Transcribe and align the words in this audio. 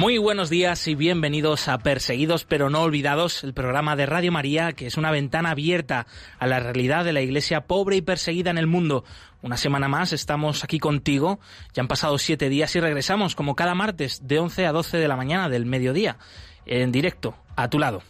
Muy 0.00 0.16
buenos 0.16 0.48
días 0.48 0.88
y 0.88 0.94
bienvenidos 0.94 1.68
a 1.68 1.76
Perseguidos 1.76 2.46
pero 2.46 2.70
no 2.70 2.80
olvidados, 2.80 3.44
el 3.44 3.52
programa 3.52 3.96
de 3.96 4.06
Radio 4.06 4.32
María 4.32 4.72
que 4.72 4.86
es 4.86 4.96
una 4.96 5.10
ventana 5.10 5.50
abierta 5.50 6.06
a 6.38 6.46
la 6.46 6.58
realidad 6.58 7.04
de 7.04 7.12
la 7.12 7.20
iglesia 7.20 7.66
pobre 7.66 7.96
y 7.96 8.00
perseguida 8.00 8.48
en 8.50 8.56
el 8.56 8.66
mundo. 8.66 9.04
Una 9.42 9.58
semana 9.58 9.88
más 9.88 10.14
estamos 10.14 10.64
aquí 10.64 10.78
contigo, 10.78 11.38
ya 11.74 11.82
han 11.82 11.86
pasado 11.86 12.16
siete 12.16 12.48
días 12.48 12.74
y 12.76 12.80
regresamos 12.80 13.34
como 13.34 13.54
cada 13.54 13.74
martes 13.74 14.26
de 14.26 14.38
11 14.38 14.68
a 14.68 14.72
12 14.72 14.96
de 14.96 15.06
la 15.06 15.16
mañana 15.16 15.50
del 15.50 15.66
mediodía, 15.66 16.16
en 16.64 16.92
directo, 16.92 17.36
a 17.54 17.68
tu 17.68 17.78
lado. 17.78 18.02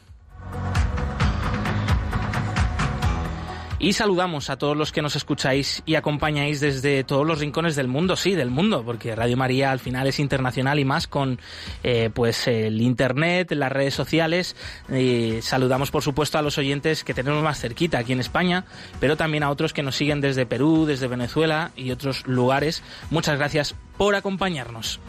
Y 3.81 3.95
saludamos 3.95 4.51
a 4.51 4.59
todos 4.59 4.77
los 4.77 4.93
que 4.93 5.01
nos 5.01 5.17
escucháis 5.17 5.83
y 5.87 5.95
acompañáis 5.95 6.61
desde 6.61 7.03
todos 7.03 7.27
los 7.27 7.39
rincones 7.39 7.77
del 7.77 7.89
mundo, 7.89 8.15
sí, 8.15 8.35
del 8.35 8.51
mundo, 8.51 8.85
porque 8.85 9.17
Radio 9.17 9.39
María 9.39 9.71
al 9.71 9.79
final 9.79 10.07
es 10.07 10.21
internacional 10.21 10.79
y 10.79 10.85
más 10.85 11.07
con 11.07 11.41
eh, 11.83 12.11
pues 12.13 12.47
el 12.47 12.83
internet, 12.83 13.51
las 13.53 13.73
redes 13.73 13.95
sociales. 13.95 14.55
Y 14.95 15.41
saludamos 15.41 15.91
por 15.91 16.03
supuesto 16.03 16.37
a 16.37 16.43
los 16.43 16.59
oyentes 16.59 17.05
que 17.05 17.15
tenemos 17.15 17.43
más 17.43 17.59
cerquita 17.59 17.97
aquí 17.97 18.13
en 18.13 18.21
España, 18.21 18.67
pero 19.01 19.17
también 19.17 19.45
a 19.45 19.51
otros 19.51 19.73
que 19.73 19.83
nos 19.83 19.97
siguen 19.97 20.21
desde 20.21 20.45
Perú, 20.45 20.85
desde 20.85 21.09
Venezuela 21.09 21.71
y 21.75 21.91
otros 21.91 22.27
lugares. 22.27 22.83
Muchas 23.09 23.39
gracias 23.39 23.75
por 23.97 24.15
acompañarnos. 24.15 25.01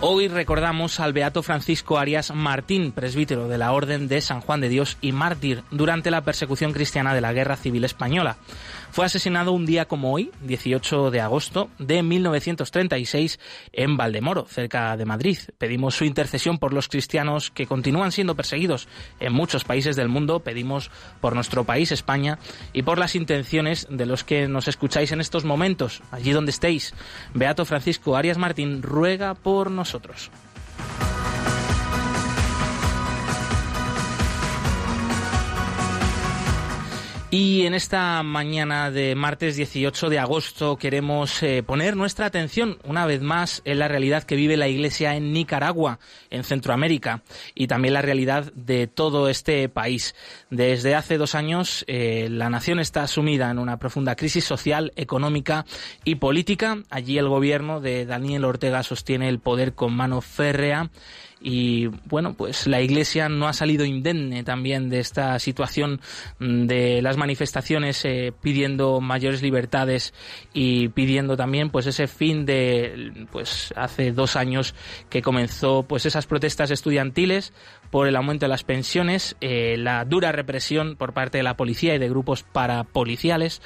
Hoy 0.00 0.28
recordamos 0.28 1.00
al 1.00 1.12
beato 1.12 1.42
Francisco 1.42 1.98
Arias 1.98 2.32
Martín, 2.32 2.92
presbítero 2.92 3.48
de 3.48 3.58
la 3.58 3.72
Orden 3.72 4.06
de 4.06 4.20
San 4.20 4.40
Juan 4.40 4.60
de 4.60 4.68
Dios 4.68 4.96
y 5.00 5.10
mártir 5.10 5.64
durante 5.72 6.12
la 6.12 6.20
persecución 6.20 6.72
cristiana 6.72 7.14
de 7.14 7.20
la 7.20 7.32
Guerra 7.32 7.56
Civil 7.56 7.82
Española. 7.82 8.36
Fue 8.98 9.06
asesinado 9.06 9.52
un 9.52 9.64
día 9.64 9.84
como 9.84 10.12
hoy, 10.12 10.32
18 10.42 11.12
de 11.12 11.20
agosto 11.20 11.70
de 11.78 12.02
1936, 12.02 13.38
en 13.72 13.96
Valdemoro, 13.96 14.44
cerca 14.48 14.96
de 14.96 15.04
Madrid. 15.04 15.38
Pedimos 15.56 15.94
su 15.94 16.04
intercesión 16.04 16.58
por 16.58 16.72
los 16.72 16.88
cristianos 16.88 17.52
que 17.52 17.68
continúan 17.68 18.10
siendo 18.10 18.34
perseguidos 18.34 18.88
en 19.20 19.32
muchos 19.32 19.62
países 19.62 19.94
del 19.94 20.08
mundo. 20.08 20.40
Pedimos 20.40 20.90
por 21.20 21.36
nuestro 21.36 21.62
país, 21.62 21.92
España, 21.92 22.40
y 22.72 22.82
por 22.82 22.98
las 22.98 23.14
intenciones 23.14 23.86
de 23.88 24.04
los 24.04 24.24
que 24.24 24.48
nos 24.48 24.66
escucháis 24.66 25.12
en 25.12 25.20
estos 25.20 25.44
momentos, 25.44 26.02
allí 26.10 26.32
donde 26.32 26.50
estéis. 26.50 26.92
Beato 27.34 27.64
Francisco 27.64 28.16
Arias 28.16 28.36
Martín 28.36 28.82
ruega 28.82 29.34
por 29.34 29.70
nosotros. 29.70 30.32
Y 37.30 37.66
en 37.66 37.74
esta 37.74 38.22
mañana 38.22 38.90
de 38.90 39.14
martes 39.14 39.54
18 39.56 40.08
de 40.08 40.18
agosto 40.18 40.78
queremos 40.78 41.42
eh, 41.42 41.62
poner 41.62 41.94
nuestra 41.94 42.24
atención 42.24 42.78
una 42.84 43.04
vez 43.04 43.20
más 43.20 43.60
en 43.66 43.80
la 43.80 43.86
realidad 43.86 44.22
que 44.22 44.34
vive 44.34 44.56
la 44.56 44.66
Iglesia 44.66 45.14
en 45.14 45.34
Nicaragua, 45.34 45.98
en 46.30 46.42
Centroamérica, 46.42 47.22
y 47.54 47.66
también 47.66 47.92
la 47.92 48.00
realidad 48.00 48.50
de 48.54 48.86
todo 48.86 49.28
este 49.28 49.68
país. 49.68 50.14
Desde 50.48 50.94
hace 50.94 51.18
dos 51.18 51.34
años 51.34 51.84
eh, 51.86 52.28
la 52.30 52.48
nación 52.48 52.80
está 52.80 53.06
sumida 53.06 53.50
en 53.50 53.58
una 53.58 53.78
profunda 53.78 54.16
crisis 54.16 54.44
social, 54.44 54.94
económica 54.96 55.66
y 56.04 56.14
política. 56.14 56.78
Allí 56.88 57.18
el 57.18 57.28
gobierno 57.28 57.82
de 57.82 58.06
Daniel 58.06 58.46
Ortega 58.46 58.82
sostiene 58.82 59.28
el 59.28 59.38
poder 59.38 59.74
con 59.74 59.92
mano 59.92 60.22
férrea 60.22 60.90
y 61.40 61.86
bueno, 62.06 62.34
pues 62.34 62.66
la 62.66 62.80
Iglesia 62.80 63.28
no 63.28 63.46
ha 63.46 63.52
salido 63.52 63.84
indemne 63.84 64.42
también 64.42 64.88
de 64.88 64.98
esta 64.98 65.38
situación 65.38 66.00
mm, 66.38 66.66
de 66.66 67.02
las 67.02 67.16
manifestaciones 67.16 68.04
eh, 68.04 68.32
pidiendo 68.40 69.00
mayores 69.00 69.42
libertades 69.42 70.14
y 70.52 70.88
pidiendo 70.88 71.36
también 71.36 71.70
pues 71.70 71.86
ese 71.86 72.06
fin 72.06 72.44
de 72.44 73.26
pues 73.30 73.72
hace 73.76 74.12
dos 74.12 74.36
años 74.36 74.74
que 75.10 75.22
comenzó 75.22 75.84
pues 75.84 76.06
esas 76.06 76.26
protestas 76.26 76.70
estudiantiles 76.70 77.52
por 77.90 78.06
el 78.06 78.16
aumento 78.16 78.46
de 78.46 78.50
las 78.50 78.64
pensiones, 78.64 79.36
eh, 79.40 79.76
la 79.78 80.04
dura 80.04 80.32
represión 80.32 80.96
por 80.96 81.12
parte 81.12 81.38
de 81.38 81.44
la 81.44 81.56
policía 81.56 81.94
y 81.94 81.98
de 81.98 82.08
grupos 82.08 82.42
parapoliciales. 82.42 83.62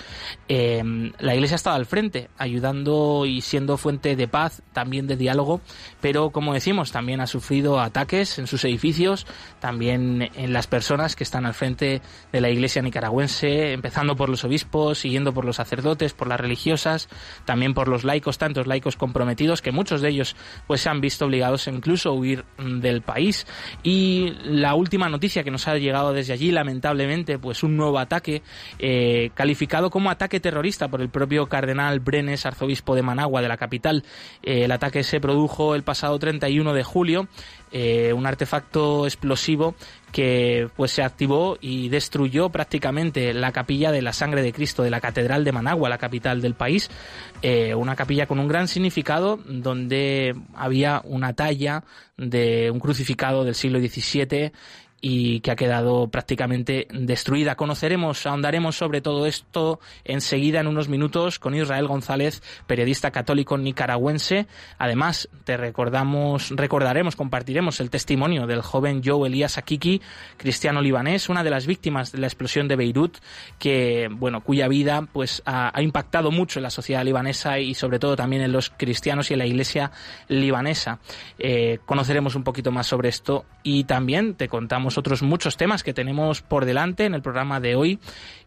Eh, 0.49 0.83
la 1.19 1.35
Iglesia 1.35 1.55
ha 1.55 1.57
estado 1.57 1.77
al 1.77 1.87
frente, 1.87 2.29
ayudando 2.39 3.27
y 3.27 3.41
siendo 3.41 3.77
fuente 3.77 4.17
de 4.17 4.29
paz, 4.29 4.63
también 4.73 5.07
de 5.07 5.17
diálogo, 5.17 5.61
pero 6.01 6.31
como 6.31 6.55
decimos, 6.55 6.93
también 6.93 7.21
ha 7.21 7.27
sufrido 7.27 7.81
ataques 7.81 8.39
en 8.39 8.47
sus 8.47 8.65
edificios, 8.65 9.27
también 9.61 10.31
en 10.35 10.53
las 10.53 10.67
personas 10.67 11.17
que 11.17 11.25
están 11.25 11.47
al 11.47 11.55
frente 11.55 12.03
de 12.33 12.41
la 12.41 12.51
Iglesia 12.51 12.83
nicaragüense, 12.83 13.73
empezando 13.73 14.17
por 14.17 14.29
los 14.29 14.45
obispos, 14.45 14.99
siguiendo 14.99 15.33
por 15.33 15.45
los 15.45 15.57
sacerdotes, 15.57 16.13
por 16.13 16.29
las 16.29 16.41
religiosas, 16.41 17.09
también 17.45 17.75
por 17.75 17.89
los 17.89 18.05
laicos, 18.05 18.39
tantos 18.39 18.67
laicos 18.67 18.97
comprometidos 18.97 19.63
que 19.63 19.73
muchos 19.73 20.01
de 20.01 20.11
ellos 20.11 20.37
pues 20.67 20.81
se 20.83 20.89
han 20.89 21.01
visto 21.01 21.27
obligados 21.27 21.67
incluso 21.67 22.11
a 22.11 22.13
huir 22.13 22.45
del 22.59 23.03
país 23.03 23.47
y 23.83 24.12
la 24.45 24.75
última 24.75 25.09
noticia 25.09 25.45
que 25.45 25.51
nos 25.51 25.69
ha 25.69 25.77
llegado 25.77 26.13
desde 26.13 26.33
allí, 26.33 26.51
lamentablemente, 26.51 27.39
pues 27.39 27.63
un 27.63 27.77
nuevo 27.77 27.99
ataque 27.99 28.43
eh, 28.79 29.31
calificado 29.35 29.91
como 29.91 30.11
ataque 30.11 30.41
terrorista 30.41 30.89
por 30.89 31.01
el 31.01 31.09
propio 31.09 31.47
cardenal 31.47 32.01
Brenes, 32.01 32.47
arzobispo 32.47 32.95
de 32.95 33.03
Managua, 33.03 33.43
de 33.43 33.49
la 33.49 33.57
capital. 33.57 34.05
Eh, 34.43 34.65
el 34.65 34.73
ataque 34.73 35.03
se 35.05 35.21
produjo 35.21 35.75
el 35.75 35.83
pasado 35.83 36.19
31 36.19 36.73
de 36.75 36.83
julio 36.83 37.29
eh, 37.75 38.13
un 38.13 38.27
artefacto 38.27 39.07
explosivo 39.07 39.75
que 40.13 40.69
pues 40.77 40.93
se 40.93 41.03
activó 41.03 41.57
y 41.61 41.89
destruyó 41.89 42.51
prácticamente 42.51 43.33
la 43.33 43.51
capilla 43.51 43.91
de 43.91 44.03
la 44.03 44.13
sangre 44.13 44.43
de 44.43 44.53
Cristo 44.53 44.83
de 44.83 44.91
la 44.91 45.01
Catedral 45.01 45.43
de 45.43 45.53
Managua, 45.53 45.89
la 45.89 45.99
capital 45.99 46.41
del 46.43 46.55
país, 46.55 46.91
eh, 47.41 47.75
una 47.75 47.97
capilla 47.97 48.27
con 48.27 48.39
un 48.39 48.47
gran 48.47 48.69
significado 48.69 49.41
donde 49.47 50.35
había 50.55 51.01
una 51.05 51.33
talla 51.33 51.85
de 52.17 52.71
un 52.71 52.79
crucificado 52.79 53.45
del 53.45 53.55
siglo 53.55 53.81
XVII 53.81 54.53
y 55.05 55.41
que 55.41 55.51
ha 55.51 55.57
quedado 55.57 56.07
prácticamente 56.07 56.87
destruida. 56.93 57.57
Conoceremos, 57.57 58.25
ahondaremos 58.25 58.77
sobre 58.77 59.01
todo 59.01 59.27
esto 59.27 59.81
enseguida 60.05 60.61
en 60.61 60.69
unos 60.69 60.89
minutos 60.89 61.41
con 61.41 61.57
Israel 61.57 61.89
González, 61.89 62.41
periodista 62.69 63.11
católico 63.11 63.59
nicaragüense. 63.59 64.47
Además, 64.79 65.29
te 65.45 65.57
recordamos, 65.57 66.51
recordaremos, 66.51 67.17
compartiremos 67.17 67.81
el 67.81 67.91
testimonio 67.91 68.47
del 68.47 68.63
joven 68.63 69.03
Joe 69.05 69.27
Elías 69.27 69.59
Akiki, 69.59 70.01
cristiano 70.37 70.81
libanés, 70.81 71.29
una 71.29 71.43
de 71.43 71.51
las 71.51 71.67
víctimas 71.67 72.13
de 72.13 72.19
la 72.19 72.29
explosión 72.29 72.69
de 72.69 72.77
Beirut, 72.77 73.19
que, 73.59 74.09
bueno, 74.09 74.41
cuya 74.41 74.69
vida 74.69 75.09
pues 75.13 75.43
ha, 75.45 75.73
impactado 75.83 76.31
mucho 76.31 76.61
en 76.61 76.63
la 76.63 76.71
sociedad 76.71 77.05
libanesa 77.05 77.59
y 77.59 77.75
sobre 77.75 77.99
todo 77.99 78.15
también 78.15 78.43
en 78.43 78.53
los 78.53 78.71
cristianos 78.71 79.31
y 79.31 79.35
en 79.35 79.39
la 79.41 79.47
iglesia 79.47 79.91
libanesa. 80.29 81.01
Eh, 81.41 81.81
conoceremos 81.87 82.37
un 82.37 82.45
poquito 82.45 82.71
más 82.71 82.87
sobre 82.87 83.09
esto 83.09 83.47
y 83.65 83.83
también 83.83 84.35
te 84.35 84.47
contamos 84.47 84.92
otros 84.99 85.23
muchos 85.23 85.57
temas 85.57 85.83
que 85.83 85.95
tenemos 85.95 86.43
por 86.43 86.65
delante 86.65 87.05
en 87.05 87.15
el 87.15 87.23
programa 87.23 87.61
de 87.61 87.75
hoy 87.75 87.99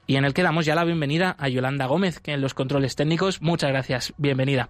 y 0.07 0.16
en 0.16 0.25
el 0.25 0.33
que 0.33 0.44
damos 0.44 0.66
ya 0.66 0.75
la 0.75 0.83
bienvenida 0.83 1.35
a 1.39 1.50
Yolanda 1.50 1.85
Gómez, 1.85 2.19
que 2.19 2.33
en 2.33 2.41
los 2.41 2.53
controles 2.53 2.95
técnicos. 2.95 3.41
Muchas 3.41 3.72
gracias, 3.72 4.13
bienvenida. 4.18 4.69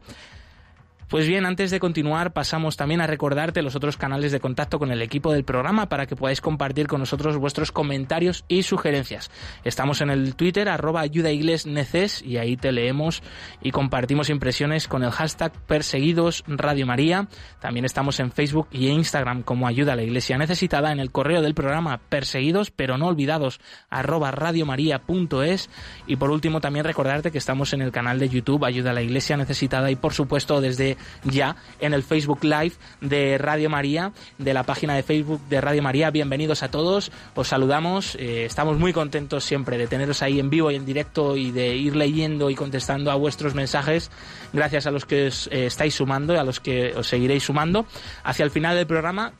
Pues 1.07 1.27
bien, 1.27 1.45
antes 1.45 1.69
de 1.69 1.79
continuar, 1.79 2.33
pasamos 2.33 2.77
también 2.77 2.99
a 2.99 3.05
recordarte 3.05 3.61
los 3.61 3.75
otros 3.75 3.95
canales 3.95 4.31
de 4.31 4.39
contacto 4.39 4.79
con 4.79 4.91
el 4.91 5.03
equipo 5.03 5.31
del 5.31 5.43
programa 5.43 5.87
para 5.87 6.07
que 6.07 6.15
podáis 6.15 6.41
compartir 6.41 6.87
con 6.87 6.99
nosotros 6.99 7.37
vuestros 7.37 7.71
comentarios 7.71 8.43
y 8.47 8.63
sugerencias. 8.63 9.29
Estamos 9.63 10.01
en 10.01 10.09
el 10.09 10.35
Twitter, 10.35 10.67
arroba 10.67 11.01
ayudaiglesneces, 11.01 12.23
y 12.23 12.37
ahí 12.37 12.57
te 12.57 12.71
leemos 12.71 13.21
y 13.61 13.69
compartimos 13.69 14.31
impresiones 14.31 14.87
con 14.87 15.03
el 15.03 15.11
hashtag 15.11 15.51
perseguidos 15.67 16.43
Radio 16.47 16.87
María. 16.87 17.27
También 17.61 17.85
estamos 17.85 18.19
en 18.19 18.31
Facebook 18.31 18.67
y 18.71 18.87
en 18.87 18.95
Instagram 18.95 19.43
como 19.43 19.67
Ayuda 19.67 19.93
a 19.93 19.95
la 19.95 20.03
Iglesia 20.03 20.39
Necesitada, 20.39 20.91
en 20.91 20.99
el 20.99 21.11
correo 21.11 21.43
del 21.43 21.53
programa 21.53 21.99
perseguidos 22.09 22.71
pero 22.71 22.97
no 22.97 23.05
olvidados, 23.05 23.59
arroba 23.91 24.31
radiomaria.es. 24.31 25.69
Y 26.07 26.15
por 26.15 26.31
último, 26.31 26.61
también 26.61 26.83
recordarte 26.83 27.29
que 27.29 27.37
estamos 27.37 27.73
en 27.73 27.83
el 27.83 27.91
canal 27.91 28.17
de 28.17 28.29
YouTube 28.29 28.65
Ayuda 28.65 28.89
a 28.89 28.93
la 28.93 29.03
Iglesia 29.03 29.37
Necesitada 29.37 29.91
y 29.91 29.95
por 29.95 30.13
supuesto 30.13 30.61
desde 30.61 30.94
ya 31.23 31.55
en 31.79 31.93
el 31.93 32.03
Facebook 32.03 32.43
Live 32.43 32.73
de 33.01 33.37
Radio 33.37 33.69
María, 33.69 34.11
de 34.37 34.53
la 34.53 34.63
página 34.63 34.95
de 34.95 35.03
Facebook 35.03 35.41
de 35.49 35.61
Radio 35.61 35.81
María. 35.81 36.11
Bienvenidos 36.11 36.63
a 36.63 36.69
todos, 36.69 37.11
os 37.33 37.47
saludamos, 37.47 38.15
eh, 38.15 38.45
estamos 38.45 38.77
muy 38.77 38.93
contentos 38.93 39.43
siempre 39.43 39.77
de 39.77 39.87
teneros 39.87 40.21
ahí 40.21 40.39
en 40.39 40.49
vivo 40.49 40.71
y 40.71 40.75
en 40.75 40.85
directo 40.85 41.37
y 41.37 41.51
de 41.51 41.75
ir 41.75 41.95
leyendo 41.95 42.49
y 42.49 42.55
contestando 42.55 43.11
a 43.11 43.15
vuestros 43.15 43.55
mensajes. 43.55 44.11
Gracias 44.53 44.87
a 44.87 44.91
los 44.91 45.05
que 45.05 45.27
os 45.27 45.47
eh, 45.47 45.65
estáis 45.65 45.95
sumando 45.95 46.33
y 46.33 46.37
a 46.37 46.43
los 46.43 46.59
que 46.59 46.93
os 46.95 47.07
seguiréis 47.07 47.43
sumando. 47.43 47.85
Hacia 48.23 48.45
el 48.45 48.51
final 48.51 48.75
del 48.75 48.87
programa 48.87 49.33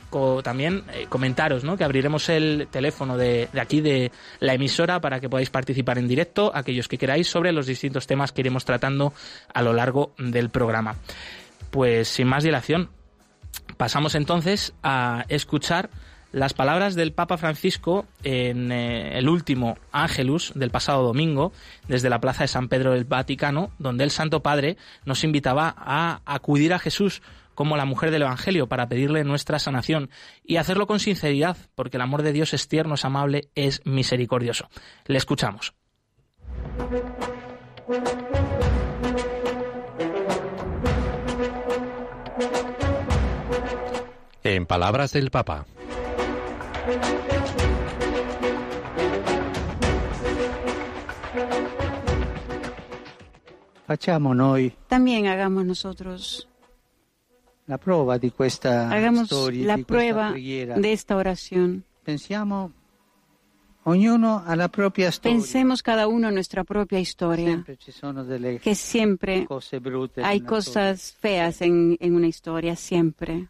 también 0.44 0.84
eh, 0.94 1.08
comentaros 1.10 1.64
que 1.78 1.84
abriremos 1.84 2.30
el 2.30 2.68
teléfono 2.72 3.18
de 3.18 3.50
aquí 3.60 3.82
de 3.82 4.12
la 4.40 4.54
emisora 4.54 5.02
para 5.02 5.20
que 5.20 5.30
podáis 5.30 5.50
participar 5.50 5.98
en 5.98 6.08
directo, 6.08 6.52
aquellos 6.54 6.88
que 6.88 6.98
queráis, 6.98 7.28
sobre 7.28 7.52
los 7.52 7.66
distintos 7.66 8.08
temas 8.08 8.32
que 8.32 8.42
iremos 8.42 8.66
tratando 8.66 9.14
a 9.54 9.62
lo 9.62 9.74
largo 9.74 10.14
del 10.18 10.50
programa. 10.50 10.96
Pues 11.76 12.08
sin 12.08 12.30
más 12.30 12.46
dilación, 12.46 12.90
pasamos 13.76 14.16
entonces 14.16 14.74
a 14.82 15.26
escuchar 15.28 15.90
las 16.32 16.54
palabras 16.54 16.96
del 16.96 17.12
Papa 17.12 17.36
Francisco 17.36 18.06
en 18.24 18.72
eh, 18.72 19.18
el 19.18 19.28
último 19.28 19.78
Ángelus 19.92 20.54
del 20.56 20.70
pasado 20.72 21.04
domingo, 21.04 21.52
desde 21.90 22.10
la 22.10 22.22
Plaza 22.22 22.46
de 22.46 22.48
San 22.48 22.70
Pedro 22.70 22.94
del 22.94 23.04
Vaticano, 23.04 23.72
donde 23.78 24.06
el 24.06 24.12
Santo 24.12 24.42
Padre 24.42 24.78
nos 25.04 25.26
invitaba 25.26 25.76
a 25.78 26.22
acudir 26.24 26.74
a 26.74 26.80
Jesús 26.80 27.22
como 27.56 27.76
la 27.76 27.84
mujer 27.84 28.10
del 28.10 28.22
Evangelio 28.22 28.68
para 28.68 28.88
pedirle 28.88 29.26
nuestra 29.26 29.60
sanación 29.60 30.10
y 30.46 30.56
hacerlo 30.56 30.88
con 30.88 31.02
sinceridad, 31.02 31.58
porque 31.76 31.98
el 31.98 32.04
amor 32.04 32.24
de 32.24 32.32
Dios 32.32 32.54
es 32.54 32.70
tierno, 32.70 32.96
es 32.96 33.04
amable, 33.04 33.50
es 33.54 33.82
misericordioso. 33.84 34.70
Le 35.08 35.18
escuchamos. 35.18 35.74
En 44.44 44.66
palabras 44.66 45.12
del 45.14 45.32
Papa. 45.32 45.66
También 54.88 55.28
hagamos 55.28 55.66
nosotros 55.66 56.48
la 57.68 57.78
prueba 57.78 58.20
de 58.20 58.34
esta 58.40 58.92
Hagamos 58.92 59.30
la 59.54 59.78
prueba 59.78 60.32
de 60.32 60.94
esta 60.94 61.16
oración. 61.16 61.84
Pensiamo 62.04 62.72
Pensemos 65.22 65.84
cada 65.84 66.08
uno 66.08 66.32
nuestra 66.32 66.64
propia 66.64 67.00
historia. 67.00 67.64
que 68.62 68.74
siempre 68.76 69.48
hay 70.24 70.42
cosas 70.42 71.14
feas 71.20 71.62
en, 71.62 71.96
en 72.00 72.16
una 72.16 72.28
historia, 72.28 72.76
siempre. 72.76 73.48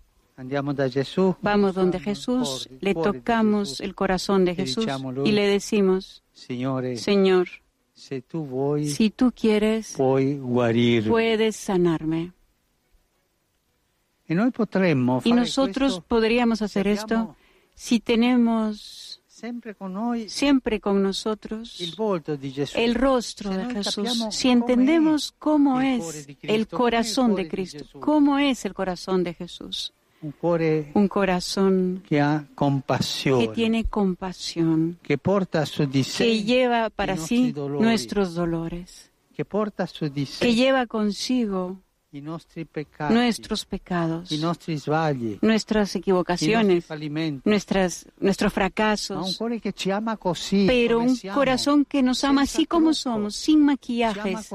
Vamos 1.41 1.73
donde 1.73 1.99
Jesús, 2.01 2.67
le 2.81 2.93
tocamos 2.93 3.79
el 3.79 3.95
corazón 3.95 4.43
de 4.43 4.55
Jesús 4.55 4.85
y 5.23 5.31
le 5.31 5.47
decimos, 5.47 6.21
Señor, 6.33 7.47
si 7.93 9.09
tú 9.09 9.31
quieres, 9.33 9.95
puedes 9.95 11.55
sanarme. 11.55 12.33
Y 14.27 15.31
nosotros 15.31 16.01
podríamos 16.05 16.61
hacer 16.61 16.88
esto 16.88 17.38
si 17.73 18.01
tenemos 18.01 19.21
siempre 20.27 20.79
con 20.79 21.03
nosotros 21.03 21.81
el 22.75 22.95
rostro 22.95 23.49
de 23.51 23.65
Jesús, 23.73 24.27
si 24.31 24.49
entendemos 24.49 25.33
cómo 25.37 25.81
es 25.81 26.27
el 26.41 26.67
corazón 26.67 27.35
de 27.35 27.47
Cristo, 27.47 27.99
cómo 27.99 28.37
es 28.39 28.65
el 28.65 28.73
corazón 28.73 29.23
de 29.23 29.33
Jesús 29.33 29.93
un 30.93 31.07
corazón 31.07 32.03
que, 32.07 32.23
tiene 33.53 33.83
compasión, 33.83 34.97
que, 35.03 35.17
porta 35.17 35.65
su 35.65 35.88
que 35.89 36.43
lleva 36.43 36.89
para 36.89 37.17
sí 37.17 37.53
nuestros 37.53 38.33
dolores, 38.33 39.11
que, 39.35 40.55
lleva 40.55 40.88
consigo 40.88 41.77
nuestros 42.21 43.65
pecados, 43.65 44.31
nuestras 45.41 45.95
equivocaciones, 45.95 46.85
nuestras, 47.44 48.07
nuestros 48.19 48.53
fracasos, 48.53 49.39
pero 50.67 51.00
un 51.00 51.17
corazón 51.33 51.85
que 51.85 52.01
nos 52.03 52.23
ama 52.23 52.44
así 52.44 52.65
como 52.65 52.94
somos, 52.94 53.35
sin 53.35 53.63
maquillajes, 53.65 54.50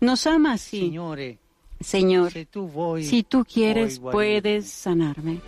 nos 0.00 0.26
ama 0.26 0.54
así. 0.54 0.92
Señor, 1.80 2.32
si 3.02 3.22
tú 3.22 3.44
quieres, 3.44 3.98
puedes 3.98 4.68
sanarme. 4.68 5.40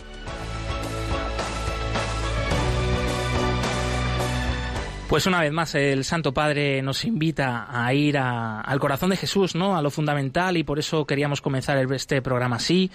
Pues 5.09 5.27
una 5.27 5.41
vez 5.41 5.51
más 5.51 5.75
el 5.75 6.05
Santo 6.05 6.33
Padre 6.33 6.81
nos 6.81 7.05
invita 7.05 7.67
a 7.69 7.93
ir 7.93 8.17
al 8.17 8.79
corazón 8.79 9.11
de 9.11 9.17
Jesús, 9.17 9.53
¿no? 9.53 9.77
A 9.77 9.81
lo 9.81 9.91
fundamental 9.91 10.57
y 10.57 10.63
por 10.63 10.79
eso 10.79 11.05
queríamos 11.05 11.39
comenzar 11.39 11.77
este 11.93 12.21
programa 12.21 12.55
así, 12.55 12.89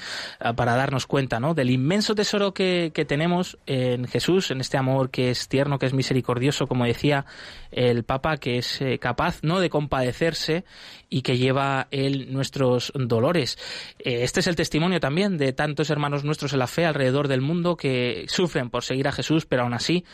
para 0.57 0.75
darnos 0.75 1.07
cuenta, 1.07 1.39
¿no? 1.39 1.55
Del 1.55 1.71
inmenso 1.71 2.17
tesoro 2.17 2.53
que, 2.53 2.91
tenemos 3.07 3.59
en 3.67 4.09
Jesús, 4.09 4.51
en 4.51 4.61
este 4.61 4.77
amor 4.77 5.11
que 5.11 5.31
es 5.31 5.49
tierno, 5.49 5.79
que 5.79 5.87
es 5.87 5.95
misericordioso, 5.95 6.67
como 6.67 6.87
decía 6.87 7.25
el 7.71 8.03
Papa, 8.03 8.39
que 8.39 8.59
es 8.59 8.81
eh, 8.81 8.99
capaz, 8.99 9.39
¿no? 9.43 9.61
De 9.61 9.71
compadecerse 9.71 10.65
y 11.09 11.23
que 11.23 11.39
lleva 11.39 11.87
él 11.91 12.33
nuestros 12.33 12.93
dolores. 12.97 13.59
Eh, 13.99 14.25
este 14.25 14.41
es 14.41 14.47
el 14.49 14.57
testimonio 14.57 14.99
también 14.99 15.39
de 15.39 15.53
tantos 15.53 15.91
hermanos 15.91 16.25
nuestros 16.25 16.53
en 16.53 16.59
la 16.59 16.67
fe 16.67 16.85
alrededor 16.85 17.29
del 17.29 17.43
mundo 17.43 17.77
que 17.77 18.25
sufren 18.29 18.71
por 18.71 18.83
seguir 18.83 19.07
a 19.07 19.13
Jesús, 19.13 19.47
pero 19.47 19.63
aún 19.63 19.75
así 19.75 20.05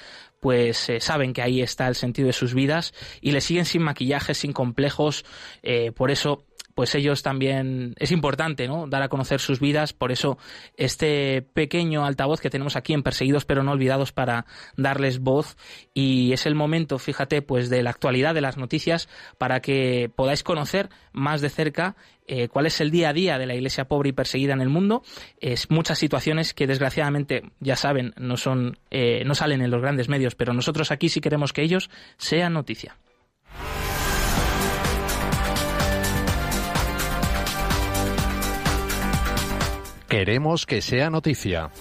pues 0.45 0.91
eh, 0.91 1.01
saben 1.01 1.33
que 1.33 1.41
ahí 1.41 1.63
está 1.63 1.89
el 1.89 1.95
sentido 1.95 2.27
de 2.27 2.35
sus 2.35 2.53
vidas 2.53 2.93
y 3.23 3.31
le 3.33 3.41
siguen 3.41 3.65
sin 3.65 3.81
maquillaje, 3.81 4.35
sin 4.35 4.53
complejos. 4.53 5.25
Eh, 5.63 5.91
por 5.93 6.11
eso 6.11 6.45
pues 6.75 6.95
ellos 6.95 7.23
también 7.23 7.95
es 7.99 8.11
importante, 8.11 8.67
¿no? 8.69 8.87
Dar 8.87 9.03
a 9.03 9.09
conocer 9.09 9.41
sus 9.41 9.61
vidas, 9.61 9.93
por 9.93 10.13
eso 10.13 10.39
este 10.77 11.43
pequeño 11.43 12.05
altavoz 12.05 12.41
que 12.41 12.51
tenemos 12.51 12.77
aquí 12.77 12.93
en 12.93 13.03
Perseguidos 13.03 13.45
pero 13.45 13.63
no 13.63 13.73
olvidados 13.73 14.13
para 14.13 14.47
darles 14.77 15.21
voz 15.21 15.57
y 15.93 16.33
es 16.33 16.47
el 16.47 16.55
momento, 16.55 16.99
fíjate, 16.99 17.43
pues 17.43 17.71
de 17.71 17.83
la 17.83 17.91
actualidad 17.91 18.35
de 18.35 18.41
las 18.41 18.57
noticias 18.57 19.09
para 19.39 19.61
que 19.61 20.11
podáis 20.15 20.43
conocer 20.43 20.89
más 21.13 21.41
de 21.41 21.51
cerca 21.51 21.97
eh, 22.27 22.49
cuál 22.49 22.67
es 22.67 22.81
el 22.81 22.91
día 22.91 23.11
a 23.11 23.13
día 23.13 23.39
de 23.39 23.47
la 23.47 23.55
iglesia 23.55 23.87
pobre 23.87 24.09
y 24.09 24.13
perseguida 24.13 24.55
en 24.55 24.61
el 24.61 24.69
mundo. 24.69 25.03
Es 25.41 25.71
muchas 25.71 25.99
situaciones 25.99 26.55
que 26.55 26.67
desgraciadamente, 26.67 27.51
ya 27.61 27.77
saben, 27.77 28.15
no 28.17 28.37
son, 28.37 28.79
eh, 28.91 29.25
no 29.25 29.35
salen 29.35 29.63
en 29.63 29.71
los 29.71 29.83
grandes 29.83 30.09
medios, 30.09 30.35
pero 30.35 30.55
nosotros 30.55 30.91
aquí 30.91 31.09
sí 31.09 31.21
queremos 31.21 31.53
que 31.53 31.63
ellos 31.63 31.91
sean 32.17 32.55
noticia. 32.55 32.97
Queremos 40.15 40.65
que 40.65 40.81
sea 40.81 41.11
noticia. 41.11 41.73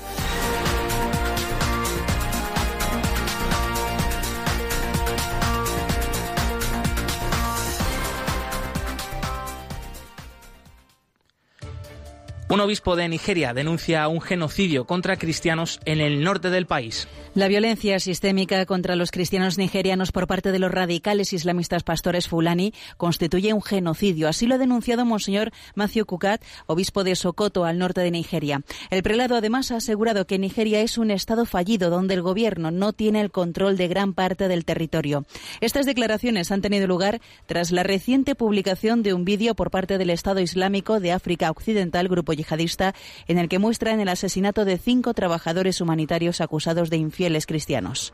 Un 12.50 12.60
obispo 12.60 12.96
de 12.96 13.08
Nigeria 13.08 13.54
denuncia 13.54 14.08
un 14.08 14.20
genocidio 14.20 14.86
contra 14.88 15.18
cristianos 15.18 15.80
en 15.86 16.02
el 16.02 16.24
norte 16.24 16.50
del 16.50 16.66
país. 16.66 17.08
La 17.36 17.48
violencia 17.48 18.00
sistémica 18.00 18.63
contra 18.68 18.96
los 18.96 19.10
cristianos 19.10 19.58
nigerianos 19.58 20.12
por 20.12 20.28
parte 20.28 20.52
de 20.52 20.60
los 20.60 20.70
radicales 20.70 21.34
islamistas 21.34 21.82
pastores 21.82 22.28
Fulani 22.28 22.75
constituye 22.96 23.54
un 23.54 23.63
genocidio. 23.63 24.28
Así 24.28 24.46
lo 24.46 24.54
ha 24.54 24.60
denunciado 24.60 25.04
Monseñor 25.04 25.52
Matthew 25.74 26.06
Kukat, 26.06 26.44
obispo 26.68 27.04
de 27.04 27.16
Sokoto, 27.16 27.66
al 27.66 27.80
norte 27.80 28.02
de 28.02 28.12
Nigeria. 28.12 28.62
El 28.92 29.02
prelado 29.02 29.36
además 29.36 29.72
ha 29.72 29.78
asegurado 29.78 30.28
que 30.28 30.38
Nigeria 30.38 30.82
es 30.82 31.00
un 31.00 31.10
estado 31.10 31.48
fallido 31.48 31.90
donde 31.90 32.13
el 32.13 32.22
gobierno 32.22 32.70
no 32.70 32.94
tiene 32.94 33.20
el 33.20 33.32
control 33.32 33.78
de 33.78 33.88
gran 33.88 34.13
parte 34.13 34.48
del 34.48 34.63
territorio. 34.63 35.25
Estas 35.60 35.88
declaraciones 35.88 36.52
han 36.52 36.62
tenido 36.62 36.86
lugar 36.86 37.20
tras 37.48 37.72
la 37.72 37.82
reciente 37.82 38.36
publicación 38.36 39.02
de 39.02 39.16
un 39.16 39.25
vídeo 39.25 39.56
por 39.56 39.72
parte 39.72 39.98
del 39.98 40.12
Estado 40.12 40.40
Islámico 40.40 41.00
de 41.00 41.13
África 41.13 41.50
Occidental, 41.50 42.10
Grupo 42.10 42.34
yihadista, 42.34 42.94
en 43.28 43.40
el 43.40 43.50
que 43.50 43.58
muestran 43.58 44.00
el 44.00 44.10
asesinato 44.10 44.66
de 44.66 44.78
cinco 44.78 45.16
trabajadores 45.16 45.82
humanitarios 45.82 46.40
acusados 46.40 46.92
de 46.92 46.98
infieles 47.24 47.46
cristianos. 47.46 48.13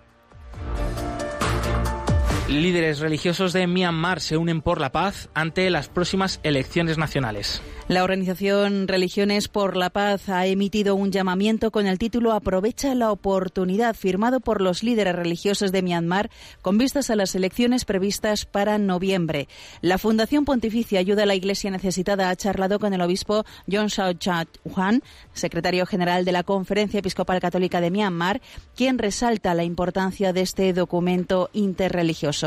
Líderes 2.49 2.97
religiosos 2.97 3.53
de 3.53 3.67
Myanmar 3.67 4.21
se 4.21 4.35
unen 4.35 4.63
por 4.63 4.81
la 4.81 4.91
paz 4.91 5.29
ante 5.35 5.69
las 5.69 5.87
próximas 5.87 6.39
elecciones 6.41 6.97
nacionales. 6.97 7.61
La 7.87 8.03
organización 8.03 8.87
Religiones 8.87 9.47
por 9.47 9.75
la 9.75 9.89
Paz 9.89 10.29
ha 10.29 10.45
emitido 10.45 10.95
un 10.95 11.11
llamamiento 11.11 11.71
con 11.71 11.87
el 11.87 11.97
título 11.97 12.33
Aprovecha 12.33 12.93
la 12.93 13.11
oportunidad, 13.11 13.95
firmado 13.95 14.39
por 14.39 14.61
los 14.61 14.83
líderes 14.83 15.15
religiosos 15.15 15.71
de 15.71 15.81
Myanmar 15.81 16.29
con 16.61 16.77
vistas 16.77 17.09
a 17.09 17.15
las 17.15 17.33
elecciones 17.33 17.85
previstas 17.85 18.45
para 18.45 18.77
noviembre. 18.77 19.47
La 19.81 19.97
Fundación 19.97 20.45
Pontificia 20.45 20.99
Ayuda 20.99 21.23
a 21.23 21.25
la 21.25 21.35
Iglesia 21.35 21.71
Necesitada 21.71 22.29
ha 22.29 22.35
charlado 22.35 22.79
con 22.79 22.93
el 22.93 23.01
obispo 23.01 23.43
John 23.71 23.87
Shao 23.87 24.13
Chat 24.13 24.47
Juan, 24.71 25.01
secretario 25.33 25.87
general 25.87 26.25
de 26.25 26.31
la 26.31 26.43
Conferencia 26.43 26.99
Episcopal 26.99 27.39
Católica 27.39 27.81
de 27.81 27.89
Myanmar, 27.89 28.41
quien 28.75 28.99
resalta 28.99 29.55
la 29.55 29.63
importancia 29.63 30.31
de 30.31 30.41
este 30.41 30.73
documento 30.73 31.49
interreligioso. 31.53 32.38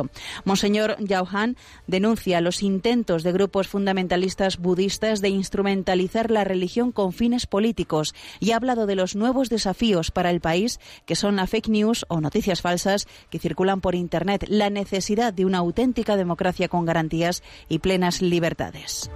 Monseñor 0.45 0.97
Yao 0.99 1.27
Han 1.31 1.57
denuncia 1.87 2.41
los 2.41 2.63
intentos 2.63 3.23
de 3.23 3.33
grupos 3.33 3.69
fundamentalistas 3.69 4.59
budistas 4.59 5.21
de 5.21 5.29
instrumentalizar 5.29 6.31
la 6.31 6.45
religión 6.45 6.93
con 6.93 7.13
fines 7.13 7.47
políticos 7.47 8.15
y 8.41 8.53
ha 8.53 8.57
hablado 8.57 8.87
de 8.87 8.97
los 8.97 9.17
nuevos 9.17 9.49
desafíos 9.49 10.11
para 10.11 10.31
el 10.31 10.41
país, 10.41 10.81
que 11.07 11.17
son 11.17 11.37
la 11.37 11.47
fake 11.47 11.69
news 11.69 12.05
o 12.09 12.21
noticias 12.21 12.61
falsas 12.61 13.07
que 13.31 13.39
circulan 13.39 13.81
por 13.81 13.95
Internet, 13.95 14.47
la 14.49 14.71
necesidad 14.71 15.33
de 15.33 15.45
una 15.45 15.59
auténtica 15.59 16.17
democracia 16.17 16.69
con 16.69 16.85
garantías 16.85 17.43
y 17.69 17.79
plenas 17.79 18.23
libertades. 18.23 19.11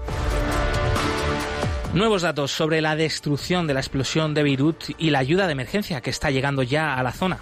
Nuevos 1.94 2.22
datos 2.22 2.50
sobre 2.50 2.82
la 2.82 2.94
destrucción 2.94 3.66
de 3.66 3.74
la 3.74 3.80
explosión 3.80 4.34
de 4.34 4.42
Beirut 4.42 4.90
y 4.98 5.10
la 5.10 5.20
ayuda 5.20 5.46
de 5.46 5.52
emergencia 5.52 6.02
que 6.02 6.10
está 6.10 6.30
llegando 6.30 6.62
ya 6.62 6.94
a 6.94 7.02
la 7.02 7.12
zona. 7.12 7.38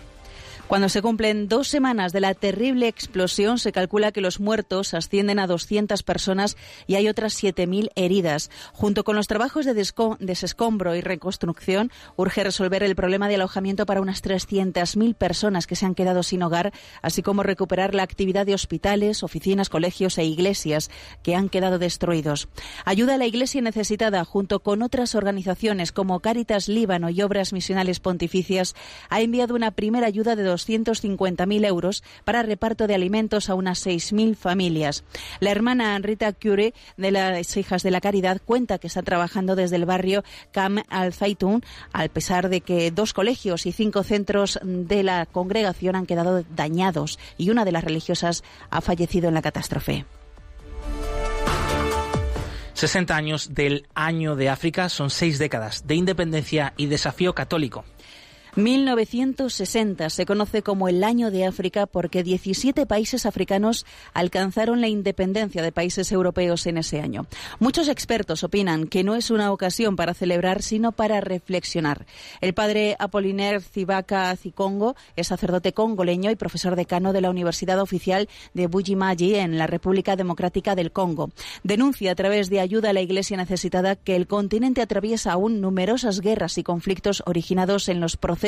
Cuando 0.66 0.88
se 0.88 1.02
cumplen 1.02 1.46
dos 1.46 1.68
semanas 1.68 2.14
de 2.14 2.20
la 2.20 2.32
terrible 2.32 2.88
explosión, 2.88 3.58
se 3.58 3.70
calcula 3.70 4.12
que 4.12 4.22
los 4.22 4.40
muertos 4.40 4.94
ascienden 4.94 5.38
a 5.38 5.46
200 5.46 6.02
personas 6.02 6.56
y 6.86 6.94
hay 6.94 7.06
otras 7.06 7.34
7.000 7.40 7.90
heridas. 7.96 8.50
Junto 8.72 9.04
con 9.04 9.14
los 9.14 9.26
trabajos 9.26 9.66
de 9.66 9.74
desescombro 9.74 10.96
y 10.96 11.02
reconstrucción, 11.02 11.92
urge 12.16 12.42
resolver 12.42 12.82
el 12.82 12.96
problema 12.96 13.28
de 13.28 13.34
alojamiento 13.34 13.84
para 13.84 14.00
unas 14.00 14.24
300.000 14.24 15.14
personas 15.14 15.66
que 15.66 15.76
se 15.76 15.84
han 15.84 15.94
quedado 15.94 16.22
sin 16.22 16.42
hogar, 16.42 16.72
así 17.02 17.22
como 17.22 17.42
recuperar 17.42 17.94
la 17.94 18.02
actividad 18.02 18.46
de 18.46 18.54
hospitales, 18.54 19.22
oficinas, 19.22 19.68
colegios 19.68 20.16
e 20.16 20.24
iglesias 20.24 20.90
que 21.22 21.36
han 21.36 21.50
quedado 21.50 21.78
destruidos. 21.78 22.48
Ayuda 22.86 23.14
a 23.14 23.18
la 23.18 23.26
Iglesia 23.26 23.60
necesitada, 23.60 24.24
junto 24.24 24.60
con 24.60 24.80
otras 24.80 25.14
organizaciones 25.14 25.92
como 25.92 26.20
Caritas 26.20 26.68
Líbano 26.68 27.10
y 27.10 27.20
Obras 27.20 27.52
Misionales 27.52 28.00
Pontificias, 28.00 28.74
ha 29.10 29.20
enviado 29.20 29.54
una 29.54 29.70
primera 29.70 30.06
ayuda 30.06 30.36
de 30.36 30.53
250.000 30.54 31.66
euros 31.66 32.02
para 32.24 32.42
reparto 32.42 32.86
de 32.86 32.94
alimentos 32.94 33.50
a 33.50 33.54
unas 33.54 33.86
6.000 33.86 34.36
familias. 34.36 35.04
La 35.40 35.50
hermana 35.50 35.98
Rita 35.98 36.32
Curie 36.32 36.74
de 36.96 37.10
las 37.10 37.56
Hijas 37.56 37.82
de 37.82 37.90
la 37.90 38.00
Caridad 38.00 38.40
cuenta 38.44 38.78
que 38.78 38.86
está 38.86 39.02
trabajando 39.02 39.56
desde 39.56 39.76
el 39.76 39.84
barrio 39.84 40.24
Cam 40.52 40.82
al 40.88 41.12
Zaitun, 41.12 41.62
al 41.92 42.08
pesar 42.08 42.48
de 42.48 42.60
que 42.60 42.90
dos 42.90 43.12
colegios 43.12 43.66
y 43.66 43.72
cinco 43.72 44.02
centros 44.02 44.58
de 44.62 45.02
la 45.02 45.26
congregación 45.26 45.96
han 45.96 46.06
quedado 46.06 46.44
dañados 46.54 47.18
y 47.38 47.50
una 47.50 47.64
de 47.64 47.72
las 47.72 47.84
religiosas 47.84 48.44
ha 48.70 48.80
fallecido 48.80 49.28
en 49.28 49.34
la 49.34 49.42
catástrofe. 49.42 50.04
60 52.74 53.16
años 53.16 53.54
del 53.54 53.86
Año 53.94 54.34
de 54.34 54.48
África 54.48 54.88
son 54.88 55.08
seis 55.08 55.38
décadas 55.38 55.86
de 55.86 55.94
independencia 55.94 56.74
y 56.76 56.86
desafío 56.86 57.34
católico. 57.34 57.84
1960 58.56 60.10
se 60.10 60.26
conoce 60.26 60.62
como 60.62 60.88
el 60.88 61.02
año 61.02 61.32
de 61.32 61.44
África 61.44 61.86
porque 61.86 62.22
17 62.22 62.86
países 62.86 63.26
africanos 63.26 63.84
alcanzaron 64.12 64.80
la 64.80 64.86
independencia 64.86 65.60
de 65.60 65.72
países 65.72 66.12
europeos 66.12 66.64
en 66.66 66.78
ese 66.78 67.00
año. 67.00 67.26
Muchos 67.58 67.88
expertos 67.88 68.44
opinan 68.44 68.86
que 68.86 69.02
no 69.02 69.16
es 69.16 69.32
una 69.32 69.50
ocasión 69.50 69.96
para 69.96 70.14
celebrar, 70.14 70.62
sino 70.62 70.92
para 70.92 71.20
reflexionar. 71.20 72.06
El 72.40 72.54
padre 72.54 72.94
Apoliner 73.00 73.60
Zibaka 73.60 74.36
Zikongo 74.36 74.94
es 75.16 75.26
sacerdote 75.26 75.72
congoleño 75.72 76.30
y 76.30 76.36
profesor 76.36 76.76
decano 76.76 77.12
de 77.12 77.22
la 77.22 77.30
Universidad 77.30 77.80
Oficial 77.80 78.28
de 78.52 78.68
Bujimaji 78.68 79.34
en 79.34 79.58
la 79.58 79.66
República 79.66 80.14
Democrática 80.14 80.76
del 80.76 80.92
Congo. 80.92 81.32
Denuncia 81.64 82.12
a 82.12 82.14
través 82.14 82.50
de 82.50 82.60
ayuda 82.60 82.90
a 82.90 82.92
la 82.92 83.00
Iglesia 83.00 83.36
necesitada 83.36 83.96
que 83.96 84.14
el 84.14 84.28
continente 84.28 84.80
atraviesa 84.80 85.32
aún 85.32 85.60
numerosas 85.60 86.20
guerras 86.20 86.56
y 86.56 86.62
conflictos 86.62 87.24
originados 87.26 87.88
en 87.88 87.98
los 87.98 88.16
procesos 88.16 88.43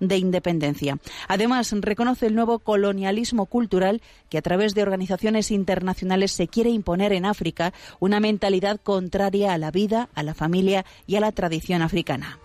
de 0.00 0.16
independencia. 0.16 0.98
Además, 1.28 1.72
reconoce 1.72 2.26
el 2.26 2.34
nuevo 2.34 2.60
colonialismo 2.60 3.46
cultural 3.46 4.00
que 4.28 4.38
a 4.38 4.42
través 4.42 4.74
de 4.74 4.82
organizaciones 4.82 5.50
internacionales 5.50 6.32
se 6.32 6.48
quiere 6.48 6.70
imponer 6.70 7.12
en 7.12 7.26
África 7.26 7.72
una 8.00 8.20
mentalidad 8.20 8.80
contraria 8.80 9.52
a 9.52 9.58
la 9.58 9.70
vida, 9.70 10.08
a 10.14 10.22
la 10.22 10.34
familia 10.34 10.84
y 11.06 11.16
a 11.16 11.20
la 11.20 11.32
tradición 11.32 11.82
africana. 11.82 12.38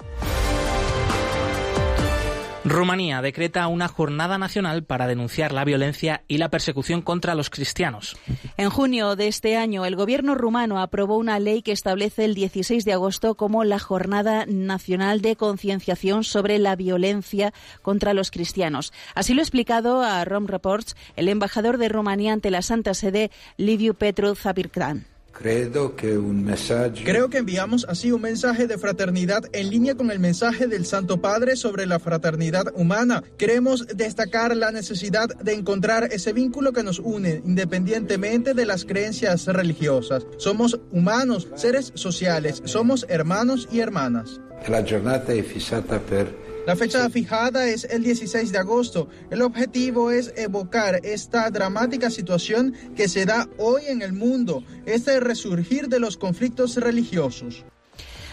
Rumanía 2.70 3.24
decreta 3.24 3.68
una 3.68 3.88
jornada 3.88 4.38
nacional 4.38 4.84
para 4.84 5.08
denunciar 5.08 5.52
la 5.52 5.66
violencia 5.66 6.24
y 6.28 6.38
la 6.38 6.50
persecución 6.50 7.02
contra 7.02 7.34
los 7.34 7.50
cristianos. 7.50 8.16
En 8.58 8.70
junio 8.70 9.16
de 9.16 9.28
este 9.28 9.58
año, 9.58 9.86
el 9.86 9.96
gobierno 9.96 10.36
rumano 10.36 10.80
aprobó 10.80 11.18
una 11.18 11.40
ley 11.40 11.64
que 11.64 11.72
establece 11.72 12.26
el 12.26 12.36
16 12.36 12.86
de 12.86 12.94
agosto 12.94 13.34
como 13.34 13.64
la 13.64 13.80
Jornada 13.80 14.46
Nacional 14.46 15.22
de 15.22 15.36
Concienciación 15.36 16.24
sobre 16.24 16.60
la 16.60 16.76
Violencia 16.76 17.54
contra 17.82 18.14
los 18.14 18.30
Cristianos. 18.30 18.94
Así 19.16 19.34
lo 19.34 19.42
ha 19.42 19.44
explicado 19.44 20.04
a 20.04 20.24
Rome 20.24 20.48
Reports 20.48 20.96
el 21.16 21.28
embajador 21.28 21.80
de 21.80 21.90
Rumanía 21.90 22.34
ante 22.34 22.52
la 22.52 22.62
Santa 22.62 22.94
Sede, 22.94 23.32
Liviu 23.58 23.96
Petru 23.96 24.36
Zabirkran. 24.36 25.09
Creo 25.32 27.30
que 27.30 27.38
enviamos 27.38 27.86
así 27.88 28.12
un 28.12 28.22
mensaje 28.22 28.68
de 28.68 28.78
fraternidad 28.78 29.44
en 29.54 29.70
línea 29.70 29.96
con 29.96 30.12
el 30.12 30.20
mensaje 30.20 30.68
del 30.68 30.86
Santo 30.86 31.22
Padre 31.22 31.56
sobre 31.56 31.86
la 31.86 32.00
fraternidad 32.00 32.74
humana. 32.76 33.24
Queremos 33.38 33.88
destacar 33.88 34.56
la 34.56 34.72
necesidad 34.72 35.30
de 35.30 35.54
encontrar 35.54 36.10
ese 36.12 36.34
vínculo 36.34 36.74
que 36.74 36.84
nos 36.84 37.00
une 37.00 37.42
independientemente 37.46 38.54
de 38.54 38.66
las 38.66 38.84
creencias 38.86 39.46
religiosas. 39.46 40.26
Somos 40.38 40.80
humanos, 40.92 41.48
seres 41.56 41.92
sociales, 41.96 42.62
somos 42.66 43.06
hermanos 43.08 43.70
y 43.72 43.80
hermanas. 43.80 44.42
La 44.68 44.86
jornada 44.86 45.34
es 45.34 45.46
fijada 45.48 46.00
per 46.00 46.49
la 46.70 46.76
fecha 46.76 47.10
fijada 47.10 47.68
es 47.68 47.84
el 47.86 48.04
16 48.04 48.52
de 48.52 48.60
agosto. 48.60 49.10
El 49.32 49.42
objetivo 49.42 50.12
es 50.12 50.32
evocar 50.38 51.00
esta 51.04 51.50
dramática 51.50 52.12
situación 52.12 52.76
que 52.96 53.10
se 53.10 53.26
da 53.26 53.50
hoy 53.58 53.86
en 53.88 54.04
el 54.04 54.14
mundo, 54.14 54.64
este 54.86 55.20
resurgir 55.20 55.88
de 55.88 56.00
los 56.00 56.16
conflictos 56.16 56.76
religiosos. 56.76 57.66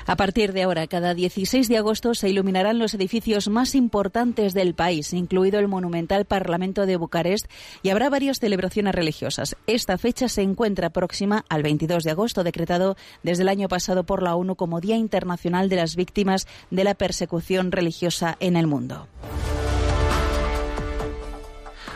A 0.08 0.14
partir 0.14 0.52
de 0.52 0.62
ahora, 0.62 0.86
cada 0.86 1.14
16 1.14 1.66
de 1.66 1.78
agosto 1.78 2.14
se 2.14 2.28
iluminarán 2.28 2.78
los 2.78 2.94
edificios 2.94 3.48
más 3.48 3.74
importantes 3.74 4.54
del 4.54 4.72
país, 4.72 5.12
incluido 5.12 5.58
el 5.58 5.66
monumental 5.66 6.26
Parlamento 6.26 6.86
de 6.86 6.96
Bucarest, 6.96 7.46
y 7.82 7.90
habrá 7.90 8.08
varias 8.08 8.38
celebraciones 8.38 8.94
religiosas. 8.94 9.56
Esta 9.66 9.98
fecha 9.98 10.28
se 10.28 10.42
encuentra 10.42 10.90
próxima 10.90 11.44
al 11.48 11.64
22 11.64 12.04
de 12.04 12.12
agosto, 12.12 12.44
decretado 12.44 12.96
desde 13.24 13.42
el 13.42 13.48
año 13.48 13.66
pasado 13.66 14.04
por 14.04 14.22
la 14.22 14.36
ONU 14.36 14.54
como 14.54 14.80
Día 14.80 14.96
Internacional 14.96 15.68
de 15.68 15.76
las 15.76 15.96
Víctimas 15.96 16.46
de 16.70 16.84
la 16.84 16.94
Persecución 16.94 17.72
Religiosa 17.72 18.36
en 18.38 18.54
el 18.54 18.68
mundo. 18.68 19.08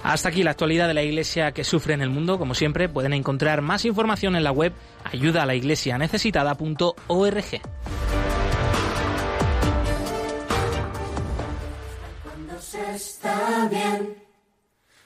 Hasta 0.02 0.28
aquí 0.30 0.42
la 0.42 0.52
actualidad 0.52 0.88
de 0.88 0.95
la 0.95 1.02
iglesia 1.02 1.52
que 1.52 1.64
sufre 1.64 1.95
en 1.95 2.02
el 2.02 2.11
mundo. 2.11 2.38
Como 2.38 2.54
siempre, 2.54 2.88
pueden 2.88 3.12
encontrar 3.12 3.62
más 3.62 3.85
información 3.85 4.37
en 4.37 4.45
la 4.45 4.52
web 4.52 4.73
ayuda 5.04 5.42
a 5.42 5.47
la 5.47 5.54
iglesia 5.54 5.99
necesitada.org. 5.99 7.61
Está 12.95 13.69
bien, 13.71 14.16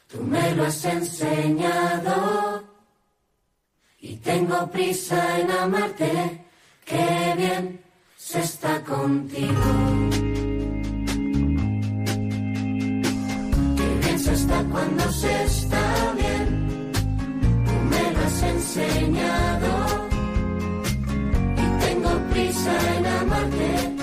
tú 0.08 0.22
me 0.22 0.54
lo 0.54 0.64
has 0.64 0.84
enseñado 0.84 2.64
y 4.00 4.16
tengo 4.16 4.70
prisa 4.70 5.38
en 5.40 5.50
amarte. 5.50 6.44
Qué 6.84 7.34
bien 7.36 7.84
se 8.16 8.40
está 8.40 8.82
contigo. 8.82 10.53
Hasta 14.44 14.64
cuando 14.64 15.10
se 15.10 15.44
está 15.44 16.14
bien. 16.16 16.92
Tú 17.64 17.72
me 17.90 18.12
lo 18.12 18.18
has 18.20 18.42
enseñado 18.42 19.68
y 21.56 21.84
tengo 21.86 22.10
prisa 22.30 22.96
en 22.96 23.06
amarte. 23.06 23.93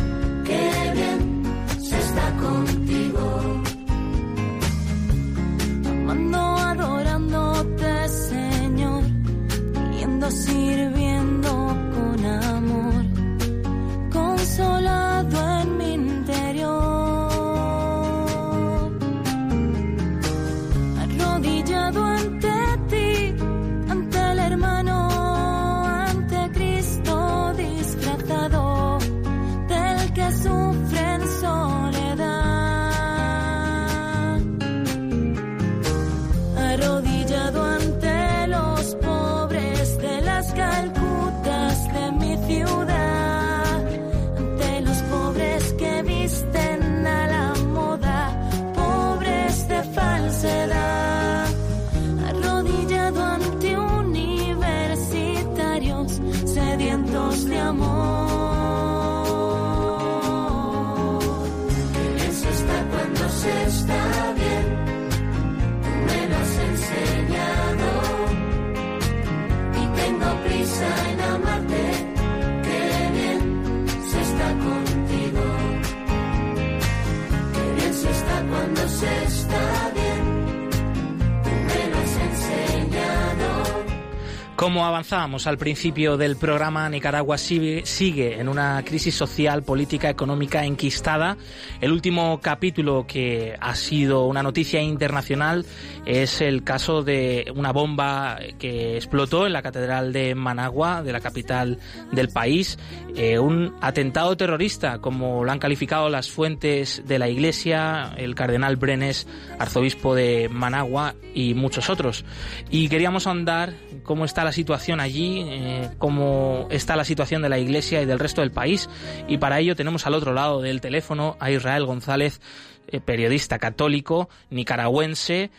Como 84.61 84.85
avanzábamos 84.85 85.47
al 85.47 85.57
principio 85.57 86.17
del 86.17 86.35
programa, 86.35 86.87
Nicaragua 86.87 87.39
sigue, 87.39 88.39
en 88.39 88.47
una 88.47 88.83
crisis 88.85 89.15
social, 89.15 89.63
política, 89.63 90.07
económica 90.07 90.65
enquistada. 90.65 91.35
El 91.81 91.91
último 91.91 92.39
capítulo 92.41 93.07
que 93.07 93.57
ha 93.59 93.73
sido 93.73 94.27
una 94.27 94.43
noticia 94.43 94.79
internacional 94.79 95.65
es 96.05 96.41
el 96.41 96.63
caso 96.63 97.01
de 97.01 97.51
una 97.55 97.71
bomba 97.71 98.37
que 98.59 98.97
explotó 98.97 99.47
en 99.47 99.53
la 99.53 99.63
Catedral 99.63 100.13
de 100.13 100.35
Managua, 100.35 101.01
de 101.01 101.11
la 101.11 101.21
capital 101.21 101.79
del 102.11 102.29
país. 102.29 102.77
Eh, 103.15 103.39
un 103.39 103.73
atentado 103.81 104.37
terrorista, 104.37 104.99
como 104.99 105.43
lo 105.43 105.51
han 105.51 105.57
calificado 105.57 106.07
las 106.07 106.29
fuentes 106.29 107.01
de 107.07 107.17
la 107.17 107.29
Iglesia, 107.29 108.13
el 108.15 108.35
cardenal 108.35 108.75
Brenes, 108.75 109.27
arzobispo 109.57 110.13
de 110.13 110.49
Managua 110.49 111.15
y 111.33 111.55
muchos 111.55 111.89
otros. 111.89 112.25
Y 112.69 112.89
queríamos 112.89 113.25
andar 113.25 113.73
cómo 114.03 114.23
está 114.23 114.43
la 114.43 114.50
situación 114.51 114.99
allí, 114.99 115.45
eh, 115.47 115.89
cómo 115.97 116.67
está 116.69 116.95
la 116.95 117.03
situación 117.03 117.41
de 117.41 117.49
la 117.49 117.59
Iglesia 117.59 118.01
y 118.01 118.05
del 118.05 118.19
resto 118.19 118.41
del 118.41 118.51
país. 118.51 118.89
Y 119.27 119.37
para 119.37 119.59
ello 119.59 119.75
tenemos 119.75 120.05
al 120.07 120.13
otro 120.13 120.33
lado 120.33 120.61
del 120.61 120.81
teléfono 120.81 121.37
a 121.39 121.51
Israel 121.51 121.85
González, 121.85 122.41
eh, 122.87 122.99
periodista 122.99 123.59
católico, 123.59 124.29
nicaragüense, 124.49 125.51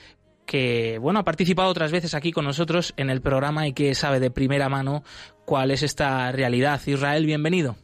que 0.46 0.98
bueno 0.98 1.20
ha 1.20 1.24
participado 1.24 1.70
otras 1.70 1.92
veces 1.92 2.14
aquí 2.14 2.32
con 2.32 2.44
nosotros 2.44 2.94
en 2.96 3.10
el 3.10 3.20
programa 3.20 3.66
y 3.66 3.72
que 3.72 3.94
sabe 3.94 4.20
de 4.20 4.30
primera 4.30 4.68
mano 4.68 5.02
cuál 5.44 5.70
es 5.70 5.82
esta 5.82 6.30
realidad. 6.32 6.80
Israel, 6.86 7.26
bienvenido. 7.26 7.76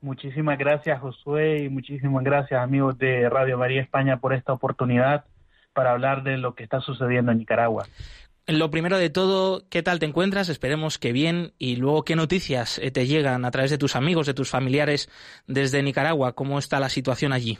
Muchísimas 0.00 0.58
gracias 0.58 1.00
Josué 1.00 1.64
y 1.64 1.68
muchísimas 1.68 2.22
gracias 2.22 2.62
amigos 2.62 2.98
de 2.98 3.28
Radio 3.28 3.58
María 3.58 3.82
España 3.82 4.18
por 4.18 4.32
esta 4.32 4.52
oportunidad 4.52 5.24
para 5.72 5.90
hablar 5.90 6.22
de 6.22 6.38
lo 6.38 6.54
que 6.54 6.64
está 6.64 6.80
sucediendo 6.80 7.32
en 7.32 7.38
Nicaragua. 7.38 7.84
Lo 8.48 8.70
primero 8.70 8.96
de 8.96 9.10
todo, 9.10 9.68
¿qué 9.68 9.82
tal 9.82 9.98
te 9.98 10.06
encuentras? 10.06 10.48
Esperemos 10.48 10.96
que 10.96 11.12
bien. 11.12 11.52
Y 11.58 11.76
luego, 11.76 12.02
¿qué 12.02 12.16
noticias 12.16 12.78
eh, 12.78 12.90
te 12.90 13.06
llegan 13.06 13.44
a 13.44 13.50
través 13.50 13.70
de 13.70 13.76
tus 13.76 13.94
amigos, 13.94 14.26
de 14.26 14.32
tus 14.32 14.48
familiares 14.48 15.10
desde 15.46 15.82
Nicaragua? 15.82 16.32
¿Cómo 16.32 16.58
está 16.58 16.80
la 16.80 16.88
situación 16.88 17.34
allí? 17.34 17.58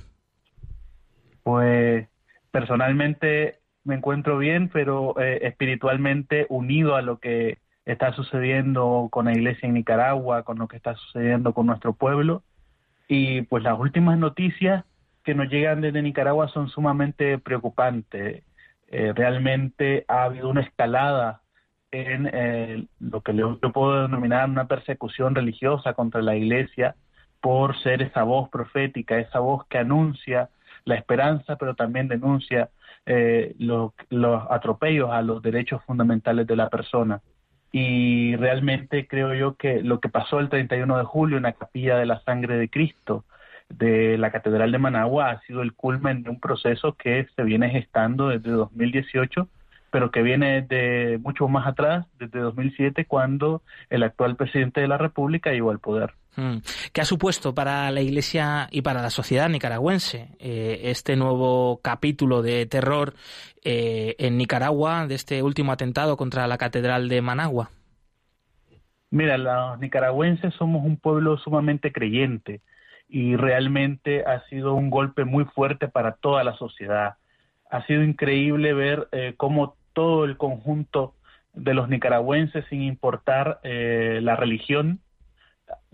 Pues 1.42 2.08
personalmente 2.50 3.58
me 3.84 3.96
encuentro 3.96 4.38
bien, 4.38 4.70
pero 4.70 5.14
eh, 5.20 5.40
espiritualmente 5.42 6.46
unido 6.48 6.96
a 6.96 7.02
lo 7.02 7.18
que 7.18 7.58
está 7.84 8.14
sucediendo 8.14 9.08
con 9.10 9.26
la 9.26 9.32
iglesia 9.32 9.66
en 9.66 9.74
Nicaragua, 9.74 10.42
con 10.42 10.58
lo 10.58 10.68
que 10.68 10.78
está 10.78 10.94
sucediendo 10.94 11.52
con 11.52 11.66
nuestro 11.66 11.92
pueblo. 11.92 12.42
Y 13.08 13.42
pues 13.42 13.62
las 13.62 13.78
últimas 13.78 14.18
noticias 14.18 14.86
que 15.22 15.34
nos 15.34 15.50
llegan 15.50 15.82
desde 15.82 16.00
Nicaragua 16.00 16.48
son 16.48 16.70
sumamente 16.70 17.36
preocupantes. 17.36 18.42
Eh, 18.90 19.12
realmente 19.14 20.04
ha 20.08 20.24
habido 20.24 20.48
una 20.48 20.62
escalada 20.62 21.42
en 21.90 22.28
eh, 22.32 22.86
lo 23.00 23.22
que 23.22 23.34
yo 23.34 23.58
puedo 23.72 24.02
denominar 24.02 24.48
una 24.48 24.66
persecución 24.66 25.34
religiosa 25.34 25.94
contra 25.94 26.22
la 26.22 26.36
iglesia 26.36 26.94
por 27.40 27.78
ser 27.82 28.02
esa 28.02 28.22
voz 28.24 28.48
profética, 28.50 29.18
esa 29.18 29.40
voz 29.40 29.66
que 29.66 29.78
anuncia 29.78 30.50
la 30.84 30.96
esperanza, 30.96 31.56
pero 31.56 31.74
también 31.74 32.08
denuncia 32.08 32.70
eh, 33.06 33.54
los 33.58 33.92
atropellos 34.50 35.10
a 35.10 35.22
los 35.22 35.42
derechos 35.42 35.82
fundamentales 35.84 36.46
de 36.46 36.56
la 36.56 36.68
persona. 36.68 37.20
Y 37.70 38.34
realmente 38.36 39.06
creo 39.06 39.34
yo 39.34 39.56
que 39.56 39.82
lo 39.82 40.00
que 40.00 40.08
pasó 40.08 40.40
el 40.40 40.48
31 40.48 40.98
de 40.98 41.04
julio 41.04 41.36
en 41.36 41.42
la 41.44 41.52
capilla 41.52 41.96
de 41.96 42.06
la 42.06 42.20
sangre 42.20 42.56
de 42.56 42.70
Cristo, 42.70 43.24
de 43.68 44.16
la 44.18 44.30
Catedral 44.30 44.72
de 44.72 44.78
Managua 44.78 45.30
ha 45.30 45.40
sido 45.42 45.62
el 45.62 45.74
culmen 45.74 46.22
de 46.22 46.30
un 46.30 46.40
proceso 46.40 46.94
que 46.94 47.26
se 47.36 47.42
viene 47.42 47.70
gestando 47.70 48.28
desde 48.28 48.50
2018, 48.50 49.48
pero 49.90 50.10
que 50.10 50.22
viene 50.22 50.62
de 50.62 51.18
mucho 51.22 51.48
más 51.48 51.66
atrás, 51.66 52.06
desde 52.18 52.40
2007, 52.40 53.04
cuando 53.06 53.62
el 53.90 54.02
actual 54.02 54.36
presidente 54.36 54.80
de 54.80 54.88
la 54.88 54.98
República 54.98 55.50
llegó 55.50 55.70
al 55.70 55.78
poder. 55.78 56.14
Mm. 56.36 56.58
¿Qué 56.92 57.00
ha 57.00 57.04
supuesto 57.04 57.54
para 57.54 57.90
la 57.90 58.00
Iglesia 58.00 58.68
y 58.70 58.82
para 58.82 59.02
la 59.02 59.10
sociedad 59.10 59.48
nicaragüense 59.48 60.28
eh, 60.38 60.82
este 60.84 61.16
nuevo 61.16 61.80
capítulo 61.82 62.42
de 62.42 62.64
terror 62.66 63.14
eh, 63.64 64.14
en 64.18 64.36
Nicaragua 64.38 65.06
de 65.06 65.14
este 65.14 65.42
último 65.42 65.72
atentado 65.72 66.16
contra 66.16 66.46
la 66.46 66.58
Catedral 66.58 67.08
de 67.08 67.22
Managua? 67.22 67.70
Mira, 69.10 69.38
los 69.38 69.80
nicaragüenses 69.80 70.54
somos 70.54 70.84
un 70.84 70.98
pueblo 70.98 71.38
sumamente 71.38 71.92
creyente 71.92 72.60
y 73.08 73.36
realmente 73.36 74.24
ha 74.24 74.46
sido 74.48 74.74
un 74.74 74.90
golpe 74.90 75.24
muy 75.24 75.44
fuerte 75.44 75.88
para 75.88 76.12
toda 76.12 76.44
la 76.44 76.56
sociedad. 76.56 77.14
Ha 77.70 77.84
sido 77.86 78.02
increíble 78.02 78.74
ver 78.74 79.08
eh, 79.12 79.34
cómo 79.36 79.76
todo 79.94 80.24
el 80.24 80.36
conjunto 80.36 81.14
de 81.54 81.74
los 81.74 81.88
nicaragüenses, 81.88 82.64
sin 82.68 82.82
importar 82.82 83.60
eh, 83.62 84.20
la 84.22 84.36
religión, 84.36 85.00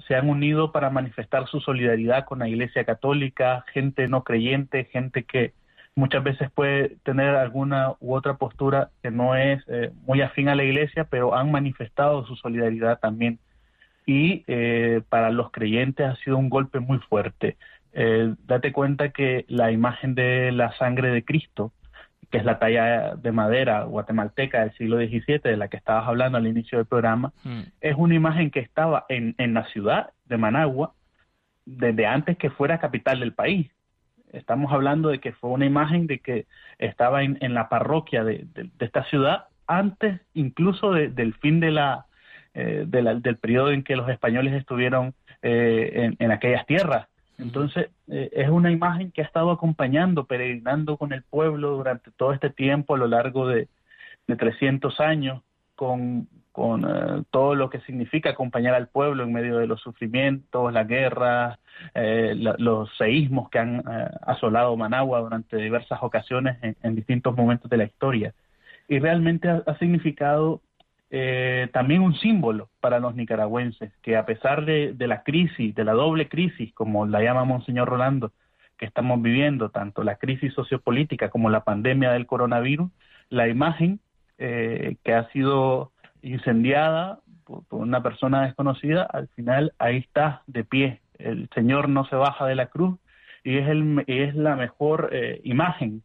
se 0.07 0.15
han 0.15 0.29
unido 0.29 0.73
para 0.73 0.91
manifestar 0.91 1.47
su 1.49 1.61
solidaridad 1.61 2.25
con 2.25 2.41
la 2.41 2.49
Iglesia 2.49 2.85
Católica, 2.85 3.65
gente 3.73 4.09
no 4.09 4.23
creyente, 4.23 4.85
gente 4.85 5.25
que 5.25 5.53
muchas 5.95 6.23
veces 6.23 6.51
puede 6.51 6.97
tener 7.05 7.37
alguna 7.37 7.95
u 8.01 8.15
otra 8.15 8.35
postura 8.35 8.91
que 9.03 9.11
no 9.11 9.37
es 9.37 9.63
eh, 9.69 9.93
muy 10.07 10.21
afín 10.21 10.49
a 10.49 10.55
la 10.55 10.65
Iglesia, 10.65 11.05
pero 11.05 11.35
han 11.35 11.51
manifestado 11.51 12.27
su 12.27 12.37
solidaridad 12.37 12.99
también 12.99 13.39
y 14.07 14.45
eh, 14.47 15.03
para 15.09 15.31
los 15.31 15.51
creyentes 15.51 16.07
ha 16.07 16.17
sido 16.17 16.37
un 16.37 16.51
golpe 16.51 16.81
muy 16.81 16.99
fuerte. 16.99 17.57
Eh, 17.93 18.35
date 18.47 18.73
cuenta 18.73 19.11
que 19.11 19.45
la 19.49 19.71
imagen 19.73 20.15
de 20.15 20.53
la 20.53 20.73
sangre 20.77 21.11
de 21.11 21.25
Cristo, 21.25 21.73
que 22.31 22.39
es 22.39 22.45
la 22.45 22.59
talla 22.59 23.15
de 23.15 23.33
madera 23.33 23.85
guatemalteca 23.85 24.61
del 24.61 24.73
siglo 24.75 24.99
XVII, 24.99 25.39
de 25.45 25.57
la 25.57 25.69
que 25.69 25.77
estabas 25.77 26.09
hablando 26.09 26.37
al 26.37 26.47
inicio 26.47 26.79
del 26.79 26.87
programa, 26.87 27.33
mm. 27.45 27.61
es 27.81 27.95
una 27.97 28.15
imagen 28.15 28.51
que 28.51 28.61
estaba 28.61 29.07
en, 29.09 29.35
en 29.39 29.55
la 29.55 29.65
ciudad 29.67 30.11
de 30.27 30.37
Managua 30.37 30.95
desde 31.65 32.07
antes 32.07 32.37
que 32.37 32.51
fuera 32.51 32.79
capital 32.79 33.21
del 33.21 33.33
país. 33.33 33.71
Estamos 34.33 34.73
hablando 34.73 35.11
de 35.11 35.21
que 35.21 35.33
fue 35.33 35.51
una 35.51 35.65
imagen 35.65 36.09
de 36.09 36.19
que 36.19 36.47
estaba 36.79 37.23
en, 37.23 37.39
en 37.41 37.55
la 37.55 37.69
parroquia 37.69 38.25
de, 38.25 38.47
de, 38.53 38.69
esta 38.81 39.05
ciudad 39.05 39.47
antes 39.67 40.21
incluso 40.35 40.91
del 40.93 41.35
fin 41.35 41.61
de 41.61 41.71
la, 41.71 42.07
eh, 42.57 42.85
del 42.87 43.37
periodo 43.37 43.73
en 43.73 43.83
que 43.83 43.97
los 43.97 44.09
españoles 44.09 44.55
estuvieron 44.55 45.13
eh, 45.43 46.15
en, 46.17 46.31
aquellas 46.31 46.65
tierras. 46.67 47.09
Entonces, 47.37 47.89
eh, 48.07 48.31
es 48.33 48.49
una 48.49 48.71
imagen 48.71 49.11
que 49.11 49.23
ha 49.23 49.25
estado 49.25 49.51
acompañando, 49.51 50.27
peregrinando 50.27 50.97
con 50.97 51.13
el 51.13 51.25
pueblo 51.25 51.73
durante 51.73 52.13
todo 52.13 52.33
este 52.33 52.51
tiempo, 52.51 52.95
a 52.95 52.99
lo 52.99 53.09
largo 53.09 53.49
de, 53.49 53.67
de 54.29 54.37
300 54.37 55.01
años, 55.01 55.43
con, 55.75 56.29
con 56.53 57.27
todo 57.33 57.57
lo 57.57 57.71
que 57.71 57.81
significa 57.81 58.31
acompañar 58.31 58.75
al 58.75 58.87
pueblo 58.87 59.25
en 59.25 59.33
medio 59.33 59.59
de 59.59 59.67
los 59.67 59.81
sufrimientos, 59.81 60.73
las 60.73 60.87
guerras, 60.87 61.59
los 62.59 62.89
seísmos 62.97 63.51
que 63.51 63.59
han 63.59 63.83
asolado 64.25 64.77
Managua 64.77 65.19
durante 65.19 65.57
diversas 65.57 65.99
ocasiones 66.01 66.57
en, 66.63 66.95
distintos 66.95 67.37
momentos 67.37 67.69
de 67.69 67.79
la 67.79 67.85
historia. 67.85 68.33
Y 68.87 69.01
realmente 69.01 69.49
ha 69.49 69.79
significado 69.79 70.61
eh, 71.11 71.69
también 71.73 72.01
un 72.03 72.15
símbolo 72.17 72.71
para 72.81 72.99
los 72.99 73.15
nicaragüenses, 73.15 73.93
que 74.03 74.17
a 74.17 74.27
pesar 74.27 74.65
de, 74.65 74.95
la 74.99 75.23
crisis, 75.23 75.75
de 75.75 75.85
la 75.85 75.93
doble 75.93 76.29
crisis, 76.29 76.73
como 76.75 77.07
la 77.07 77.23
llama 77.23 77.45
Monseñor 77.45 77.89
Rolando, 77.89 78.33
que 78.77 78.87
estamos 78.87 79.23
viviendo, 79.23 79.71
tanto 79.71 80.03
la 80.03 80.17
crisis 80.17 80.53
sociopolítica 80.55 81.31
como 81.31 81.51
la 81.51 81.65
pandemia 81.65 82.11
del 82.11 82.27
coronavirus, 82.27 82.91
la 83.31 83.49
imagen 83.49 84.01
eh, 84.39 84.97
que 85.05 85.15
ha 85.15 85.29
sido 85.31 85.93
incendiada 86.23 87.21
por, 87.45 87.63
una 87.71 88.03
persona 88.03 88.47
desconocida, 88.47 89.03
al 89.05 89.29
final 89.29 89.73
ahí 89.79 89.99
está 89.99 90.43
de 90.47 90.65
pie. 90.65 91.01
El 91.19 91.49
Señor 91.55 91.89
no 91.89 92.05
se 92.07 92.17
baja 92.17 92.47
de 92.47 92.57
la 92.57 92.67
cruz 92.67 92.99
y 93.45 93.59
es, 93.59 93.69
el, 93.69 94.03
es 94.07 94.35
la 94.35 94.57
mejor 94.57 95.11
eh, 95.13 95.41
imagen 95.45 96.03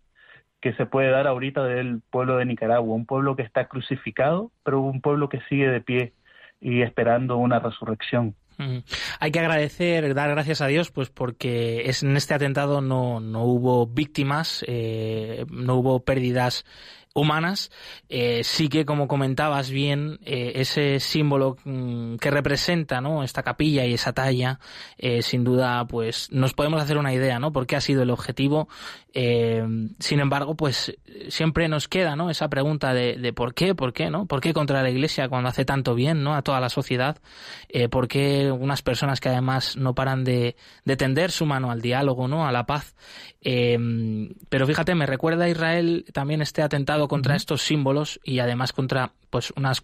que 0.62 0.74
se 0.74 0.86
puede 0.86 1.10
dar 1.10 1.28
ahorita 1.28 1.63
del 1.63 2.02
pueblo 2.10 2.38
de 2.38 2.45
Nicaragua, 2.45 2.95
un 2.95 3.06
pueblo 3.06 3.36
que 3.36 3.43
está 3.43 3.67
crucificado, 3.67 4.52
pero 4.63 4.82
un 4.82 5.02
pueblo 5.02 5.30
que 5.30 5.39
sigue 5.50 5.69
de 5.69 5.82
pie 5.82 6.13
y 6.60 6.82
esperando 6.82 7.38
una 7.38 7.60
resurrección. 7.60 8.36
Hay 9.22 9.32
que 9.32 9.39
agradecer, 9.39 10.13
dar 10.13 10.30
gracias 10.32 10.60
a 10.60 10.67
Dios, 10.67 10.91
pues 10.91 11.10
porque 11.10 11.89
en 12.02 12.17
este 12.17 12.34
atentado 12.34 12.82
no, 12.82 13.22
no 13.22 13.45
hubo 13.45 13.88
víctimas, 13.88 14.65
eh, 14.67 15.45
no 15.50 15.76
hubo 15.76 16.04
pérdidas 16.04 16.65
humanas, 17.19 17.71
eh, 18.10 18.41
sí 18.43 18.69
que, 18.69 18.86
como 18.86 19.08
comentabas 19.08 19.69
bien, 19.69 20.19
eh, 20.25 20.53
ese 20.55 20.99
símbolo 20.99 21.58
mm, 21.63 22.15
que 22.15 22.32
representa 22.32 23.01
¿no? 23.01 23.23
esta 23.23 23.43
capilla 23.43 23.86
y 23.86 23.93
esa 23.93 24.13
talla, 24.13 24.60
eh, 24.97 25.21
sin 25.21 25.43
duda, 25.43 25.86
pues 25.86 26.32
nos 26.32 26.53
podemos 26.53 26.82
hacer 26.82 26.97
una 26.97 27.13
idea, 27.13 27.39
¿no? 27.39 27.51
Porque 27.51 27.75
ha 27.75 27.82
sido 27.82 28.01
el 28.03 28.10
objetivo. 28.10 28.67
sin 29.12 30.19
embargo, 30.19 30.55
pues 30.55 30.95
siempre 31.29 31.67
nos 31.67 31.88
queda, 31.88 32.15
¿no? 32.15 32.29
Esa 32.29 32.47
pregunta 32.47 32.93
de, 32.93 33.34
por 33.34 33.53
qué, 33.53 33.75
por 33.75 33.91
qué, 33.91 34.10
¿no? 34.10 34.25
¿Por 34.25 34.39
qué 34.39 34.53
contra 34.53 34.82
la 34.82 34.89
Iglesia 34.89 35.27
cuando 35.27 35.49
hace 35.49 35.65
tanto 35.65 35.95
bien, 35.95 36.23
¿no? 36.23 36.36
A 36.36 36.41
toda 36.41 36.60
la 36.60 36.69
sociedad. 36.69 37.17
¿Por 37.89 38.08
qué 38.08 38.51
unas 38.51 38.82
personas 38.82 39.19
que 39.19 39.29
además 39.29 39.75
no 39.75 39.93
paran 39.93 40.23
de, 40.23 40.55
de 40.86 40.95
tender 40.95 41.32
su 41.32 41.45
mano 41.45 41.71
al 41.71 41.82
diálogo, 41.82 42.27
¿no? 42.27 42.47
A 42.47 42.51
la 42.51 42.65
paz. 42.65 42.95
pero 43.41 44.67
fíjate, 44.67 44.95
me 44.95 45.05
recuerda 45.05 45.45
a 45.45 45.49
Israel 45.49 46.05
también 46.13 46.41
este 46.41 46.62
atentado 46.62 47.08
contra 47.10 47.36
estos 47.36 47.62
símbolos 47.62 48.22
y 48.24 48.39
además 48.39 48.72
contra 48.72 49.12
pues 49.30 49.52
unas 49.58 49.84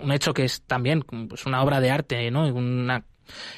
un 0.00 0.12
hecho 0.12 0.34
que 0.34 0.44
es 0.44 0.62
también 0.62 1.02
pues 1.02 1.46
una 1.46 1.62
obra 1.62 1.80
de 1.80 1.90
arte, 1.90 2.30
¿no? 2.30 2.46
Una 2.46 3.04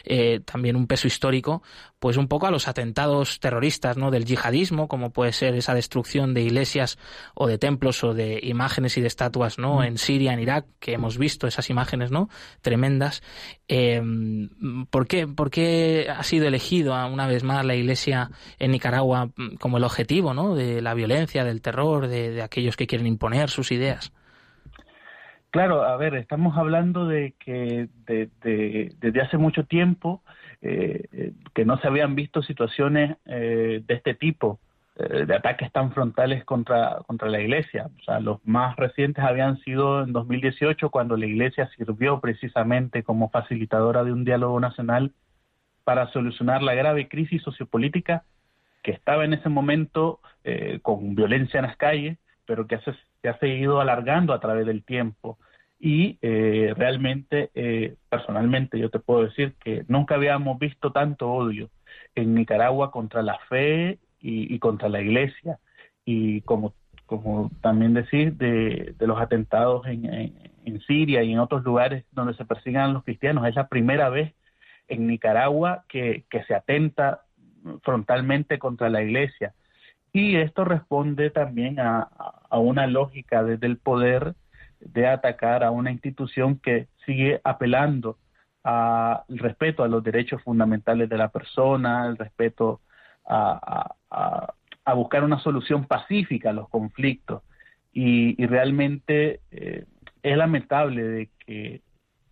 eh, 0.04 0.40
también 0.44 0.76
un 0.76 0.86
peso 0.86 1.06
histórico, 1.06 1.62
pues 1.98 2.16
un 2.16 2.28
poco 2.28 2.46
a 2.46 2.50
los 2.50 2.66
atentados 2.66 3.40
terroristas, 3.40 3.96
¿no? 3.96 4.10
Del 4.10 4.24
yihadismo, 4.24 4.88
como 4.88 5.10
puede 5.10 5.32
ser 5.32 5.54
esa 5.54 5.74
destrucción 5.74 6.32
de 6.32 6.42
iglesias 6.42 6.98
o 7.34 7.46
de 7.46 7.58
templos 7.58 8.02
o 8.04 8.14
de 8.14 8.40
imágenes 8.42 8.96
y 8.96 9.02
de 9.02 9.06
estatuas, 9.06 9.58
¿no? 9.58 9.84
En 9.84 9.98
Siria, 9.98 10.32
en 10.32 10.40
Irak, 10.40 10.66
que 10.78 10.94
hemos 10.94 11.18
visto 11.18 11.46
esas 11.46 11.68
imágenes, 11.68 12.10
¿no? 12.10 12.30
Tremendas. 12.62 13.22
Eh, 13.68 14.02
¿por, 14.90 15.06
qué, 15.06 15.26
¿Por 15.26 15.50
qué 15.50 16.08
ha 16.10 16.22
sido 16.22 16.48
elegido 16.48 16.94
una 17.06 17.26
vez 17.26 17.44
más 17.44 17.64
la 17.64 17.74
iglesia 17.74 18.30
en 18.58 18.70
Nicaragua 18.70 19.30
como 19.58 19.76
el 19.76 19.84
objetivo, 19.84 20.32
¿no? 20.32 20.54
De 20.54 20.80
la 20.80 20.94
violencia, 20.94 21.44
del 21.44 21.60
terror, 21.60 22.08
de, 22.08 22.30
de 22.30 22.42
aquellos 22.42 22.76
que 22.76 22.86
quieren 22.86 23.06
imponer 23.06 23.50
sus 23.50 23.72
ideas? 23.72 24.12
Claro, 25.50 25.82
a 25.82 25.96
ver, 25.96 26.14
estamos 26.14 26.56
hablando 26.56 27.06
de 27.06 27.34
que 27.38 27.88
desde 28.06 29.20
hace 29.20 29.36
mucho 29.36 29.64
tiempo 29.64 30.22
eh, 30.62 31.08
eh, 31.12 31.32
que 31.54 31.64
no 31.64 31.78
se 31.78 31.88
habían 31.88 32.14
visto 32.14 32.42
situaciones 32.42 33.16
eh, 33.26 33.82
de 33.84 33.94
este 33.94 34.14
tipo, 34.14 34.60
de 34.96 35.34
ataques 35.34 35.72
tan 35.72 35.92
frontales 35.92 36.44
contra, 36.44 36.98
contra 37.06 37.30
la 37.30 37.40
Iglesia. 37.40 37.88
O 38.00 38.02
sea, 38.02 38.20
los 38.20 38.38
más 38.44 38.76
recientes 38.76 39.24
habían 39.24 39.58
sido 39.60 40.02
en 40.02 40.12
2018, 40.12 40.90
cuando 40.90 41.16
la 41.16 41.24
Iglesia 41.24 41.70
sirvió 41.74 42.20
precisamente 42.20 43.02
como 43.02 43.30
facilitadora 43.30 44.04
de 44.04 44.12
un 44.12 44.24
diálogo 44.24 44.60
nacional 44.60 45.12
para 45.84 46.12
solucionar 46.12 46.62
la 46.62 46.74
grave 46.74 47.08
crisis 47.08 47.40
sociopolítica 47.40 48.24
que 48.82 48.90
estaba 48.90 49.24
en 49.24 49.32
ese 49.32 49.48
momento 49.48 50.20
con 50.82 51.14
violencia 51.14 51.60
en 51.60 51.66
las 51.66 51.78
calles, 51.78 52.18
pero 52.44 52.66
que 52.66 52.74
hace 52.74 52.92
se 53.22 53.28
ha 53.28 53.38
seguido 53.38 53.80
alargando 53.80 54.32
a 54.32 54.40
través 54.40 54.66
del 54.66 54.84
tiempo. 54.84 55.38
Y 55.78 56.18
eh, 56.20 56.74
realmente, 56.76 57.50
eh, 57.54 57.96
personalmente, 58.08 58.78
yo 58.78 58.90
te 58.90 58.98
puedo 58.98 59.24
decir 59.24 59.54
que 59.62 59.84
nunca 59.88 60.16
habíamos 60.16 60.58
visto 60.58 60.92
tanto 60.92 61.32
odio 61.32 61.70
en 62.14 62.34
Nicaragua 62.34 62.90
contra 62.90 63.22
la 63.22 63.38
fe 63.48 63.98
y, 64.20 64.58
contra 64.58 64.88
la 64.88 65.00
iglesia. 65.00 65.58
Y 66.04 66.42
como, 66.42 66.74
como 67.06 67.50
también 67.62 67.94
decir, 67.94 68.34
de, 68.34 68.94
de 68.98 69.06
los 69.06 69.20
atentados 69.20 69.86
en, 69.86 70.04
en, 70.04 70.80
Siria 70.86 71.22
y 71.22 71.32
en 71.32 71.40
otros 71.40 71.64
lugares 71.64 72.04
donde 72.12 72.34
se 72.34 72.44
persiguen 72.44 72.82
a 72.82 72.88
los 72.88 73.02
cristianos. 73.02 73.46
Es 73.46 73.56
la 73.56 73.68
primera 73.68 74.08
vez 74.08 74.34
en 74.86 75.06
Nicaragua 75.06 75.84
que 75.88 76.24
se 76.46 76.54
atenta 76.54 77.22
frontalmente 77.82 78.58
contra 78.58 78.88
la 78.88 79.02
iglesia. 79.02 79.54
Y 80.12 80.36
esto 80.36 80.64
responde 80.64 81.30
también 81.30 81.78
a, 81.78 82.08
una 82.50 82.86
lógica 82.86 83.44
desde 83.44 83.66
el 83.66 83.78
poder 83.78 84.34
de 84.80 85.06
atacar 85.06 85.62
a 85.62 85.70
una 85.70 85.92
institución 85.92 86.58
que 86.58 86.88
sigue 87.06 87.40
apelando 87.44 88.18
al 88.64 89.22
respeto 89.28 89.84
a 89.84 89.88
los 89.88 90.02
derechos 90.02 90.42
fundamentales 90.42 91.08
de 91.08 91.16
la 91.16 91.28
persona, 91.28 92.02
al 92.02 92.18
respeto 92.18 92.80
a, 93.26 93.94
buscar 94.94 95.22
una 95.22 95.38
solución 95.38 95.86
pacífica 95.86 96.50
a 96.50 96.54
los 96.54 96.68
conflictos. 96.68 97.42
Y, 97.92 98.44
realmente 98.46 99.40
eh, 99.52 99.84
es 100.22 100.36
lamentable 100.36 101.02
de 101.02 101.30
que 101.38 101.82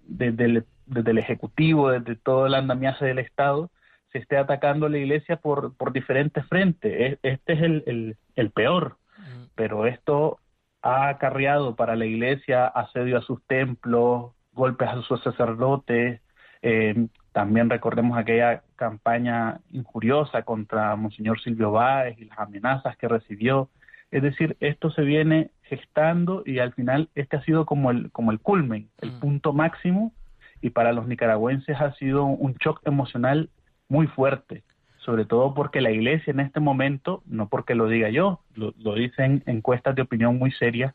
desde 0.02 0.44
el, 0.44 0.64
desde 0.86 1.10
el 1.12 1.18
Ejecutivo, 1.18 1.90
desde 1.90 2.16
todo 2.16 2.46
el 2.46 2.54
andamiaje 2.54 3.04
del 3.04 3.20
Estado, 3.20 3.70
se 4.12 4.18
esté 4.18 4.36
atacando 4.36 4.86
a 4.86 4.90
la 4.90 4.98
iglesia 4.98 5.36
por, 5.36 5.76
por 5.76 5.92
diferentes 5.92 6.46
frentes. 6.46 7.18
Este 7.22 7.52
es 7.52 7.62
el, 7.62 8.16
el, 8.36 8.50
peor, 8.50 8.96
pero 9.54 9.86
esto 9.86 10.38
ha 10.82 11.08
acarreado 11.08 11.76
para 11.76 11.96
la 11.96 12.06
iglesia 12.06 12.66
asedio 12.66 13.18
a 13.18 13.22
sus 13.22 13.44
templos, 13.46 14.32
golpes 14.52 14.88
a 14.88 15.02
sus 15.02 15.22
sacerdotes, 15.22 16.20
eh, 16.62 17.08
también 17.32 17.70
recordemos 17.70 18.18
aquella 18.18 18.62
campaña 18.76 19.60
injuriosa 19.70 20.42
contra 20.42 20.96
Monseñor 20.96 21.40
Silvio 21.40 21.70
Báez 21.70 22.18
y 22.18 22.24
las 22.24 22.38
amenazas 22.38 22.96
que 22.96 23.08
recibió. 23.08 23.70
Es 24.10 24.22
decir, 24.22 24.56
esto 24.60 24.90
se 24.90 25.02
viene 25.02 25.50
gestando 25.62 26.42
y 26.44 26.58
al 26.58 26.72
final 26.72 27.10
este 27.14 27.36
ha 27.36 27.42
sido 27.42 27.66
como 27.66 27.90
el, 27.90 28.10
como 28.10 28.32
el 28.32 28.40
culmen, 28.40 28.88
el 29.00 29.12
punto 29.12 29.52
máximo. 29.52 30.12
Y 30.60 30.70
para 30.70 30.92
los 30.92 31.06
nicaragüenses 31.06 31.80
ha 31.80 31.92
sido 31.94 32.24
un 32.24 32.54
shock 32.54 32.80
emocional 32.84 33.50
muy 33.88 34.06
fuerte, 34.06 34.62
sobre 34.98 35.24
todo 35.24 35.54
porque 35.54 35.80
la 35.80 35.90
iglesia 35.90 36.30
en 36.30 36.40
este 36.40 36.60
momento, 36.60 37.22
no 37.26 37.48
porque 37.48 37.74
lo 37.74 37.88
diga 37.88 38.10
yo, 38.10 38.40
lo, 38.54 38.94
dicen 38.94 39.42
encuestas 39.46 39.94
de 39.94 40.02
opinión 40.02 40.38
muy 40.38 40.52
serias, 40.52 40.94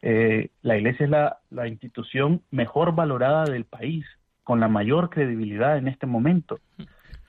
eh, 0.00 0.50
la 0.62 0.76
iglesia 0.76 1.04
es 1.04 1.10
la, 1.10 1.68
institución 1.68 2.42
mejor 2.50 2.94
valorada 2.94 3.44
del 3.44 3.64
país, 3.64 4.06
con 4.44 4.60
la 4.60 4.68
mayor 4.68 5.10
credibilidad 5.10 5.76
en 5.76 5.88
este 5.88 6.06
momento. 6.06 6.60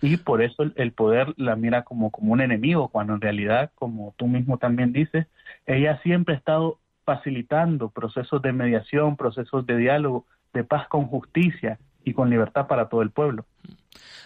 Y 0.02 0.18
por 0.18 0.42
eso 0.42 0.64
el, 0.76 0.92
poder 0.94 1.34
la 1.36 1.56
mira 1.56 1.84
como, 1.84 2.12
como 2.12 2.32
un 2.32 2.42
enemigo, 2.42 2.88
cuando 2.88 3.16
en 3.16 3.22
realidad, 3.22 3.72
como 3.76 4.14
tú 4.18 4.28
mismo 4.28 4.58
también 4.58 4.94
dices, 4.94 5.28
ella 5.66 6.00
siempre 6.04 6.36
ha 6.36 6.38
estado 6.38 6.78
facilitando 7.04 7.90
procesos 7.90 8.42
de 8.42 8.54
mediación, 8.54 9.18
procesos 9.18 9.66
de 9.66 9.78
diálogo, 9.78 10.26
de 10.54 10.64
paz 10.64 10.88
con 10.88 11.08
justicia 11.08 11.80
y 12.06 12.14
con 12.14 12.30
libertad 12.30 12.68
para 12.68 12.88
todo 12.88 13.02
el 13.02 13.10
pueblo. 13.10 13.46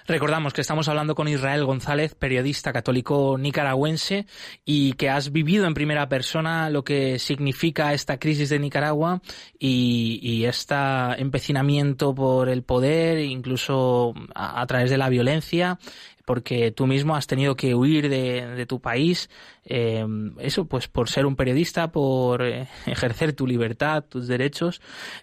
Recordamos 0.05 0.51
que 0.51 0.61
estamos 0.61 0.89
hablando 0.89 1.15
con 1.15 1.29
Israel 1.29 1.63
González, 1.63 2.13
periodista 2.13 2.73
católico 2.73 3.37
nicaragüense, 3.39 4.25
y 4.65 4.93
que 4.93 5.09
has 5.09 5.31
vivido 5.31 5.65
en 5.65 5.73
primera 5.73 6.09
persona 6.09 6.69
lo 6.69 6.83
que 6.83 7.19
significa 7.19 7.93
esta 7.93 8.19
crisis 8.19 8.49
de 8.49 8.59
Nicaragua 8.59 9.21
y, 9.57 10.43
este 10.43 10.75
empecinamiento 11.17 12.13
por 12.13 12.49
el 12.49 12.63
poder, 12.63 13.19
incluso 13.19 14.13
a, 14.35 14.65
través 14.67 14.89
de 14.89 14.97
la 14.97 15.07
violencia, 15.07 15.79
porque 16.25 16.71
tú 16.71 16.87
mismo 16.87 17.15
has 17.15 17.27
tenido 17.27 17.55
que 17.55 17.75
huir 17.75 18.09
de, 18.09 18.65
tu 18.65 18.79
país, 18.79 19.29
eh, 19.65 20.05
eso 20.39 20.65
pues 20.65 20.87
por 20.87 21.09
ser 21.09 21.25
un 21.25 21.35
periodista, 21.35 21.91
por 21.91 22.41
eh, 22.41 22.67
ejercer 22.85 23.33
tu 23.33 23.45
libertad, 23.45 24.03
tus 24.03 24.27
derechos, 24.27 24.81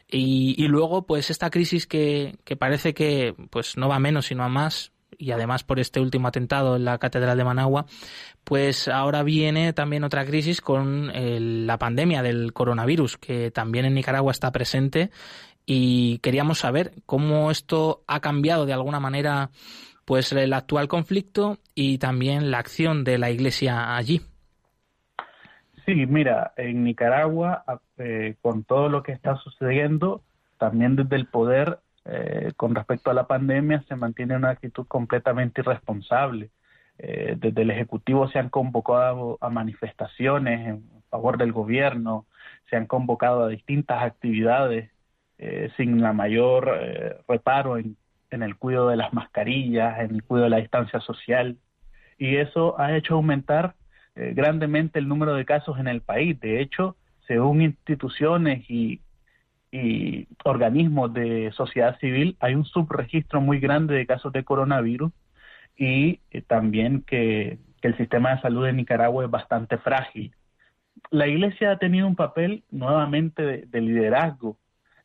y, 0.09 0.67
luego 0.69 1.07
pues 1.07 1.31
esta 1.31 1.51
crisis 1.51 1.87
que, 1.87 2.37
que 2.45 2.57
parece 2.57 2.95
que 2.95 3.35
pues 3.51 3.77
no 3.77 3.89
va 3.89 3.99
menos 3.99 4.27
sino 4.27 4.45
a 4.45 4.49
más, 4.49 4.93
y 5.19 5.33
además 5.33 5.65
por 5.65 5.81
este 5.81 6.01
último 6.01 6.29
atentado 6.29 6.77
en 6.77 6.85
la 6.85 6.99
Catedral 6.99 7.37
de 7.37 7.45
Managua, 7.45 7.87
pues 8.45 8.89
ahora 8.89 9.23
viene 9.23 9.73
también 9.73 10.05
otra 10.05 10.25
crisis 10.25 10.61
con 10.61 11.11
la 11.67 11.79
pandemia 11.79 12.23
del 12.23 12.53
coronavirus, 12.53 13.19
que 13.19 13.51
también 13.51 13.85
en 13.85 13.95
Nicaragua 13.95 14.33
está 14.33 14.53
presente, 14.53 15.11
y 15.67 16.19
queríamos 16.19 16.59
saber 16.61 16.95
cómo 17.07 17.51
esto 17.51 18.03
ha 18.07 18.21
cambiado 18.21 18.67
de 18.67 18.73
alguna 18.73 18.99
manera 18.99 19.51
pues 20.11 20.33
el 20.33 20.53
actual 20.55 20.89
conflicto 20.89 21.59
y 21.73 21.99
también 21.99 22.51
la 22.51 22.59
acción 22.59 23.05
de 23.05 23.17
la 23.17 23.31
Iglesia 23.31 23.95
allí. 23.95 24.21
Sí, 25.87 26.05
mira, 26.05 26.53
en 26.57 26.83
Nicaragua, 26.83 27.63
eh, 27.97 28.35
con 28.43 28.65
todo 28.65 28.89
lo 28.89 29.05
que 29.05 29.13
está 29.13 29.37
sucediendo, 29.37 30.21
también 30.59 30.97
desde 30.97 31.15
el 31.15 31.27
poder, 31.27 31.79
eh, 32.07 32.51
con 32.57 32.75
respecto 32.75 33.13
a 33.13 33.15
la 33.15 33.29
pandemia, 33.29 33.85
se 33.87 33.95
mantiene 33.95 34.35
una 34.35 34.51
actitud 34.51 34.85
completamente 34.89 35.61
irresponsable. 35.61 36.51
Eh, 36.99 37.37
desde 37.39 37.63
el 37.63 37.71
Ejecutivo 37.71 38.29
se 38.31 38.41
han 38.41 38.49
convocado 38.49 39.39
a 39.41 39.49
manifestaciones 39.49 40.67
en 40.67 40.83
favor 41.09 41.39
del 41.39 41.53
gobierno, 41.53 42.27
se 42.69 42.75
han 42.75 42.87
convocado 42.87 43.45
a 43.45 43.49
distintas 43.49 44.03
actividades 44.03 44.91
sin 45.77 46.03
la 46.03 46.13
mayor 46.13 46.69
reparo 47.27 47.79
en 47.79 47.97
en 48.37 48.43
el 48.43 48.57
cuidado 48.57 48.89
de 48.89 48.97
las 48.97 49.13
mascarillas, 49.13 50.01
en 50.01 50.15
el 50.15 50.23
cuidado 50.23 50.45
de 50.45 50.51
la 50.51 50.57
distancia 50.59 51.01
social, 51.01 51.57
y 52.19 52.37
eso 52.37 52.79
ha 52.79 52.97
hecho 52.97 53.15
aumentar 53.15 53.75
eh, 54.15 54.33
grandemente 54.35 54.99
el 54.99 55.09
número 55.09 55.35
de 55.35 55.45
casos 55.45 55.79
en 55.79 55.89
el 55.89 56.03
país. 56.03 56.39
De 56.41 56.61
hecho, 56.61 56.97
según 57.27 57.63
instituciones 57.63 58.69
y, 58.69 59.01
organismos 60.45 61.15
de 61.15 61.53
sociedad 61.53 61.97
civil, 62.01 62.37
hay 62.41 62.57
un 62.57 62.65
subregistro 62.65 63.41
muy 63.41 63.61
grande 63.61 63.95
de 63.95 64.05
casos 64.05 64.33
de 64.33 64.43
coronavirus 64.43 65.13
y 65.77 66.19
eh, 66.33 66.43
también 66.43 67.03
que, 67.03 67.59
el 67.83 67.97
sistema 67.97 68.35
de 68.35 68.43
salud 68.43 68.67
de 68.67 68.75
Nicaragua 68.75 69.25
es 69.25 69.31
bastante 69.31 69.79
frágil. 69.79 70.35
la 71.11 71.27
Iglesia 71.27 71.73
ha 71.73 71.79
tenido 71.79 72.07
un 72.07 72.17
papel 72.17 72.63
nuevamente 72.71 73.65
de, 73.67 73.81
liderazgo 73.81 74.59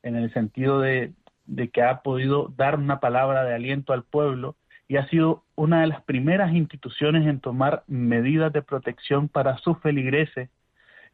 en 0.03 0.17
el 0.17 0.33
sentido 0.33 0.81
de, 0.81 1.13
de 1.45 1.69
que 1.69 1.81
ha 1.81 2.01
podido 2.01 2.51
dar 2.55 2.77
una 2.77 2.99
palabra 2.99 3.43
de 3.43 3.53
aliento 3.53 3.93
al 3.93 4.03
pueblo 4.03 4.55
y 4.87 4.97
ha 4.97 5.07
sido 5.07 5.43
una 5.55 5.81
de 5.81 5.87
las 5.87 6.01
primeras 6.03 6.53
instituciones 6.53 7.27
en 7.27 7.39
tomar 7.39 7.83
medidas 7.87 8.53
de 8.53 8.61
protección 8.61 9.27
para 9.29 9.57
sus 9.57 9.79
feligreses 9.79 10.49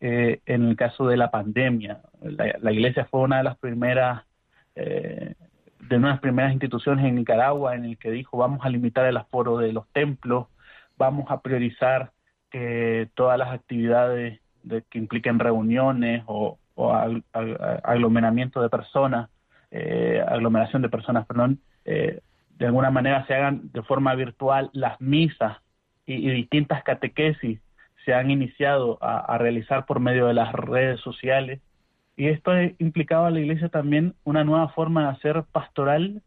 eh, 0.02 0.42
en 0.46 0.68
el 0.68 0.76
caso 0.76 1.08
de 1.08 1.18
la 1.18 1.32
pandemia. 1.32 2.02
La, 2.22 2.72
Iglesia 2.72 3.06
fue 3.06 3.22
una 3.22 3.38
de 3.38 3.44
las 3.44 3.58
primeras 3.58 4.24
eh, 4.76 5.36
de 5.80 5.98
unas 5.98 6.20
primeras 6.20 6.54
instituciones 6.54 7.06
en 7.06 7.16
Nicaragua 7.16 7.76
en 7.76 7.86
el 7.86 7.98
que 7.98 8.12
dijo 8.12 8.38
vamos 8.38 8.60
a 8.64 8.70
limitar 8.70 9.06
el 9.06 9.18
aforo 9.18 9.58
de 9.58 9.74
los 9.74 9.88
templos, 9.90 10.48
vamos 10.98 11.26
a 11.30 11.42
priorizar 11.42 12.12
que 12.50 13.10
todas 13.16 13.38
las 13.38 13.50
actividades 13.50 14.40
de, 14.64 14.84
que 14.84 14.98
impliquen 14.98 15.40
reuniones 15.40 16.24
o, 16.28 16.58
aglomeramiento 17.84 18.62
de 18.62 18.70
personas, 18.70 19.30
eh, 19.72 20.22
aglomeración 20.28 20.82
de 20.82 20.90
personas, 20.90 21.26
perdón, 21.26 21.60
eh, 21.86 22.20
de 22.58 22.66
alguna 22.66 22.92
manera 22.92 23.26
se 23.26 23.34
hagan 23.34 23.72
de 23.72 23.82
forma 23.82 24.14
virtual 24.16 24.70
las 24.74 25.00
misas 25.00 25.58
y, 26.06 26.30
distintas 26.30 26.84
catequesis 26.84 27.60
se 28.06 28.14
han 28.14 28.32
iniciado 28.32 28.98
a, 29.02 29.38
realizar 29.38 29.86
por 29.86 30.00
medio 30.00 30.28
de 30.28 30.34
las 30.34 30.52
redes 30.54 31.00
sociales 31.00 31.62
y 32.18 32.28
esto 32.28 32.52
ha 32.52 32.64
implicado 32.80 33.26
a 33.26 33.32
la 33.32 33.40
Iglesia 33.40 33.70
también 33.70 34.16
una 34.24 34.44
nueva 34.44 34.70
forma 34.70 35.04
de 35.04 35.10
hacer 35.10 35.44
pastoral 35.52 36.22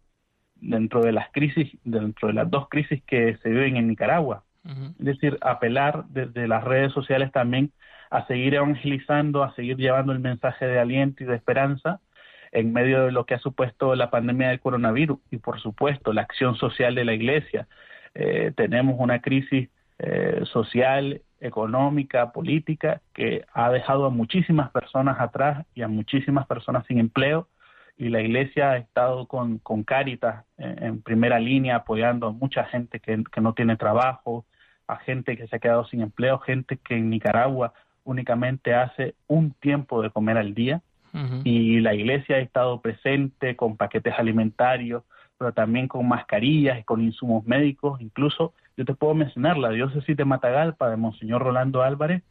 dentro 0.54 1.02
de 1.02 1.12
las 1.12 1.30
crisis, 1.30 1.76
dentro 1.84 2.28
de 2.28 2.34
las 2.34 2.50
dos 2.50 2.68
crisis 2.68 3.02
que 3.04 3.36
se 3.42 3.50
viven 3.50 3.76
en 3.76 3.88
Nicaragua. 3.88 4.44
Es 4.98 5.04
decir, 5.04 5.36
apelar 5.42 6.06
desde 6.08 6.48
las 6.48 6.64
redes 6.64 6.92
sociales 6.92 7.30
también 7.32 7.72
a 8.10 8.26
seguir 8.26 8.54
evangelizando, 8.54 9.42
a 9.42 9.54
seguir 9.54 9.76
llevando 9.76 10.12
el 10.12 10.20
mensaje 10.20 10.66
de 10.66 10.78
aliento 10.78 11.22
y 11.22 11.26
de 11.26 11.34
esperanza 11.34 12.00
en 12.54 12.72
medio 12.72 13.04
de 13.04 13.12
lo 13.12 13.26
que 13.26 13.34
ha 13.34 13.38
supuesto 13.38 13.94
la 13.94 14.10
pandemia 14.10 14.48
del 14.48 14.60
coronavirus 14.60 15.18
y, 15.30 15.36
por 15.36 15.60
supuesto, 15.60 16.12
la 16.12 16.22
acción 16.22 16.56
social 16.56 16.94
de 16.94 17.04
la 17.04 17.12
Iglesia. 17.12 17.68
Eh, 18.14 18.52
tenemos 18.56 18.96
una 18.98 19.20
crisis 19.20 19.68
eh, 19.98 20.40
social 20.44 21.20
económica, 21.40 22.32
política, 22.32 23.00
que 23.12 23.44
ha 23.52 23.70
dejado 23.70 24.06
a 24.06 24.10
muchísimas 24.10 24.70
personas 24.70 25.20
atrás 25.20 25.66
y 25.74 25.82
a 25.82 25.88
muchísimas 25.88 26.46
personas 26.46 26.86
sin 26.86 26.98
empleo. 26.98 27.48
Y 27.96 28.08
la 28.08 28.20
iglesia 28.20 28.72
ha 28.72 28.76
estado 28.78 29.26
con, 29.26 29.58
con 29.58 29.84
Cáritas 29.84 30.44
en, 30.58 31.00
primera 31.02 31.38
línea 31.38 31.76
apoyando 31.76 32.26
a 32.26 32.32
mucha 32.32 32.64
gente 32.64 32.98
que, 32.98 33.22
no 33.40 33.52
tiene 33.52 33.76
trabajo, 33.76 34.44
a 34.88 34.96
gente 34.96 35.36
que 35.36 35.46
se 35.46 35.56
ha 35.56 35.60
quedado 35.60 35.84
sin 35.86 36.00
empleo, 36.00 36.38
gente 36.40 36.76
que 36.78 36.96
en 36.96 37.10
Nicaragua 37.10 37.72
únicamente 38.02 38.74
hace 38.74 39.14
un 39.28 39.52
tiempo 39.52 40.02
de 40.02 40.10
comer 40.10 40.38
al 40.38 40.54
día. 40.54 40.82
Y 41.44 41.78
la 41.80 41.94
iglesia 41.94 42.36
ha 42.36 42.40
estado 42.40 42.80
presente 42.80 43.54
con 43.54 43.76
paquetes 43.76 44.14
alimentarios, 44.18 45.04
pero 45.38 45.52
también 45.52 45.86
con 45.86 46.08
mascarillas 46.08 46.80
y 46.80 46.82
con 46.82 47.00
insumos 47.00 47.44
médicos, 47.46 48.00
incluso 48.00 48.52
yo 48.76 48.84
te 48.84 48.94
puedo 48.94 49.14
mencionar, 49.14 49.56
la 49.56 49.70
diócesis 49.70 50.16
de 50.16 50.24
Matagalpa 50.24 50.90
de 50.90 50.96
Monseñor 50.96 51.42
Rolando 51.42 51.82
Álvarez 51.82 52.22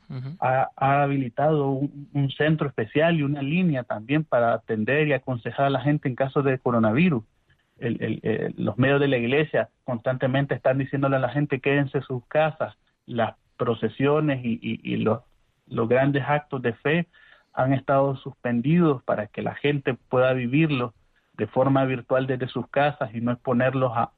ha, 0.41 0.69
habilitado 0.76 1.69
un, 1.69 2.32
centro 2.38 2.67
especial 2.67 3.17
y 3.17 3.24
una 3.24 3.41
línea 3.41 3.84
también 3.84 4.26
para 4.26 4.54
atender 4.54 5.08
y 5.08 5.13
aconsejar 5.13 5.67
a 5.67 5.69
la 5.69 5.80
gente 5.80 6.10
en 6.10 6.15
caso 6.15 6.41
de 6.41 6.60
coronavirus. 6.60 7.24
los 7.80 8.78
medios 8.78 9.00
de 9.00 9.08
la 9.08 9.17
iglesia 9.17 9.69
constantemente 9.86 10.54
están 10.54 10.78
diciéndole 10.78 11.15
a 11.15 11.19
la 11.19 11.30
gente 11.30 11.62
quédense 11.62 12.00
en 12.00 12.04
sus 12.04 12.26
casas. 12.26 12.76
Las 13.06 13.36
procesiones 13.56 14.41
y, 14.43 14.98
los, 14.98 15.22
los 15.67 15.88
grandes 15.88 16.24
actos 16.28 16.62
de 16.62 16.74
fe 16.74 17.08
han 17.54 17.74
estado 17.74 18.16
suspendidos 18.18 19.04
para 19.04 19.28
que 19.28 19.42
la 19.42 19.56
gente 19.56 19.94
pueda 19.94 20.34
vivirlos 20.34 20.94
de 21.34 21.48
forma 21.48 21.86
virtual 21.86 22.28
desde 22.28 22.48
sus 22.48 22.68
casas 22.68 23.13
y 23.13 23.22
no 23.22 23.32
exponerlos 23.32 23.92
a, 23.96 24.12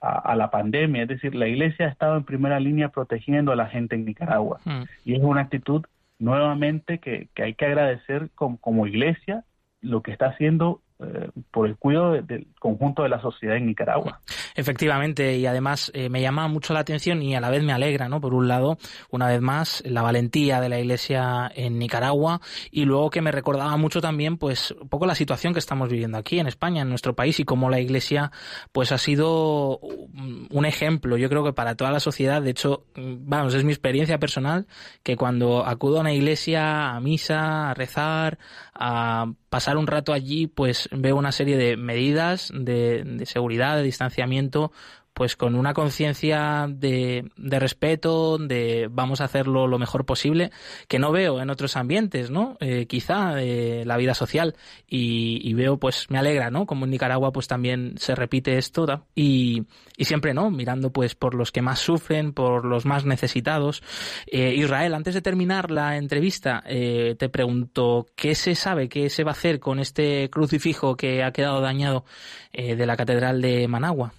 a, 0.00 0.34
la 0.34 0.50
pandemia. 0.50 1.02
Es 1.02 1.08
decir, 1.08 1.34
la 1.34 1.48
iglesia 1.48 1.86
ha 1.86 1.90
estado 1.90 2.16
en 2.16 2.24
primera 2.24 2.60
línea 2.60 2.90
protegiendo 2.90 3.52
a 3.52 3.56
la 3.56 3.66
gente 3.66 3.94
en 3.94 4.04
Nicaragua. 4.04 4.60
Hmm. 4.64 4.82
Y 5.04 5.14
es 5.14 5.22
una 5.22 5.42
actitud 5.42 5.84
nuevamente 6.18 6.98
que, 6.98 7.28
que 7.34 7.42
hay 7.42 7.54
que 7.54 7.66
agradecer 7.66 8.30
como, 8.34 8.58
como 8.58 8.86
iglesia 8.86 9.44
lo 9.80 10.02
que 10.02 10.12
está 10.12 10.26
haciendo 10.26 10.80
eh, 11.00 11.28
por 11.50 11.66
el 11.66 11.76
cuidado 11.76 12.12
del 12.12 12.46
conjunto 12.60 13.02
de 13.02 13.08
la 13.08 13.20
sociedad 13.20 13.56
en 13.56 13.66
Nicaragua. 13.66 14.20
Efectivamente, 14.54 15.36
y 15.36 15.46
además 15.46 15.90
eh, 15.92 16.08
me 16.08 16.20
llama 16.20 16.46
mucho 16.46 16.72
la 16.72 16.80
atención 16.80 17.20
y 17.20 17.34
a 17.34 17.40
la 17.40 17.50
vez 17.50 17.64
me 17.64 17.72
alegra, 17.72 18.08
¿no? 18.08 18.20
Por 18.20 18.32
un 18.32 18.46
lado, 18.46 18.78
una 19.10 19.26
vez 19.26 19.40
más, 19.40 19.82
la 19.86 20.02
valentía 20.02 20.60
de 20.60 20.68
la 20.68 20.78
Iglesia 20.78 21.50
en 21.54 21.80
Nicaragua 21.80 22.40
y 22.70 22.84
luego 22.84 23.10
que 23.10 23.22
me 23.22 23.32
recordaba 23.32 23.76
mucho 23.76 24.00
también, 24.00 24.36
pues, 24.36 24.70
un 24.80 24.88
poco 24.88 25.06
la 25.06 25.16
situación 25.16 25.52
que 25.52 25.58
estamos 25.58 25.88
viviendo 25.88 26.16
aquí 26.16 26.38
en 26.38 26.46
España, 26.46 26.82
en 26.82 26.88
nuestro 26.88 27.14
país 27.14 27.40
y 27.40 27.44
cómo 27.44 27.70
la 27.70 27.80
Iglesia, 27.80 28.30
pues, 28.70 28.92
ha 28.92 28.98
sido 28.98 29.80
un 29.80 30.64
ejemplo, 30.64 31.16
yo 31.16 31.28
creo 31.28 31.42
que 31.42 31.52
para 31.52 31.74
toda 31.74 31.90
la 31.90 32.00
sociedad. 32.00 32.40
De 32.40 32.50
hecho, 32.50 32.84
vamos, 32.96 33.54
es 33.54 33.64
mi 33.64 33.72
experiencia 33.72 34.18
personal 34.18 34.66
que 35.02 35.16
cuando 35.16 35.66
acudo 35.66 35.98
a 35.98 36.00
una 36.00 36.12
iglesia, 36.12 36.90
a 36.90 37.00
misa, 37.00 37.70
a 37.70 37.74
rezar, 37.74 38.38
a 38.74 39.26
pasar 39.48 39.76
un 39.76 39.86
rato 39.86 40.12
allí, 40.12 40.46
pues 40.46 40.83
veo 40.92 41.16
una 41.16 41.32
serie 41.32 41.56
de 41.56 41.76
medidas 41.76 42.50
de, 42.54 43.04
de 43.04 43.26
seguridad, 43.26 43.76
de 43.76 43.82
distanciamiento, 43.82 44.72
pues 45.14 45.36
con 45.36 45.54
una 45.54 45.74
conciencia 45.74 46.66
de, 46.68 47.30
de, 47.36 47.58
respeto, 47.60 48.36
de 48.36 48.88
vamos 48.90 49.20
a 49.20 49.24
hacerlo 49.24 49.68
lo 49.68 49.78
mejor 49.78 50.04
posible, 50.04 50.50
que 50.88 50.98
no 50.98 51.12
veo 51.12 51.40
en 51.40 51.50
otros 51.50 51.76
ambientes, 51.76 52.30
¿no? 52.30 52.56
Eh, 52.60 52.86
quizá 52.86 53.40
eh, 53.40 53.84
la 53.86 53.96
vida 53.96 54.14
social 54.14 54.56
y, 54.88 55.54
veo, 55.54 55.78
pues 55.78 56.10
me 56.10 56.18
alegra, 56.18 56.50
¿no? 56.50 56.66
Como 56.66 56.84
en 56.84 56.90
Nicaragua, 56.90 57.32
pues 57.32 57.46
también 57.46 57.94
se 57.96 58.16
repite 58.16 58.58
esto 58.58 59.06
y, 59.14 59.62
y 59.96 60.04
siempre, 60.04 60.34
¿no? 60.34 60.50
Mirando, 60.50 60.92
pues 60.92 61.14
por 61.14 61.36
los 61.36 61.52
que 61.52 61.62
más 61.62 61.78
sufren, 61.78 62.32
por 62.32 62.64
los 62.64 62.84
más 62.84 63.04
necesitados. 63.04 63.84
Eh, 64.26 64.54
Israel, 64.56 64.94
antes 64.94 65.14
de 65.14 65.22
terminar 65.22 65.70
la 65.70 65.96
entrevista, 65.96 66.64
te 66.64 67.28
pregunto, 67.28 68.06
¿qué 68.16 68.34
se 68.34 68.56
sabe, 68.56 68.88
qué 68.88 69.08
se 69.10 69.22
va 69.22 69.30
a 69.30 69.32
hacer 69.32 69.60
con 69.60 69.78
este 69.78 70.28
crucifijo 70.28 70.96
que 70.96 71.22
ha 71.22 71.32
quedado 71.32 71.60
dañado 71.60 72.04
de 72.52 72.86
la 72.86 72.96
Catedral 72.96 73.40
de 73.40 73.68
Managua? 73.68 74.12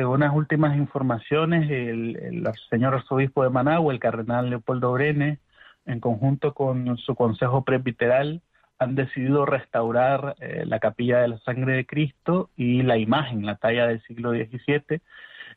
Según 0.00 0.20
las 0.20 0.34
últimas 0.34 0.78
informaciones, 0.78 1.70
el, 1.70 2.48
señor 2.70 2.94
arzobispo 2.94 3.42
de 3.44 3.50
Managua, 3.50 3.92
el 3.92 4.00
cardenal 4.00 4.48
Leopoldo 4.48 4.92
Brene, 4.92 5.40
en 5.84 6.00
conjunto 6.00 6.54
con 6.54 6.96
su 6.96 7.14
consejo 7.14 7.64
presbiteral, 7.64 8.40
han 8.78 8.94
decidido 8.94 9.44
restaurar 9.44 10.36
eh, 10.40 10.64
la 10.64 10.78
capilla 10.78 11.18
de 11.18 11.28
la 11.28 11.38
sangre 11.40 11.74
de 11.74 11.84
Cristo 11.84 12.48
y 12.56 12.80
la 12.82 12.96
imagen, 12.96 13.44
la 13.44 13.56
talla 13.56 13.88
del 13.88 14.00
siglo 14.04 14.30
XVII, 14.30 15.02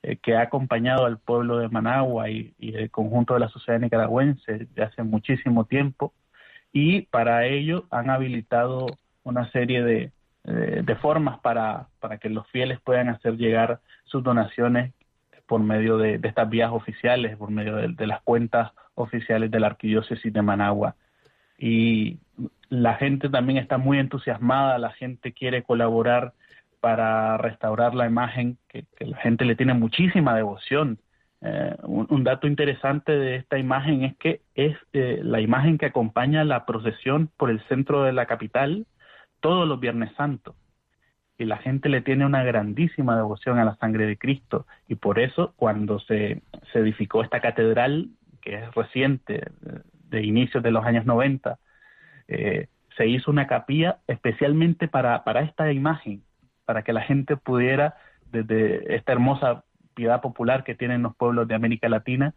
eh, 0.01 0.17
que 0.17 0.35
ha 0.35 0.41
acompañado 0.41 1.05
al 1.05 1.19
pueblo 1.19 1.59
de 1.59 1.69
Managua 1.69 2.29
y, 2.29 2.53
el 2.59 2.91
conjunto 2.91 3.35
de 3.35 3.39
la 3.39 3.47
sociedad 3.47 3.79
nicaragüense 3.79 4.67
de 4.75 4.83
hace 4.83 5.03
muchísimo 5.03 5.63
tiempo. 5.63 6.13
Y 6.73 7.03
para 7.03 7.45
ello 7.45 7.85
han 7.91 8.09
habilitado 8.09 8.87
una 9.23 9.49
serie 9.51 9.83
de, 9.83 10.11
de 10.43 10.95
formas 10.95 11.39
para, 11.39 11.87
para 12.01 12.17
que 12.17 12.29
los 12.29 12.45
fieles 12.49 12.79
puedan 12.81 13.07
hacer 13.07 13.37
llegar 13.37 13.79
sus 14.03 14.23
donaciones 14.23 14.91
por 15.47 15.61
medio 15.61 15.97
de, 15.97 16.19
estas 16.23 16.49
vías 16.49 16.71
oficiales, 16.71 17.37
por 17.37 17.51
medio 17.51 17.75
de, 17.75 18.07
las 18.07 18.21
cuentas 18.21 18.71
oficiales 18.95 19.51
de 19.51 19.59
la 19.59 19.67
Arquidiócesis 19.67 20.31
de 20.31 20.41
Managua. 20.41 20.95
Y 21.57 22.17
la 22.69 22.95
gente 22.95 23.29
también 23.29 23.59
está 23.59 23.77
muy 23.77 23.99
entusiasmada, 23.99 24.77
la 24.77 24.91
gente 24.91 25.33
quiere 25.33 25.63
colaborar 25.63 26.33
para 26.79 27.37
restaurar 27.37 27.93
la 27.93 28.07
imagen, 28.07 28.57
que, 28.67 28.85
la 28.99 29.17
gente 29.17 29.45
le 29.45 29.55
tiene 29.55 29.73
muchísima 29.73 30.35
devoción. 30.35 30.99
Eh, 31.41 31.75
un, 31.83 32.23
dato 32.23 32.47
interesante 32.47 33.11
de 33.11 33.35
esta 33.35 33.57
imagen 33.59 34.03
es 34.05 34.15
que 34.17 34.41
es 34.55 34.77
eh, 34.93 35.19
la 35.23 35.41
imagen 35.41 35.77
que 35.77 35.87
acompaña 35.87 36.43
la 36.45 36.65
procesión 36.65 37.29
por 37.37 37.49
el 37.49 37.61
centro 37.67 38.03
de 38.03 38.13
la 38.13 38.25
capital 38.25 38.85
todos 39.43 39.67
los 39.67 39.79
Viernes 39.79 40.11
Santos. 40.15 40.55
Y 41.37 41.43
la 41.43 41.57
gente 41.57 41.89
le 41.89 41.99
tiene 41.99 42.25
una 42.25 42.43
grandísima 42.43 43.17
devoción 43.17 43.59
a 43.59 43.65
la 43.65 43.75
sangre 43.75 44.05
de 44.05 44.17
Cristo. 44.17 44.65
Y 44.87 44.95
por 44.95 45.19
eso, 45.19 45.53
cuando 45.57 45.99
se, 45.99 46.41
se 46.71 46.79
edificó 46.79 47.21
esta 47.21 47.41
catedral, 47.41 48.07
que 48.41 48.55
es 48.55 48.73
reciente, 48.73 49.43
de 50.09 50.23
inicios 50.23 50.63
de 50.63 50.71
los 50.71 50.85
años 50.85 51.05
90, 51.05 51.59
eh, 52.29 52.67
se 52.95 53.07
hizo 53.07 53.31
una 53.31 53.47
capilla 53.47 53.97
especialmente 54.07 54.87
para, 54.87 55.25
para 55.25 55.41
esta 55.41 55.71
imagen, 55.73 56.23
para 56.63 56.83
que 56.83 56.93
la 56.93 57.01
gente 57.01 57.35
pudiera, 57.35 57.95
desde 58.31 58.95
esta 58.95 59.11
hermosa 59.11 59.65
piedad 59.93 60.21
popular 60.21 60.63
que 60.63 60.75
tienen 60.75 61.03
los 61.03 61.15
pueblos 61.15 61.49
de 61.49 61.55
América 61.55 61.89
Latina, 61.89 62.33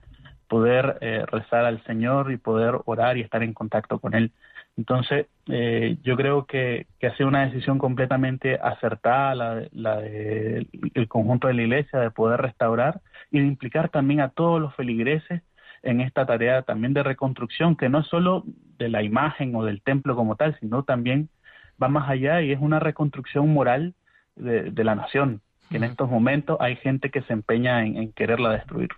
poder 0.48 0.98
eh, 1.02 1.24
rezar 1.26 1.66
al 1.66 1.84
Señor 1.84 2.32
y 2.32 2.36
poder 2.36 2.80
orar 2.86 3.16
y 3.16 3.20
estar 3.20 3.44
en 3.44 3.52
contacto 3.52 4.00
con 4.00 4.14
Él. 4.14 4.32
Entonces, 4.76 5.26
eh, 5.48 5.96
yo 6.02 6.16
creo 6.16 6.44
que, 6.44 6.86
que, 6.98 7.06
ha 7.06 7.16
sido 7.16 7.28
una 7.28 7.46
decisión 7.46 7.78
completamente 7.78 8.58
acertada 8.60 9.34
la, 9.34 9.68
la 9.72 9.96
de, 10.00 10.66
el 10.94 11.08
conjunto 11.08 11.48
de 11.48 11.54
la 11.54 11.62
iglesia 11.62 11.98
de 11.98 12.10
poder 12.10 12.40
restaurar 12.42 13.00
y 13.30 13.40
de 13.40 13.46
implicar 13.46 13.88
también 13.88 14.20
a 14.20 14.28
todos 14.28 14.60
los 14.60 14.74
feligreses 14.74 15.42
en 15.82 16.00
esta 16.00 16.26
tarea 16.26 16.62
también 16.62 16.92
de 16.92 17.02
reconstrucción, 17.02 17.76
que 17.76 17.88
no 17.88 18.00
es 18.00 18.06
solo 18.08 18.44
de 18.76 18.88
la 18.88 19.02
imagen 19.02 19.54
o 19.54 19.64
del 19.64 19.82
templo 19.82 20.14
como 20.14 20.36
tal, 20.36 20.58
sino 20.60 20.82
también 20.82 21.30
va 21.82 21.88
más 21.88 22.08
allá 22.10 22.42
y 22.42 22.52
es 22.52 22.60
una 22.60 22.80
reconstrucción 22.80 23.52
moral 23.52 23.94
de, 24.34 24.84
la 24.84 24.94
nación, 24.94 25.40
que 25.70 25.78
en 25.78 25.84
estos 25.84 26.10
momentos 26.10 26.58
hay 26.60 26.76
gente 26.76 27.10
que 27.10 27.22
se 27.22 27.32
empeña 27.32 27.84
en 27.84 28.12
quererla 28.12 28.50
destruir. 28.50 28.90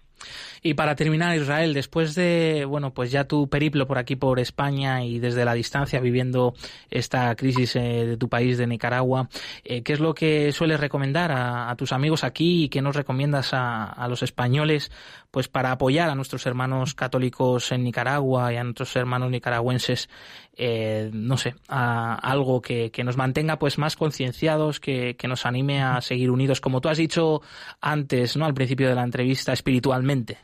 Y 0.63 0.75
para 0.75 0.95
terminar, 0.95 1.37
Israel, 1.37 1.75
después 1.75 2.15
de, 2.15 2.65
bueno, 2.67 2.93
pues 2.93 3.11
ya 3.11 3.25
tu 3.25 3.49
periplo 3.49 3.87
por 3.87 3.99
aquí, 3.99 4.17
por 4.17 4.41
España 4.41 5.05
y 5.05 5.19
desde 5.19 5.45
la 5.45 5.55
distancia 5.55 6.01
viviendo 6.01 6.55
esta 6.91 7.35
crisis 7.37 7.77
eh, 7.77 8.07
de 8.07 8.17
tu 8.17 8.29
país, 8.29 8.59
de 8.59 8.67
Nicaragua, 8.67 9.29
eh, 9.65 9.83
¿qué 9.83 9.93
es 9.93 10.01
lo 10.01 10.15
que 10.15 10.53
sueles 10.53 10.81
recomendar 10.81 11.31
a, 11.33 11.75
tus 11.77 11.93
amigos 11.93 12.25
aquí 12.25 12.65
y 12.65 12.69
qué 12.69 12.83
nos 12.83 12.97
recomiendas 12.97 13.51
a, 13.53 14.07
los 14.09 14.23
españoles, 14.23 14.91
pues 15.31 15.49
para 15.49 15.73
apoyar 15.73 16.09
a 16.09 16.15
nuestros 16.15 16.47
hermanos 16.47 16.95
católicos 16.95 17.71
en 17.73 17.85
Nicaragua 17.85 18.53
y 18.53 18.57
a 18.57 18.65
nuestros 18.65 18.95
hermanos 18.97 19.31
nicaragüenses, 19.31 20.09
eh, 20.57 21.11
no 21.13 21.37
sé, 21.37 21.55
a 21.69 22.15
algo 22.15 22.63
que, 22.63 22.91
nos 23.05 23.17
mantenga 23.17 23.59
pues 23.59 23.79
más 23.79 23.97
concienciados, 23.97 24.81
que, 24.81 25.17
que 25.17 25.29
nos 25.29 25.47
anime 25.47 25.83
a 25.83 26.01
seguir 26.01 26.31
unidos, 26.31 26.61
como 26.61 26.81
tú 26.81 26.89
has 26.89 26.99
dicho 26.99 27.43
antes, 27.81 28.37
¿no? 28.37 28.45
Al 28.45 28.55
principio 28.55 28.89
de 28.89 28.95
la 28.95 29.05
entrevista, 29.05 29.53
espiritualmente. 29.53 30.39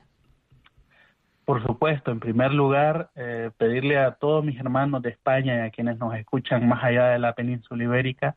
Por 1.45 1.63
supuesto, 1.63 2.11
en 2.11 2.21
primer 2.21 2.53
lugar, 2.53 3.11
eh, 3.17 3.51
pedirle 3.59 3.99
a 3.99 4.13
todos 4.13 4.43
mis 4.43 4.59
hermanos 4.59 5.03
de 5.03 5.11
España 5.11 5.57
y 5.57 5.61
a 5.61 5.71
quienes 5.71 5.99
nos 5.99 6.15
escuchan 6.15 6.67
más 6.67 6.83
allá 6.83 7.09
de 7.09 7.19
la 7.19 7.35
península 7.35 7.85
ibérica, 7.85 8.37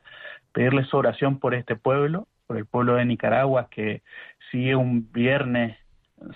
pedirles 0.51 0.93
oración 0.93 1.39
por 1.39 1.55
este 1.55 1.77
pueblo, 1.77 2.27
por 2.47 2.57
el 2.57 2.65
pueblo 2.65 2.95
de 2.95 3.05
Nicaragua, 3.05 3.69
que 3.69 4.01
sigue 4.51 4.75
un 4.75 5.09
viernes 5.11 5.77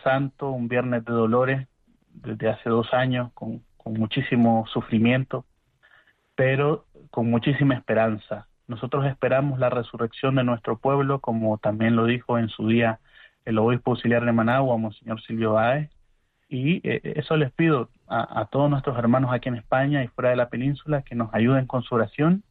santo, 0.03 0.49
un 0.49 0.67
viernes 0.67 1.05
de 1.05 1.13
dolores 1.13 1.67
desde 2.13 2.49
hace 2.49 2.69
dos 2.69 2.93
años, 2.93 3.31
con, 3.33 3.63
muchísimo 3.85 4.65
sufrimiento, 4.71 5.43
pero 6.35 6.85
con 7.09 7.29
muchísima 7.29 7.73
esperanza. 7.73 8.47
Nosotros 8.67 9.05
esperamos 9.05 9.59
la 9.59 9.69
resurrección 9.69 10.35
de 10.35 10.43
nuestro 10.43 10.77
pueblo, 10.77 11.19
como 11.19 11.57
también 11.57 11.95
lo 11.95 12.05
dijo 12.05 12.37
en 12.37 12.49
su 12.49 12.67
día 12.67 12.99
el 13.43 13.57
obispo 13.57 13.91
auxiliar 13.91 14.23
de 14.23 14.31
Managua, 14.31 14.77
Monseñor 14.77 15.21
Silvio 15.23 15.53
Báez, 15.53 15.89
y 16.47 16.87
eh, 16.87 17.01
eso 17.15 17.37
les 17.37 17.51
pido 17.51 17.89
a, 18.07 18.45
todos 18.51 18.69
nuestros 18.69 18.97
hermanos 18.97 19.31
aquí 19.33 19.49
en 19.49 19.55
España 19.55 20.03
y 20.03 20.07
fuera 20.09 20.29
de 20.29 20.35
la 20.35 20.49
península 20.49 21.01
que 21.01 21.15
nos 21.15 21.33
ayuden 21.33 21.65
con 21.65 21.81
su 21.81 21.95
oración 21.95 22.43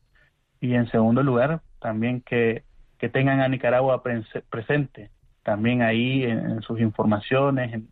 y 0.59 0.75
en 0.75 0.91
segundo 0.91 1.23
lugar 1.23 1.61
también 1.81 2.23
que 2.23 2.65
tengan 3.13 3.41
a 3.41 3.49
Nicaragua 3.49 4.03
presente 4.03 5.11
también 5.51 5.83
ahí 5.83 6.23
en, 6.23 6.63
sus 6.63 6.81
informaciones, 6.81 7.75
en, 7.75 7.89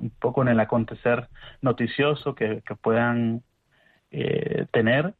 un 0.00 0.10
poco 0.18 0.42
en 0.42 0.48
el 0.48 0.58
acontecer 0.58 1.28
noticioso 1.62 2.34
que, 2.34 2.62
puedan 2.82 3.42
eh, 4.10 4.66
tener, 4.72 5.14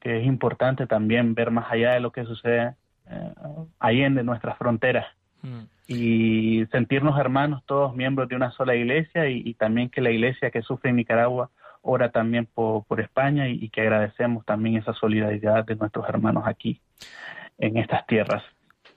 que 0.00 0.20
es 0.20 0.26
importante 0.26 0.86
también 0.86 1.34
ver 1.34 1.50
más 1.50 1.70
allá 1.70 1.94
de 1.94 2.00
lo 2.00 2.12
que 2.12 2.24
sucede 2.24 2.74
eh, 3.10 3.34
ahí 3.80 4.02
en 4.02 4.14
de 4.14 4.22
nuestras 4.22 4.56
fronteras. 4.58 5.06
Mm 5.42 5.64
y 5.86 6.66
sentirnos 6.72 7.18
hermanos 7.18 7.62
todos 7.66 7.94
miembros 7.94 8.28
de 8.28 8.36
una 8.36 8.50
sola 8.50 8.74
iglesia 8.74 9.28
y, 9.28 9.54
también 9.54 9.88
que 9.88 10.00
la 10.00 10.10
iglesia 10.10 10.50
que 10.50 10.62
sufre 10.62 10.90
en 10.90 10.96
Nicaragua 10.96 11.50
ora 11.82 12.10
también 12.10 12.46
por, 12.46 12.84
por 12.84 13.00
España 13.00 13.48
y, 13.48 13.68
que 13.68 13.82
agradecemos 13.82 14.44
también 14.44 14.76
esa 14.76 14.92
solidaridad 14.94 15.64
de 15.64 15.76
nuestros 15.76 16.08
hermanos 16.08 16.44
aquí 16.46 16.80
en 17.58 17.76
estas 17.76 18.06
tierras. 18.06 18.42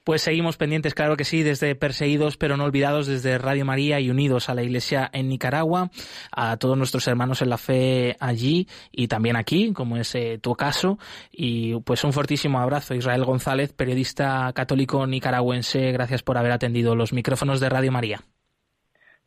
Pues 0.04 0.22
seguimos 0.22 0.56
pendientes, 0.56 0.94
claro 0.94 1.16
que 1.16 1.24
sí, 1.24 1.42
desde 1.42 1.74
Perseguidos 1.74 2.36
pero 2.36 2.56
no 2.56 2.64
olvidados, 2.64 3.06
desde 3.06 3.38
Radio 3.38 3.64
María 3.64 4.00
y 4.00 4.10
unidos 4.10 4.48
a 4.48 4.54
la 4.54 4.62
Iglesia 4.62 5.10
en 5.12 5.28
Nicaragua, 5.28 5.90
a 6.32 6.56
todos 6.56 6.76
nuestros 6.76 7.06
hermanos 7.08 7.42
en 7.42 7.50
la 7.50 7.58
fe 7.58 8.16
allí 8.20 8.66
y 8.90 9.08
también 9.08 9.36
aquí, 9.36 9.72
como 9.72 9.96
es 9.96 10.14
eh, 10.14 10.38
tu 10.40 10.54
caso. 10.54 10.98
Y 11.30 11.78
pues 11.80 12.04
un 12.04 12.12
fortísimo 12.12 12.58
abrazo, 12.58 12.94
Israel 12.94 13.24
González, 13.24 13.72
periodista 13.72 14.52
católico 14.54 15.06
nicaragüense. 15.06 15.92
Gracias 15.92 16.22
por 16.22 16.38
haber 16.38 16.52
atendido 16.52 16.94
los 16.94 17.12
micrófonos 17.12 17.60
de 17.60 17.68
Radio 17.68 17.92
María. 17.92 18.20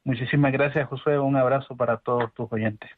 Muchísimas 0.03 0.51
gracias, 0.51 0.87
Josué. 0.89 1.17
Un 1.17 1.37
abrazo 1.37 1.75
para 1.77 1.97
todos 1.97 2.33
tus 2.33 2.51
oyentes. 2.51 2.89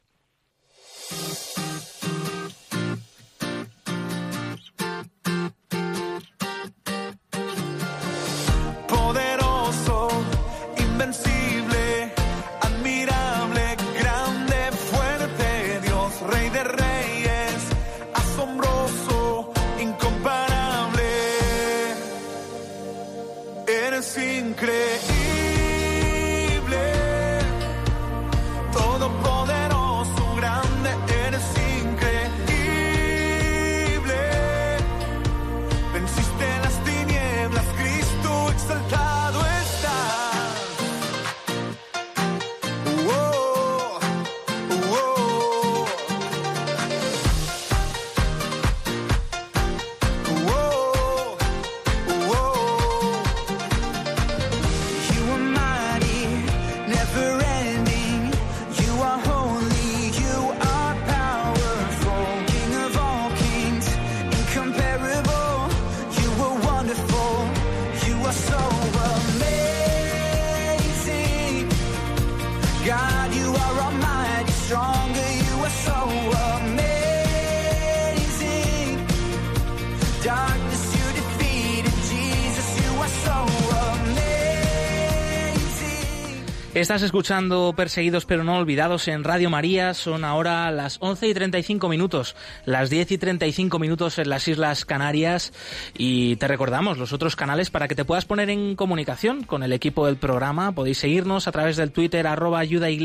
Estás 86.86 87.02
escuchando 87.02 87.74
Perseguidos 87.76 88.26
pero 88.26 88.44
no 88.44 88.58
olvidados 88.58 89.08
en 89.08 89.24
Radio 89.24 89.50
María. 89.50 89.96
Son 89.96 90.24
ahora 90.24 90.70
las 90.70 90.98
11 91.00 91.30
y 91.30 91.34
35 91.34 91.90
minutos, 91.90 92.36
las 92.64 92.92
10 92.92 93.14
y 93.14 93.18
35 93.18 93.80
minutos 93.80 94.20
en 94.20 94.30
las 94.30 94.48
Islas 94.48 94.86
Canarias. 94.86 95.52
Y 95.98 96.36
te 96.36 96.48
recordamos 96.48 97.00
los 97.00 97.12
otros 97.12 97.36
canales 97.36 97.72
para 97.72 97.88
que 97.88 97.96
te 97.96 98.06
puedas 98.06 98.26
poner 98.26 98.52
en 98.52 98.76
comunicación 98.76 99.42
con 99.46 99.64
el 99.64 99.74
equipo 99.74 100.06
del 100.06 100.18
programa. 100.18 100.74
Podéis 100.74 101.00
seguirnos 101.00 101.48
a 101.48 101.52
través 101.52 101.76
del 101.76 101.92
Twitter 101.92 102.28
arroba 102.28 102.60
ayuda 102.60 102.92
y 102.92 103.00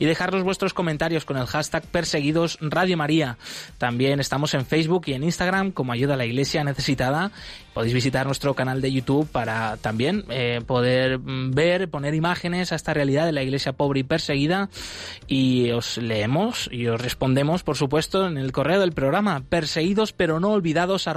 dejarnos 0.00 0.42
vuestros 0.42 0.74
comentarios 0.74 1.24
con 1.24 1.36
el 1.36 1.46
hashtag 1.46 1.84
Perseguidos 1.84 2.58
Radio 2.60 2.96
María. 2.96 3.38
También 3.78 4.18
estamos 4.18 4.54
en 4.54 4.66
Facebook 4.66 5.04
y 5.06 5.12
en 5.12 5.22
Instagram 5.22 5.70
como 5.70 5.92
Ayuda 5.92 6.14
a 6.14 6.16
la 6.16 6.26
Iglesia 6.26 6.64
Necesitada. 6.64 7.30
Podéis 7.74 7.94
visitar 7.94 8.26
nuestro 8.26 8.54
canal 8.54 8.82
de 8.82 8.92
YouTube 8.92 9.26
para 9.30 9.78
también 9.78 10.24
eh, 10.28 10.60
poder 10.66 11.18
mm, 11.18 11.52
ver, 11.52 11.88
poner 11.88 12.14
imágenes 12.14 12.70
a 12.70 12.74
esta 12.74 12.92
realidad 12.92 13.24
de 13.24 13.32
la 13.32 13.42
iglesia 13.42 13.72
pobre 13.72 14.00
y 14.00 14.02
perseguida 14.02 14.68
y 15.26 15.70
os 15.70 15.96
leemos 15.96 16.68
y 16.70 16.88
os 16.88 17.00
respondemos, 17.00 17.62
por 17.62 17.78
supuesto, 17.78 18.26
en 18.26 18.36
el 18.36 18.52
correo 18.52 18.78
del 18.80 18.92
programa 18.92 19.42
perseguidos 19.48 20.12
pero 20.12 20.38
no 20.38 20.50
olvidados 20.50 21.08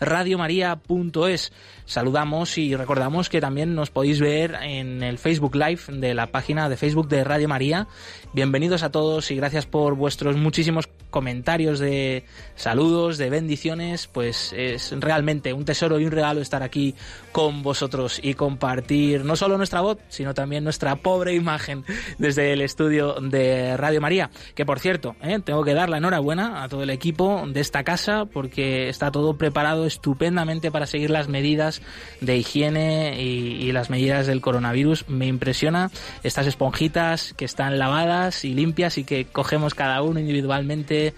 radiomaria.es. 0.00 1.52
Saludamos 1.86 2.58
y 2.58 2.76
recordamos 2.76 3.30
que 3.30 3.40
también 3.40 3.74
nos 3.74 3.90
podéis 3.90 4.20
ver 4.20 4.56
en 4.62 5.02
el 5.02 5.16
Facebook 5.16 5.56
Live 5.56 5.80
de 5.88 6.12
la 6.12 6.26
página 6.26 6.68
de 6.68 6.76
Facebook 6.76 7.08
de 7.08 7.24
Radio 7.24 7.48
María. 7.48 7.86
Bienvenidos 8.34 8.82
a 8.82 8.90
todos 8.90 9.30
y 9.30 9.36
gracias 9.36 9.64
por 9.64 9.94
vuestros 9.94 10.36
muchísimos 10.36 10.90
comentarios 11.10 11.78
de 11.78 12.24
saludos, 12.56 13.16
de 13.16 13.30
bendiciones, 13.30 14.06
pues 14.08 14.52
es 14.52 14.92
realmente 14.98 15.54
un 15.54 15.64
tesoro 15.64 15.85
tesoro 15.86 16.00
y 16.00 16.04
un 16.04 16.10
regalo 16.10 16.40
estar 16.40 16.62
aquí 16.62 16.94
con 17.32 17.62
vosotros 17.62 18.18
y 18.22 18.34
compartir 18.34 19.24
no 19.24 19.36
solo 19.36 19.56
nuestra 19.56 19.80
voz, 19.80 19.98
sino 20.08 20.34
también 20.34 20.64
nuestra 20.64 20.96
pobre 20.96 21.34
imagen 21.34 21.84
desde 22.18 22.52
el 22.52 22.60
estudio 22.62 23.14
de 23.20 23.76
Radio 23.76 24.00
María. 24.00 24.30
Que 24.54 24.66
por 24.66 24.80
cierto, 24.80 25.16
¿eh? 25.22 25.38
tengo 25.44 25.62
que 25.64 25.74
dar 25.74 25.88
la 25.88 25.98
enhorabuena 25.98 26.62
a 26.62 26.68
todo 26.68 26.82
el 26.82 26.90
equipo 26.90 27.44
de 27.46 27.60
esta 27.60 27.84
casa 27.84 28.24
porque 28.24 28.88
está 28.88 29.10
todo 29.10 29.36
preparado 29.36 29.86
estupendamente 29.86 30.70
para 30.70 30.86
seguir 30.86 31.10
las 31.10 31.28
medidas 31.28 31.82
de 32.20 32.36
higiene 32.36 33.22
y, 33.22 33.72
las 33.72 33.90
medidas 33.90 34.26
del 34.26 34.40
coronavirus. 34.40 35.08
Me 35.08 35.26
impresiona 35.26 35.90
estas 36.22 36.46
esponjitas 36.46 37.34
que 37.34 37.44
están 37.44 37.78
lavadas 37.78 38.44
y 38.44 38.54
limpias 38.54 38.96
y 38.96 39.04
que 39.04 39.26
cogemos 39.26 39.74
cada 39.74 40.00
uno 40.00 40.18
individualmente, 40.18 41.14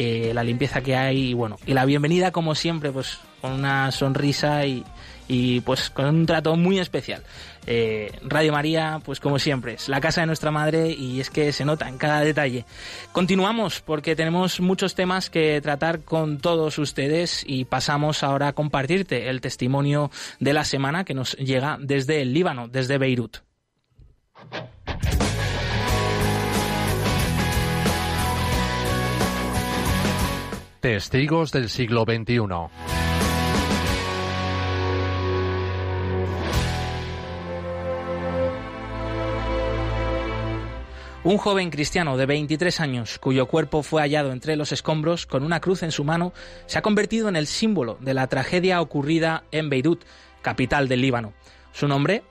eh, 0.00 0.30
la 0.32 0.44
limpieza 0.44 0.80
que 0.80 0.94
hay 0.94 1.30
y 1.30 1.34
bueno, 1.34 1.56
y 1.66 1.74
la 1.74 1.84
bienvenida 1.84 2.30
como 2.30 2.54
siempre, 2.54 2.92
pues 2.92 3.18
con 3.40 3.50
una 3.50 3.90
sonrisa 3.90 4.64
y, 4.64 4.84
y 5.26 5.60
pues 5.62 5.90
con 5.90 6.06
un 6.06 6.24
trato 6.24 6.54
muy 6.54 6.78
especial. 6.78 7.24
Eh, 7.66 8.12
Radio 8.22 8.52
María, 8.52 9.02
pues 9.04 9.18
como 9.18 9.40
siempre, 9.40 9.74
es 9.74 9.88
la 9.88 10.00
casa 10.00 10.20
de 10.20 10.28
nuestra 10.28 10.52
madre 10.52 10.90
y 10.92 11.18
es 11.18 11.30
que 11.30 11.52
se 11.52 11.64
nota 11.64 11.88
en 11.88 11.98
cada 11.98 12.20
detalle. 12.20 12.64
Continuamos 13.10 13.80
porque 13.80 14.14
tenemos 14.14 14.60
muchos 14.60 14.94
temas 14.94 15.30
que 15.30 15.60
tratar 15.60 16.02
con 16.02 16.38
todos 16.38 16.78
ustedes 16.78 17.42
y 17.44 17.64
pasamos 17.64 18.22
ahora 18.22 18.46
a 18.46 18.52
compartirte 18.52 19.28
el 19.28 19.40
testimonio 19.40 20.12
de 20.38 20.52
la 20.52 20.64
semana 20.64 21.02
que 21.02 21.14
nos 21.14 21.32
llega 21.38 21.76
desde 21.80 22.22
el 22.22 22.32
Líbano, 22.32 22.68
desde 22.68 22.98
Beirut. 22.98 23.38
Testigos 30.80 31.50
del 31.50 31.70
siglo 31.70 32.04
XXI. 32.04 32.38
Un 41.24 41.36
joven 41.36 41.70
cristiano 41.70 42.16
de 42.16 42.26
23 42.26 42.78
años, 42.78 43.18
cuyo 43.18 43.46
cuerpo 43.46 43.82
fue 43.82 44.02
hallado 44.02 44.30
entre 44.30 44.54
los 44.54 44.70
escombros 44.70 45.26
con 45.26 45.42
una 45.42 45.58
cruz 45.58 45.82
en 45.82 45.90
su 45.90 46.04
mano, 46.04 46.32
se 46.66 46.78
ha 46.78 46.82
convertido 46.82 47.28
en 47.28 47.34
el 47.34 47.48
símbolo 47.48 47.98
de 48.00 48.14
la 48.14 48.28
tragedia 48.28 48.80
ocurrida 48.80 49.42
en 49.50 49.70
Beirut, 49.70 50.04
capital 50.42 50.86
del 50.86 51.00
Líbano. 51.00 51.32
Su 51.72 51.88
nombre, 51.88 52.22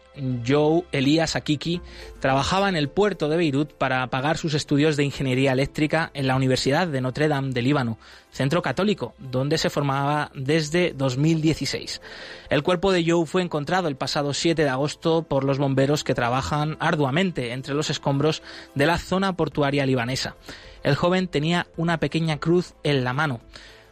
Joe 0.46 0.84
Elías 0.92 1.36
Akiki, 1.36 1.82
trabajaba 2.20 2.70
en 2.70 2.76
el 2.76 2.90
puerto 2.90 3.30
de 3.30 3.38
Beirut 3.38 3.74
para 3.74 4.08
pagar 4.08 4.38
sus 4.38 4.54
estudios 4.54 4.98
de 4.98 5.04
ingeniería 5.04 5.52
eléctrica 5.52 6.12
en 6.14 6.28
la 6.28 6.36
Universidad 6.36 6.88
de 6.88 7.02
Notre 7.02 7.28
Dame 7.28 7.54
de 7.54 7.62
Líbano, 7.62 7.98
centro 8.32 8.62
católico, 8.62 9.14
donde 9.18 9.58
se 9.58 9.70
formaba 9.70 10.32
desde 10.36 10.94
2016. 10.94 12.02
El 12.50 12.64
cuerpo 12.64 12.92
de 12.92 13.04
Joe 13.10 13.26
fue 13.26 13.42
encontrado 13.42 13.88
el 13.88 13.96
pasado 13.96 14.34
7 14.34 14.64
de 14.64 14.70
agosto 14.70 15.24
por 15.24 15.44
los 15.44 15.58
bomberos 15.58 16.04
que 16.04 16.16
trabajan 16.16 16.78
arduamente 16.80 17.52
entre 17.52 17.74
los 17.74 17.90
escombros 17.90 18.42
de 18.76 18.86
la 18.86 18.98
zona 18.98 19.36
portuaria 19.36 19.86
libanesa. 19.86 20.36
El 20.84 20.96
joven 20.96 21.28
tenía 21.28 21.68
una 21.76 22.00
pequeña 22.00 22.40
cruz 22.40 22.76
en 22.84 23.04
la 23.04 23.14
mano. 23.14 23.42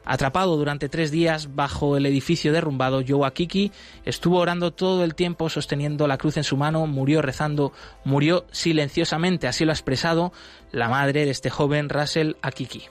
Atrapado 0.06 0.56
durante 0.56 0.89
tres 0.89 1.12
días 1.12 1.56
bajo 1.56 1.97
el 1.97 2.06
edificio 2.06 2.53
derrumbado, 2.53 3.01
Joe 3.06 3.28
Akiki 3.28 3.72
estuvo 4.06 4.38
orando 4.38 4.72
todo 4.72 5.03
el 5.03 5.16
tiempo 5.16 5.49
sosteniendo 5.49 6.08
la 6.08 6.18
cruz 6.18 6.38
en 6.38 6.43
su 6.43 6.58
mano, 6.58 6.86
murió 6.88 7.22
rezando, 7.22 7.74
murió 8.03 8.45
silenciosamente, 8.51 9.47
así 9.47 9.66
lo 9.66 9.72
ha 9.72 9.74
expresado 9.74 10.32
la 10.72 10.89
madre 10.89 11.26
de 11.26 11.32
este 11.32 11.49
joven, 11.49 11.89
Russell 11.89 12.34
Akiki. 12.41 12.84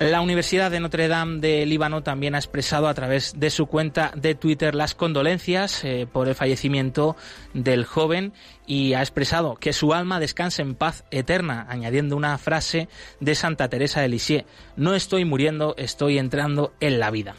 La 0.00 0.20
Universidad 0.20 0.72
de 0.72 0.80
Notre 0.80 1.06
Dame 1.06 1.38
de 1.38 1.64
Líbano 1.66 2.02
también 2.02 2.34
ha 2.34 2.38
expresado 2.38 2.88
a 2.88 2.94
través 2.94 3.38
de 3.38 3.48
su 3.50 3.66
cuenta 3.66 4.10
de 4.16 4.34
Twitter 4.34 4.74
las 4.74 4.96
condolencias 4.96 5.84
eh, 5.84 6.08
por 6.10 6.26
el 6.26 6.34
fallecimiento 6.34 7.16
del 7.54 7.84
joven 7.84 8.32
y 8.66 8.94
ha 8.94 9.00
expresado 9.00 9.54
que 9.54 9.72
su 9.72 9.94
alma 9.94 10.18
descanse 10.18 10.62
en 10.62 10.74
paz 10.74 11.04
eterna, 11.12 11.66
añadiendo 11.68 12.16
una 12.16 12.36
frase 12.38 12.88
de 13.20 13.36
Santa 13.36 13.68
Teresa 13.68 14.00
de 14.00 14.08
Lisieux, 14.08 14.46
no 14.76 14.94
estoy 14.94 15.24
muriendo, 15.24 15.76
estoy 15.78 16.18
entrando 16.18 16.74
en 16.80 16.98
la 16.98 17.12
vida. 17.12 17.36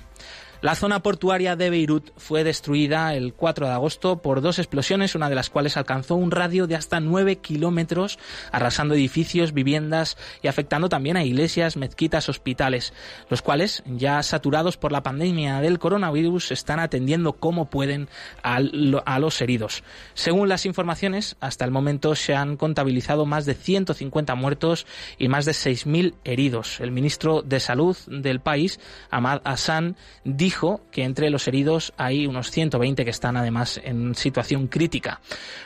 La 0.62 0.76
zona 0.76 1.02
portuaria 1.02 1.56
de 1.56 1.70
Beirut 1.70 2.12
fue 2.18 2.44
destruida 2.44 3.14
el 3.14 3.34
4 3.34 3.68
de 3.68 3.74
agosto 3.74 4.22
por 4.22 4.42
dos 4.42 4.58
explosiones, 4.58 5.14
una 5.14 5.30
de 5.30 5.36
las 5.36 5.50
cuales 5.50 5.76
alcanzó 5.78 6.16
un 6.16 6.32
radio 6.32 6.66
de 6.66 6.76
hasta 6.76 7.00
9 7.00 7.38
kilómetros, 7.38 8.18
arrasando 8.52 8.96
edificios, 8.96 9.54
viviendas 9.54 10.18
y 10.42 10.48
afectando 10.48 10.88
también 10.88 11.18
a 11.18 11.24
iglesias, 11.24 11.78
mezquitas, 11.78 12.30
hospitales, 12.30 12.94
los 13.30 13.42
cuales, 13.42 13.84
ya 13.86 14.24
saturados 14.24 14.78
por 14.78 14.92
la 14.92 15.04
pandemia 15.04 15.60
del 15.60 15.78
coronavirus, 15.78 16.52
están 16.52 16.80
atendiendo 16.80 17.34
como 17.34 17.70
pueden 17.70 18.08
a, 18.42 18.60
los 19.20 19.42
heridos. 19.42 19.84
Según 20.14 20.50
las 20.50 20.66
informaciones, 20.66 21.36
hasta 21.42 21.66
el 21.66 21.72
momento 21.72 22.16
se 22.16 22.34
han 22.34 22.56
contabilizado 22.56 23.26
más 23.26 23.46
de 23.46 23.56
150 23.56 24.36
muertos 24.36 24.88
y 25.18 25.28
más 25.28 25.46
de 25.46 25.52
6.000 25.52 26.16
heridos. 26.24 26.80
El 26.80 26.92
ministro 26.92 27.42
de 27.42 27.60
Salud 27.60 27.98
del 28.08 28.40
país, 28.40 28.80
Ahmad 29.10 29.42
Hassan, 29.44 29.98
dijo 30.24 30.45
dijo 30.46 30.82
que 30.92 31.04
entre 31.04 31.32
los 31.32 31.48
heridos 31.48 31.92
hay 31.98 32.28
unos 32.28 32.52
120 32.52 33.04
que 33.04 33.10
están 33.10 33.36
además 33.36 33.82
en 33.84 34.14
situación 34.14 34.68
crítica. 34.68 35.20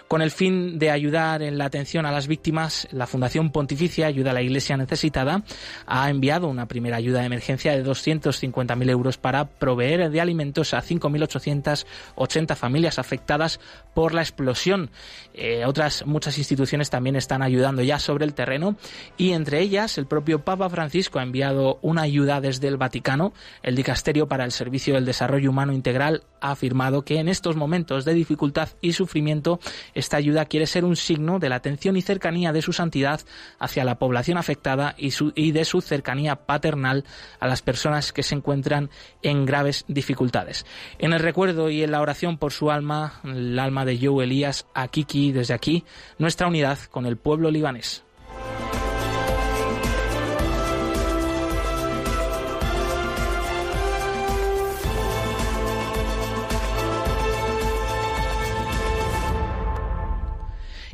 Con 0.09 0.23
el 0.23 0.31
fin 0.31 0.79
de 0.79 0.89
ayudar 0.89 1.43
en 1.43 1.59
la 1.59 1.65
atención 1.65 2.07
a 2.07 2.11
las 2.11 2.25
víctimas, 2.25 2.87
la 2.91 3.05
Fundación 3.05 3.51
Pontificia 3.51 4.07
Ayuda 4.07 4.31
a 4.31 4.33
la 4.33 4.41
Iglesia 4.41 4.75
Necesitada 4.75 5.43
ha 5.85 6.09
enviado 6.09 6.47
una 6.47 6.67
primera 6.67 6.97
ayuda 6.97 7.19
de 7.19 7.27
emergencia 7.27 7.73
de 7.73 7.85
250.000 7.85 8.89
euros 8.89 9.19
para 9.19 9.45
proveer 9.45 10.09
de 10.09 10.19
alimentos 10.19 10.73
a 10.73 10.81
5.880 10.81 12.55
familias 12.55 12.97
afectadas 12.97 13.59
por 13.93 14.15
la 14.15 14.21
explosión. 14.21 14.89
Eh, 15.35 15.63
otras 15.67 16.03
muchas 16.07 16.39
instituciones 16.39 16.89
también 16.89 17.15
están 17.15 17.43
ayudando 17.43 17.83
ya 17.83 17.99
sobre 17.99 18.25
el 18.25 18.33
terreno 18.33 18.77
y 19.15 19.33
entre 19.33 19.61
ellas 19.61 19.99
el 19.99 20.07
propio 20.07 20.43
Papa 20.43 20.71
Francisco 20.71 21.19
ha 21.19 21.23
enviado 21.23 21.77
una 21.83 22.01
ayuda 22.01 22.41
desde 22.41 22.67
el 22.67 22.77
Vaticano, 22.77 23.31
el 23.61 23.75
Dicasterio 23.75 24.27
para 24.27 24.43
el 24.43 24.53
Servicio 24.53 24.95
del 24.95 25.05
Desarrollo 25.05 25.51
Humano 25.51 25.71
Integral 25.71 26.23
ha 26.41 26.51
afirmado 26.51 27.03
que 27.03 27.19
en 27.19 27.27
estos 27.27 27.55
momentos 27.55 28.05
de 28.05 28.15
dificultad 28.15 28.69
y 28.81 28.93
sufrimiento 28.93 29.59
esta 29.99 30.17
ayuda 30.17 30.45
quiere 30.45 30.65
ser 30.65 30.85
un 30.85 30.95
signo 30.95 31.39
de 31.39 31.49
la 31.49 31.55
atención 31.55 31.95
y 31.97 32.01
cercanía 32.01 32.51
de 32.51 32.61
su 32.61 32.73
santidad 32.73 33.21
hacia 33.59 33.83
la 33.83 33.99
población 33.99 34.37
afectada 34.37 34.95
y, 34.97 35.51
de 35.51 35.65
su 35.65 35.81
cercanía 35.81 36.35
paternal 36.47 37.05
a 37.39 37.47
las 37.47 37.61
personas 37.61 38.11
que 38.11 38.23
se 38.23 38.35
encuentran 38.35 38.89
en 39.21 39.45
graves 39.45 39.85
dificultades. 39.87 40.65
En 40.97 41.13
el 41.13 41.19
recuerdo 41.19 41.69
y 41.69 41.83
en 41.83 41.91
la 41.91 42.01
oración 42.01 42.37
por 42.37 42.51
su 42.51 42.71
alma, 42.71 43.19
el 43.23 43.59
alma 43.59 43.85
de 43.85 43.99
Joe 44.01 44.23
Elías, 44.23 44.65
a 44.73 44.87
Kiki 44.87 45.31
desde 45.31 45.53
aquí, 45.53 45.83
nuestra 46.17 46.47
unidad 46.47 46.79
con 46.91 47.05
el 47.05 47.17
pueblo 47.17 47.51
libanés. 47.51 48.03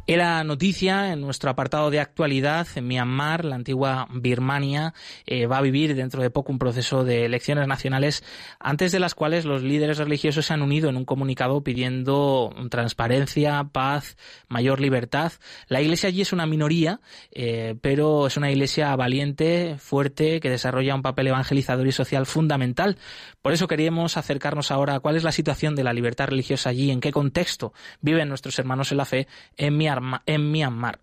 Era 0.08 0.44
noticia 0.44 1.14
en 1.14 1.22
nuestro 1.22 1.50
apartado 1.50 1.90
de 1.90 2.00
actualidad 2.00 2.68
en 2.76 2.88
Myanmar, 2.88 3.44
la 3.44 3.56
antigua 3.56 4.08
Birmania, 4.14 4.94
eh, 5.26 5.48
va 5.48 5.58
a 5.58 5.62
vivir 5.62 5.96
dentro 5.96 6.22
de 6.22 6.30
poco 6.30 6.52
un 6.52 6.60
proceso 6.60 7.04
de 7.04 7.26
elecciones 7.26 7.68
nacionales 7.68 8.24
antes 8.60 8.92
de 8.92 9.00
las 9.00 9.16
cuales 9.16 9.46
los 9.46 9.64
líderes 9.64 9.98
religiosos 9.98 10.46
se 10.46 10.54
han 10.54 10.62
unido 10.62 10.90
en 10.90 10.98
un 10.98 11.06
comunicado 11.06 11.64
pidiendo 11.64 12.54
transparencia, 12.70 13.64
paz, 13.72 14.16
mayor 14.48 14.80
libertad. 14.80 15.32
La 15.70 15.82
iglesia 15.82 16.10
allí 16.10 16.22
es 16.22 16.34
una 16.34 16.46
minoría, 16.46 17.00
eh, 17.32 17.74
pero 17.82 18.28
es 18.28 18.38
una 18.38 18.52
iglesia 18.52 18.96
valiente, 18.96 19.78
fuerte, 19.80 20.40
que 20.40 20.52
desarrolla 20.52 20.94
un 20.94 21.02
papel 21.02 21.30
evangelizador 21.30 21.88
y 21.88 21.92
social 21.92 22.28
fundamental. 22.28 23.00
Por 23.42 23.54
eso 23.54 23.68
queríamos 23.68 24.18
acercarnos 24.18 24.70
ahora 24.70 24.94
a 24.94 25.00
cuál 25.00 25.16
es 25.16 25.24
la 25.24 25.32
situación 25.32 25.76
de 25.76 25.84
la 25.84 25.94
libertad 25.94 26.28
religiosa 26.28 26.70
allí, 26.70 26.92
en 26.92 27.02
qué 27.02 27.12
contexto 27.12 27.74
viven 28.02 28.30
nuestros 28.30 28.60
hermanos 28.60 28.92
en 28.92 28.98
la 28.98 29.06
fe 29.06 29.28
en 29.58 29.76
Myanmar 29.76 29.95
en 30.26 30.52
Myanmar. 30.52 31.00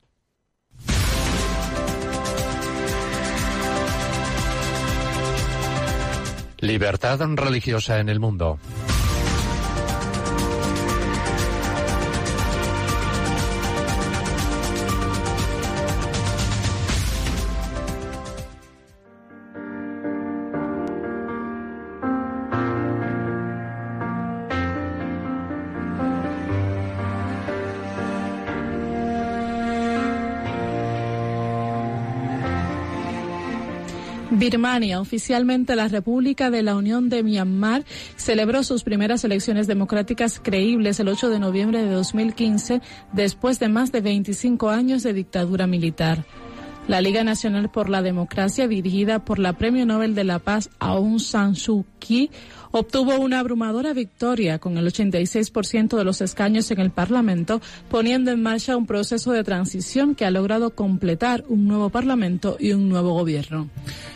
Libertad 6.58 7.20
religiosa 7.36 7.98
en 7.98 8.08
el 8.08 8.20
mundo. 8.20 8.60
Birmania, 34.52 35.00
oficialmente 35.00 35.74
la 35.76 35.88
República 35.88 36.50
de 36.50 36.62
la 36.62 36.76
Unión 36.76 37.08
de 37.08 37.22
Myanmar, 37.22 37.86
celebró 38.16 38.62
sus 38.62 38.84
primeras 38.84 39.24
elecciones 39.24 39.66
democráticas 39.66 40.38
creíbles 40.40 41.00
el 41.00 41.08
8 41.08 41.30
de 41.30 41.38
noviembre 41.38 41.82
de 41.82 41.90
2015, 41.90 42.82
después 43.14 43.58
de 43.60 43.70
más 43.70 43.92
de 43.92 44.02
25 44.02 44.68
años 44.68 45.02
de 45.02 45.14
dictadura 45.14 45.66
militar. 45.66 46.26
La 46.86 47.00
Liga 47.00 47.24
Nacional 47.24 47.70
por 47.70 47.88
la 47.88 48.02
Democracia, 48.02 48.68
dirigida 48.68 49.24
por 49.24 49.38
la 49.38 49.54
Premio 49.54 49.86
Nobel 49.86 50.14
de 50.14 50.24
la 50.24 50.38
Paz 50.38 50.68
Aung 50.80 51.18
San 51.18 51.54
Suu 51.54 51.86
Obtuvo 52.74 53.16
una 53.16 53.38
abrumadora 53.38 53.92
victoria 53.92 54.58
con 54.58 54.78
el 54.78 54.86
86% 54.86 55.94
de 55.94 56.04
los 56.04 56.22
escaños 56.22 56.70
en 56.70 56.80
el 56.80 56.90
Parlamento, 56.90 57.60
poniendo 57.90 58.30
en 58.30 58.42
marcha 58.42 58.78
un 58.78 58.86
proceso 58.86 59.30
de 59.32 59.44
transición 59.44 60.14
que 60.14 60.24
ha 60.24 60.30
logrado 60.30 60.74
completar 60.74 61.44
un 61.48 61.68
nuevo 61.68 61.90
Parlamento 61.90 62.56
y 62.58 62.72
un 62.72 62.88
nuevo 62.88 63.12
gobierno. 63.12 63.68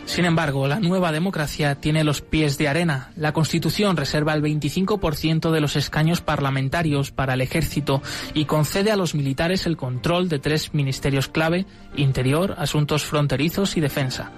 Sin 0.06 0.24
embargo, 0.24 0.66
la 0.68 0.80
nueva 0.80 1.12
democracia 1.12 1.74
tiene 1.74 2.02
los 2.02 2.22
pies 2.22 2.56
de 2.56 2.68
arena. 2.68 3.10
La 3.16 3.32
Constitución 3.34 3.96
reserva 3.96 4.32
el 4.32 4.42
25% 4.42 5.50
de 5.50 5.60
los 5.60 5.76
escaños 5.76 6.22
parlamentarios 6.22 7.10
para 7.10 7.34
el 7.34 7.42
ejército 7.42 8.02
y 8.32 8.46
concede 8.46 8.90
a 8.90 8.96
los 8.96 9.14
militares 9.14 9.66
el 9.66 9.76
control 9.76 10.30
de 10.30 10.38
tres 10.38 10.72
ministerios 10.72 11.28
clave, 11.28 11.66
Interior, 11.96 12.54
Asuntos 12.56 13.04
Fronterizos 13.04 13.76
y 13.76 13.80
Defensa. 13.80 14.30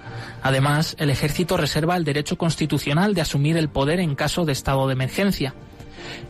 Además, 0.42 0.96
el 0.98 1.10
ejército 1.10 1.56
reserva 1.56 1.96
el 1.96 2.04
derecho 2.04 2.36
constitucional 2.36 3.14
de 3.14 3.20
asumir 3.20 3.37
el 3.46 3.68
poder 3.68 4.00
en 4.00 4.14
caso 4.14 4.44
de 4.44 4.52
estado 4.52 4.86
de 4.86 4.94
emergencia. 4.94 5.54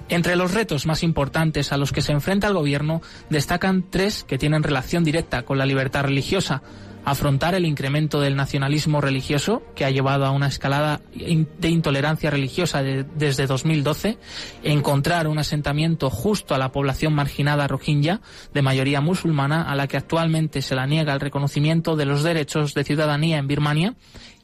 Entre 0.08 0.36
los 0.36 0.54
retos 0.54 0.86
más 0.86 1.02
importantes 1.02 1.72
a 1.72 1.76
los 1.76 1.92
que 1.92 2.00
se 2.00 2.12
enfrenta 2.12 2.46
el 2.46 2.54
gobierno 2.54 3.02
destacan 3.28 3.84
tres 3.90 4.24
que 4.24 4.38
tienen 4.38 4.62
relación 4.62 5.04
directa 5.04 5.42
con 5.42 5.58
la 5.58 5.66
libertad 5.66 6.04
religiosa. 6.04 6.62
Afrontar 7.04 7.54
el 7.54 7.64
incremento 7.64 8.20
del 8.20 8.36
nacionalismo 8.36 9.00
religioso, 9.00 9.62
que 9.74 9.84
ha 9.84 9.90
llevado 9.90 10.26
a 10.26 10.30
una 10.30 10.48
escalada 10.48 11.00
de 11.14 11.68
intolerancia 11.68 12.30
religiosa 12.30 12.82
desde 12.82 13.46
2012, 13.46 14.18
encontrar 14.62 15.26
un 15.26 15.38
asentamiento 15.38 16.10
justo 16.10 16.54
a 16.54 16.58
la 16.58 16.70
población 16.70 17.14
marginada 17.14 17.66
rohingya, 17.66 18.20
de 18.52 18.62
mayoría 18.62 19.00
musulmana, 19.00 19.62
a 19.62 19.74
la 19.74 19.86
que 19.86 19.96
actualmente 19.96 20.60
se 20.60 20.74
la 20.74 20.86
niega 20.86 21.14
el 21.14 21.20
reconocimiento 21.20 21.96
de 21.96 22.04
los 22.04 22.22
derechos 22.22 22.74
de 22.74 22.84
ciudadanía 22.84 23.38
en 23.38 23.46
Birmania, 23.46 23.94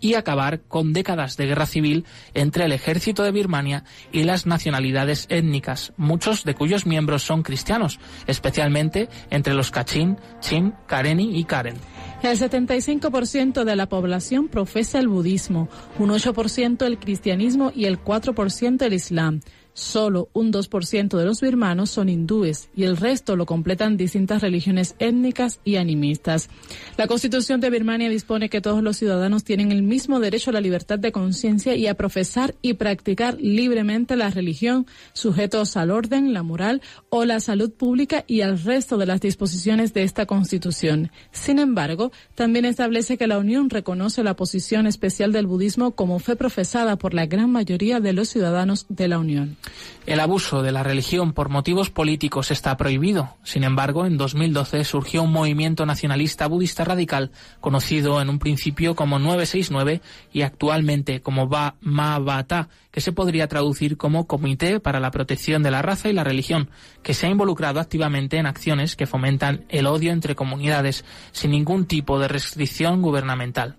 y 0.04 0.16
acabar 0.16 0.60
con 0.68 0.92
décadas 0.92 1.38
de 1.38 1.46
guerra 1.46 1.64
civil 1.64 2.04
entre 2.34 2.66
el 2.66 2.72
ejército 2.72 3.22
de 3.22 3.32
Birmania 3.32 3.84
y 4.12 4.24
las 4.24 4.44
nacionalidades 4.44 5.24
étnicas, 5.30 5.94
muchos 5.96 6.44
de 6.44 6.54
cuyos 6.54 6.84
miembros 6.84 7.22
son 7.22 7.42
cristianos, 7.42 7.98
especialmente 8.26 9.08
entre 9.30 9.54
los 9.54 9.70
Kachin, 9.70 10.18
Chin, 10.40 10.74
Kareni 10.86 11.38
y 11.38 11.44
Karen. 11.44 11.76
El 12.22 12.38
75% 12.38 13.64
de 13.64 13.76
la 13.76 13.88
población 13.88 14.48
profesa 14.48 14.98
el 14.98 15.08
budismo, 15.08 15.70
un 15.98 16.10
8% 16.10 16.84
el 16.84 16.98
cristianismo 16.98 17.72
y 17.74 17.86
el 17.86 17.98
4% 17.98 18.82
el 18.82 18.92
islam. 18.92 19.40
Solo 19.74 20.28
un 20.34 20.52
2% 20.52 21.18
de 21.18 21.24
los 21.24 21.40
birmanos 21.40 21.90
son 21.90 22.08
hindúes 22.08 22.68
y 22.76 22.84
el 22.84 22.96
resto 22.96 23.34
lo 23.34 23.44
completan 23.44 23.96
distintas 23.96 24.40
religiones 24.40 24.94
étnicas 25.00 25.58
y 25.64 25.76
animistas. 25.76 26.48
La 26.96 27.08
Constitución 27.08 27.60
de 27.60 27.70
Birmania 27.70 28.08
dispone 28.08 28.48
que 28.48 28.60
todos 28.60 28.84
los 28.84 28.96
ciudadanos 28.96 29.42
tienen 29.42 29.72
el 29.72 29.82
mismo 29.82 30.20
derecho 30.20 30.50
a 30.50 30.52
la 30.52 30.60
libertad 30.60 31.00
de 31.00 31.10
conciencia 31.10 31.74
y 31.74 31.88
a 31.88 31.94
profesar 31.94 32.54
y 32.62 32.74
practicar 32.74 33.36
libremente 33.40 34.14
la 34.14 34.30
religión, 34.30 34.86
sujetos 35.12 35.76
al 35.76 35.90
orden, 35.90 36.32
la 36.32 36.44
moral 36.44 36.80
o 37.08 37.24
la 37.24 37.40
salud 37.40 37.72
pública 37.72 38.22
y 38.28 38.42
al 38.42 38.62
resto 38.62 38.96
de 38.96 39.06
las 39.06 39.20
disposiciones 39.20 39.92
de 39.92 40.04
esta 40.04 40.26
Constitución. 40.26 41.10
Sin 41.32 41.58
embargo, 41.58 42.12
también 42.36 42.64
establece 42.64 43.18
que 43.18 43.26
la 43.26 43.38
Unión 43.38 43.70
reconoce 43.70 44.22
la 44.22 44.36
posición 44.36 44.86
especial 44.86 45.32
del 45.32 45.48
budismo 45.48 45.96
como 45.96 46.20
fe 46.20 46.36
profesada 46.36 46.94
por 46.96 47.12
la 47.12 47.26
gran 47.26 47.50
mayoría 47.50 47.98
de 47.98 48.12
los 48.12 48.28
ciudadanos 48.28 48.86
de 48.88 49.08
la 49.08 49.18
Unión. 49.18 49.56
El 50.06 50.20
abuso 50.20 50.62
de 50.62 50.70
la 50.70 50.82
religión 50.82 51.32
por 51.32 51.48
motivos 51.48 51.88
políticos 51.88 52.50
está 52.50 52.76
prohibido. 52.76 53.36
Sin 53.42 53.64
embargo, 53.64 54.04
en 54.04 54.18
2012 54.18 54.84
surgió 54.84 55.22
un 55.22 55.32
movimiento 55.32 55.86
nacionalista 55.86 56.46
budista 56.46 56.84
radical 56.84 57.30
conocido 57.60 58.20
en 58.20 58.28
un 58.28 58.38
principio 58.38 58.94
como 58.94 59.18
969 59.18 60.02
y 60.30 60.42
actualmente 60.42 61.22
como 61.22 61.48
Mahabata, 61.80 62.68
que 62.94 63.00
se 63.00 63.10
podría 63.10 63.48
traducir 63.48 63.96
como 63.96 64.28
Comité 64.28 64.78
para 64.78 65.00
la 65.00 65.10
Protección 65.10 65.64
de 65.64 65.72
la 65.72 65.82
Raza 65.82 66.08
y 66.08 66.12
la 66.12 66.22
Religión, 66.22 66.70
que 67.02 67.12
se 67.12 67.26
ha 67.26 67.28
involucrado 67.28 67.80
activamente 67.80 68.36
en 68.36 68.46
acciones 68.46 68.94
que 68.94 69.08
fomentan 69.08 69.64
el 69.68 69.88
odio 69.88 70.12
entre 70.12 70.36
comunidades 70.36 71.04
sin 71.32 71.50
ningún 71.50 71.86
tipo 71.86 72.20
de 72.20 72.28
restricción 72.28 73.02
gubernamental. 73.02 73.74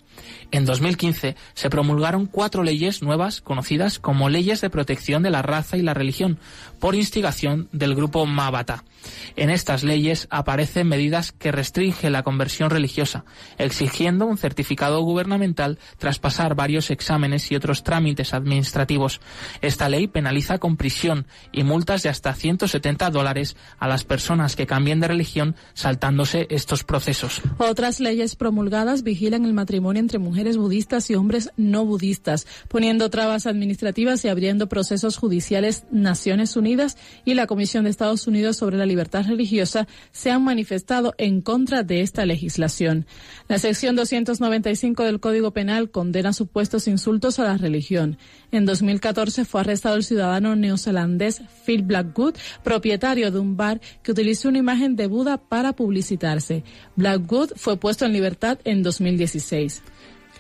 En 0.51 0.66
2015 0.66 1.38
se 1.53 1.70
promulgaron 1.70 2.26
cuatro 2.26 2.61
leyes 2.61 3.01
nuevas 3.01 3.39
conocidas 3.39 3.99
como 3.99 4.28
leyes 4.28 4.59
de 4.59 4.70
protección 4.70 5.24
de 5.24 5.30
la 5.30 5.41
raza 5.41 5.78
y 5.78 5.82
la 5.82 5.93
religión 5.93 6.38
por 6.82 6.93
instigación 6.93 7.70
del 7.72 7.95
grupo 7.95 8.26
Mabata. 8.26 8.84
En 9.36 9.49
estas 9.49 9.84
leyes 9.84 10.28
aparecen 10.30 10.88
medidas 10.88 11.32
que 11.32 11.51
restringen 11.51 12.12
la 12.12 12.24
conversión 12.24 12.70
religiosa, 12.70 13.26
exigiendo 13.58 14.26
un 14.26 14.38
certificado 14.38 15.01
gubernamental 15.01 15.78
tras 15.97 16.20
pasar 16.20 16.56
varios 16.56 16.89
exámenes 16.89 17.51
y 17.51 17.56
otros 17.56 17.84
trámites 17.84 18.34
administrativos. 18.34 19.22
Esta 19.62 19.89
ley 19.89 20.08
penaliza 20.08 20.58
con 20.58 20.78
prisión 20.78 21.28
y 21.51 21.64
multas 21.64 22.03
de 22.03 22.10
hasta 22.10 22.34
170 22.34 23.10
dólares 23.12 23.56
a 23.78 23.88
las 23.88 24.03
personas 24.03 24.56
que 24.56 24.68
cambien 24.68 24.99
de 24.99 25.08
religión 25.08 25.56
saltándose 25.74 26.47
estos 26.49 26.84
procesos. 26.84 27.41
Otras 27.58 27.99
leyes 27.99 28.36
promulgadas 28.36 29.03
vigilan 29.03 29.45
el 29.45 29.53
matrimonio 29.53 29.99
entre 29.99 30.20
mujeres 30.20 30.58
budistas 30.58 31.10
y 31.10 31.16
hombres 31.16 31.51
no 31.58 31.86
budistas, 31.86 32.47
poniendo 32.68 33.10
trabas 33.10 33.45
administrativas 33.45 34.24
y 34.26 34.30
abriendo 34.30 34.68
procesos 34.68 35.18
judiciales 35.18 35.86
Naciones 35.91 36.56
Unidas 36.56 36.97
y 37.26 37.34
la 37.34 37.47
Comisión 37.47 37.84
de 37.84 37.89
Estados 37.89 38.28
Unidos 38.28 38.58
sobre 38.58 38.78
la 38.78 38.86
libertad 38.86 38.95
religiosa 38.96 39.88
se 40.12 40.32
han 40.32 40.43
manifestado 40.43 41.14
en 41.18 41.41
contra 41.41 41.84
de 41.84 42.02
esta 42.02 42.26
legislación. 42.26 43.06
La 43.48 43.60
sección 43.60 43.96
295 43.96 45.04
del 45.04 45.20
Código 45.20 45.52
Penal 45.52 45.89
condena 45.91 46.34
supuestos 46.34 46.88
insultos 46.88 47.39
a 47.39 47.43
la 47.43 47.58
religión. 47.58 48.18
En 48.52 48.66
2014 48.66 49.46
fue 49.46 49.62
arrestado 49.62 49.96
el 49.96 50.04
ciudadano 50.04 50.56
neozelandés 50.56 51.41
Phil 51.66 51.84
Blackwood, 51.84 52.36
propietario 52.64 53.32
de 53.32 53.39
un 53.39 53.58
bar 53.58 53.82
que 54.04 54.12
utilizó 54.12 54.50
una 54.50 54.60
imagen 54.60 54.96
de 54.96 55.08
Buda 55.08 55.38
para 55.38 55.74
publicitarse. 55.74 56.64
Blackwood 56.96 57.52
fue 57.56 57.78
puesto 57.78 58.06
en 58.06 58.14
libertad 58.14 58.60
en 58.64 58.84
2016. 58.84 59.84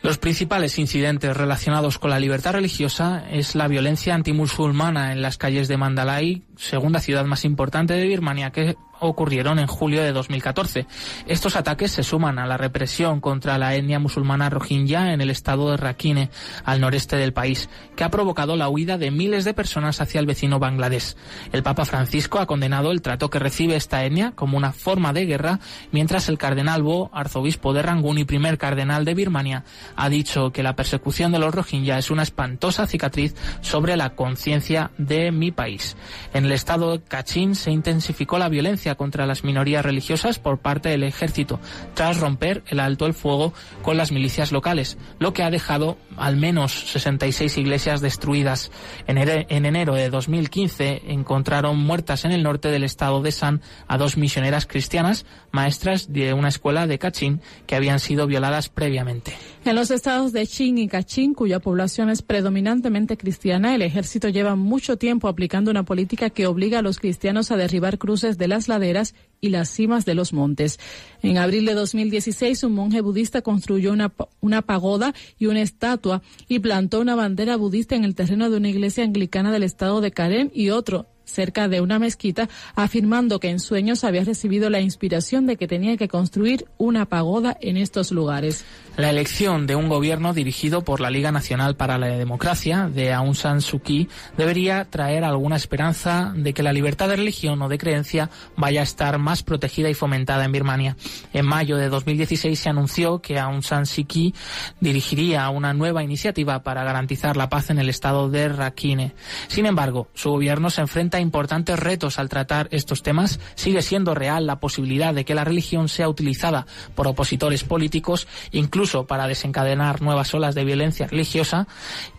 Los 0.05 0.19
principales 0.19 0.77
incidentes 0.77 1.35
relacionados 1.35 1.97
con 1.97 2.11
la 2.11 2.19
libertad 2.19 2.53
religiosa 2.53 3.25
es 3.31 3.55
la 3.55 3.67
violencia 3.67 4.13
antimusulmana 4.13 5.11
en 5.11 5.23
las 5.23 5.37
calles 5.37 5.67
de 5.67 5.77
Mandalay, 5.77 6.43
segunda 6.57 6.99
ciudad 6.99 7.25
más 7.25 7.45
importante 7.45 7.93
de 7.93 8.07
Birmania, 8.07 8.51
que 8.51 8.75
ocurrieron 8.99 9.59
en 9.59 9.67
julio 9.67 10.01
de 10.01 10.13
2014. 10.13 10.85
Estos 11.27 11.55
ataques 11.55 11.91
se 11.91 12.03
suman 12.03 12.39
a 12.39 12.45
la 12.45 12.57
represión 12.57 13.19
contra 13.21 13.57
la 13.57 13.75
etnia 13.75 13.99
musulmana 13.99 14.49
rohingya 14.49 15.13
en 15.13 15.21
el 15.21 15.29
estado 15.29 15.71
de 15.71 15.77
Rakhine, 15.77 16.29
al 16.63 16.81
noreste 16.81 17.17
del 17.17 17.33
país, 17.33 17.69
que 17.95 18.03
ha 18.03 18.09
provocado 18.09 18.55
la 18.55 18.69
huida 18.69 18.97
de 18.97 19.11
miles 19.11 19.45
de 19.45 19.53
personas 19.53 20.01
hacia 20.01 20.19
el 20.19 20.25
vecino 20.25 20.59
Bangladesh. 20.59 21.15
El 21.51 21.63
Papa 21.63 21.85
Francisco 21.85 22.39
ha 22.39 22.45
condenado 22.45 22.91
el 22.91 23.01
trato 23.01 23.29
que 23.29 23.39
recibe 23.39 23.75
esta 23.75 24.03
etnia 24.05 24.31
como 24.31 24.57
una 24.57 24.71
forma 24.71 25.13
de 25.13 25.25
guerra, 25.25 25.59
mientras 25.91 26.29
el 26.29 26.37
cardenal 26.37 26.83
Bo, 26.83 27.09
arzobispo 27.13 27.73
de 27.73 27.81
Rangún 27.81 28.17
y 28.17 28.25
primer 28.25 28.57
cardenal 28.57 29.05
de 29.05 29.13
Birmania, 29.13 29.63
ha 29.95 30.09
dicho 30.09 30.51
que 30.51 30.63
la 30.63 30.75
persecución 30.75 31.31
de 31.31 31.39
los 31.39 31.53
rohingya 31.53 31.97
es 31.97 32.11
una 32.11 32.23
espantosa 32.23 32.87
cicatriz 32.87 33.35
sobre 33.61 33.97
la 33.97 34.15
conciencia 34.15 34.91
de 34.97 35.31
mi 35.31 35.51
país. 35.51 35.97
En 36.33 36.44
el 36.45 36.51
estado 36.51 37.01
Kachin 37.07 37.55
se 37.55 37.71
intensificó 37.71 38.37
la 38.37 38.49
violencia 38.49 38.95
contra 38.95 39.25
las 39.25 39.43
minorías 39.43 39.85
religiosas 39.85 40.39
por 40.39 40.59
parte 40.59 40.89
del 40.89 41.03
ejército, 41.03 41.59
tras 41.93 42.19
romper 42.19 42.63
el 42.67 42.79
alto 42.79 43.05
el 43.05 43.13
fuego 43.13 43.53
con 43.81 43.97
las 43.97 44.11
milicias 44.11 44.51
locales, 44.51 44.97
lo 45.19 45.33
que 45.33 45.43
ha 45.43 45.49
dejado 45.49 45.97
al 46.17 46.37
menos 46.37 46.71
66 46.91 47.57
iglesias 47.57 48.01
destruidas. 48.01 48.71
En, 49.07 49.17
enero 49.65 49.95
de 49.95 50.09
2015 50.09 51.03
encontraron 51.07 51.77
muertas 51.77 52.25
en 52.25 52.31
el 52.31 52.43
norte 52.43 52.69
del 52.69 52.83
estado 52.83 53.21
de 53.21 53.31
San 53.31 53.61
a 53.87 53.97
dos 53.97 54.17
misioneras 54.17 54.65
cristianas, 54.65 55.25
maestras 55.51 56.11
de 56.11 56.33
una 56.33 56.49
escuela 56.49 56.87
de 56.87 56.99
Kachin, 56.99 57.41
que 57.65 57.75
habían 57.75 57.99
sido 57.99 58.27
violadas 58.27 58.69
previamente. 58.69 59.33
En 59.65 59.75
los 59.75 59.89
estados 59.89 60.31
de 60.31 60.45
Chin 60.45 60.77
y 60.77 60.87
Kachin, 60.87 61.33
cuya 61.33 61.59
población 61.59 62.09
es 62.09 62.21
predominantemente 62.21 63.17
cristiana, 63.17 63.73
el 63.73 63.81
ejército 63.81 64.29
lleva 64.29 64.55
mucho 64.55 64.97
tiempo 64.97 65.27
aplicando 65.27 65.71
una 65.71 65.83
política 65.83 66.29
que 66.35 66.45
obliga 66.45 66.79
a 66.79 66.81
los 66.83 66.99
cristianos 66.99 67.49
a 67.49 67.57
derribar 67.57 67.97
cruces 67.97 68.37
de 68.37 68.47
las 68.47 68.67
laderas 68.67 69.15
y 69.41 69.49
las 69.49 69.69
cimas 69.69 70.05
de 70.05 70.13
los 70.13 70.33
montes. 70.33 70.79
En 71.23 71.39
abril 71.39 71.65
de 71.65 71.73
2016, 71.73 72.63
un 72.63 72.73
monje 72.73 73.01
budista 73.01 73.41
construyó 73.41 73.91
una, 73.91 74.13
una 74.41 74.61
pagoda 74.61 75.15
y 75.39 75.47
una 75.47 75.61
estatua 75.61 76.21
y 76.47 76.59
plantó 76.59 76.99
una 76.99 77.15
bandera 77.15 77.55
budista 77.55 77.95
en 77.95 78.03
el 78.03 78.13
terreno 78.13 78.51
de 78.51 78.57
una 78.57 78.69
iglesia 78.69 79.03
anglicana 79.03 79.51
del 79.51 79.63
estado 79.63 80.01
de 80.01 80.11
Karen 80.11 80.51
y 80.53 80.69
otro 80.69 81.07
cerca 81.25 81.67
de 81.67 81.81
una 81.81 81.99
mezquita, 81.99 82.49
afirmando 82.75 83.39
que 83.39 83.49
en 83.49 83.59
sueños 83.59 84.03
había 84.03 84.23
recibido 84.23 84.69
la 84.69 84.79
inspiración 84.79 85.45
de 85.45 85.57
que 85.57 85.67
tenía 85.67 85.97
que 85.97 86.07
construir 86.07 86.65
una 86.77 87.05
pagoda 87.07 87.57
en 87.61 87.77
estos 87.77 88.11
lugares. 88.11 88.63
La 88.97 89.09
elección 89.09 89.67
de 89.67 89.75
un 89.75 89.89
gobierno 89.89 90.33
dirigido 90.33 90.85
por 90.85 91.01
la 91.01 91.09
Liga 91.09 91.33
Nacional 91.33 91.75
para 91.75 91.97
la 91.97 92.07
Democracia 92.07 92.87
de 92.87 93.11
Aung 93.11 93.35
San 93.35 93.59
Suu 93.59 93.81
Kyi 93.81 94.07
debería 94.37 94.85
traer 94.85 95.25
alguna 95.25 95.57
esperanza 95.57 96.31
de 96.33 96.53
que 96.53 96.63
la 96.63 96.71
libertad 96.71 97.09
de 97.09 97.17
religión 97.17 97.61
o 97.61 97.67
de 97.67 97.77
creencia 97.77 98.29
vaya 98.55 98.79
a 98.79 98.83
estar 98.83 99.17
más 99.17 99.43
protegida 99.43 99.89
y 99.89 99.95
fomentada 99.95 100.45
en 100.45 100.53
Birmania. 100.53 100.95
En 101.33 101.45
mayo 101.45 101.75
de 101.75 101.89
2016 101.89 102.57
se 102.57 102.69
anunció 102.69 103.19
que 103.19 103.37
Aung 103.37 103.63
San 103.63 103.85
Suu 103.85 104.05
Kyi 104.05 104.33
dirigiría 104.79 105.49
una 105.49 105.73
nueva 105.73 106.01
iniciativa 106.01 106.63
para 106.63 106.85
garantizar 106.85 107.35
la 107.35 107.49
paz 107.49 107.71
en 107.71 107.79
el 107.79 107.89
estado 107.89 108.29
de 108.29 108.47
Rakhine. 108.47 109.11
Sin 109.49 109.65
embargo, 109.65 110.07
su 110.13 110.29
gobierno 110.29 110.69
se 110.69 110.79
enfrenta 110.79 111.17
a 111.17 111.21
importantes 111.21 111.77
retos 111.77 112.17
al 112.17 112.29
tratar 112.29 112.69
estos 112.71 113.03
temas. 113.03 113.41
Sigue 113.55 113.81
siendo 113.81 114.15
real 114.15 114.47
la 114.47 114.61
posibilidad 114.61 115.13
de 115.13 115.25
que 115.25 115.35
la 115.35 115.43
religión 115.43 115.89
sea 115.89 116.07
utilizada 116.07 116.65
por 116.95 117.09
opositores 117.09 117.65
políticos, 117.65 118.25
incluso 118.53 118.84
para 119.07 119.27
desencadenar 119.27 120.01
nuevas 120.01 120.33
olas 120.33 120.55
de 120.55 120.63
violencia 120.63 121.07
religiosa 121.07 121.67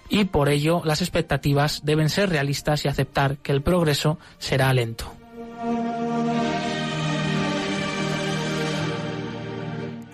y 0.09 0.25
por 0.25 0.49
ello 0.49 0.83
las 0.85 1.01
expectativas 1.01 1.85
deben 1.85 2.09
ser 2.09 2.31
realistas 2.31 2.85
y 2.85 2.89
aceptar 2.89 3.39
que 3.39 3.53
el 3.53 3.63
progreso 3.63 4.19
será 4.39 4.73
lento. 4.73 5.13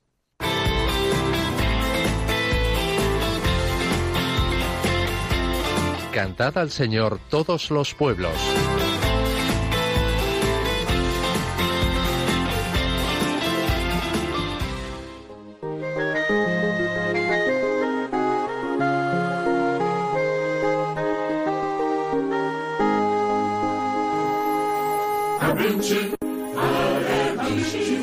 Cantad 6.14 6.57
al 6.59 6.70
Señor 6.70 7.18
todos 7.28 7.72
los 7.72 7.93
pueblos. 7.93 8.37
abinci 25.49 26.01
ale 26.66 27.20
mishi 27.42 27.97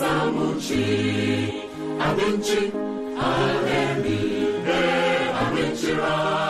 za 0.00 0.12
mu 0.34 0.46
ci 0.64 0.84
abinci 2.06 2.60
ale 3.30 3.80
mi 4.02 4.18
da 4.66 4.80
abinci 5.42 5.92
ba 6.00 6.41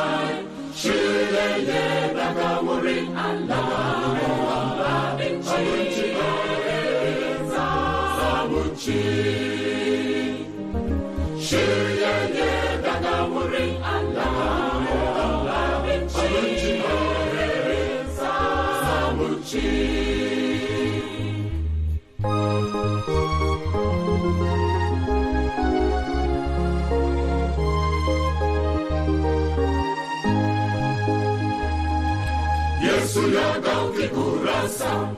sasa 34.72 35.12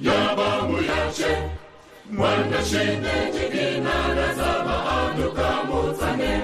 ya 0.00 0.20
bamu 0.36 0.76
yace 0.90 1.32
wanda 2.20 2.60
shi 2.68 2.84
ne 3.04 3.14
jiki 3.34 3.66
na 3.84 3.96
da 4.16 4.26
zama 4.38 4.76
a 4.96 4.98
duka 5.16 5.48
mutane 5.68 6.34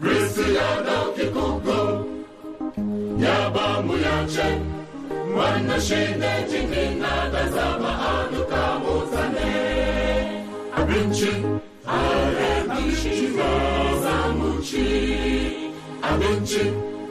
kristi 0.00 0.46
ya 0.58 0.68
dauki 0.86 1.26
kuku 1.34 1.78
ya 3.24 3.36
bamu 3.54 3.94
yace 4.06 4.46
wanda 5.36 5.76
shi 5.86 6.00
ne 6.20 6.32
jiki 6.50 6.84
na 7.02 7.12
da 7.32 7.42
zama 7.56 7.92
a 8.10 8.14
duka 8.32 8.62
mutane 8.82 9.50
abinci 10.78 11.32
abinci 11.96 13.14
za 14.02 14.16
mu 14.38 14.50
ci 14.68 14.86
abinci 16.08 16.62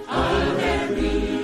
alheri 0.07 1.34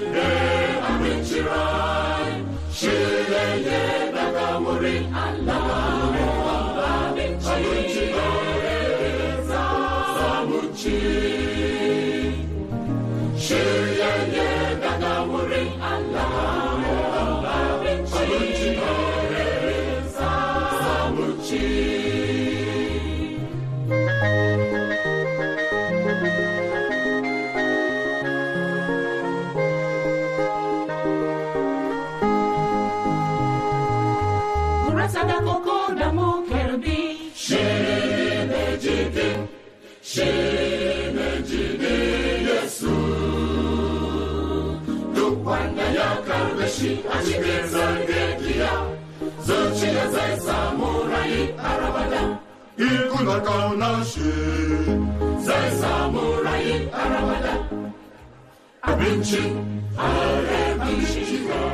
shoes. 13.52 13.81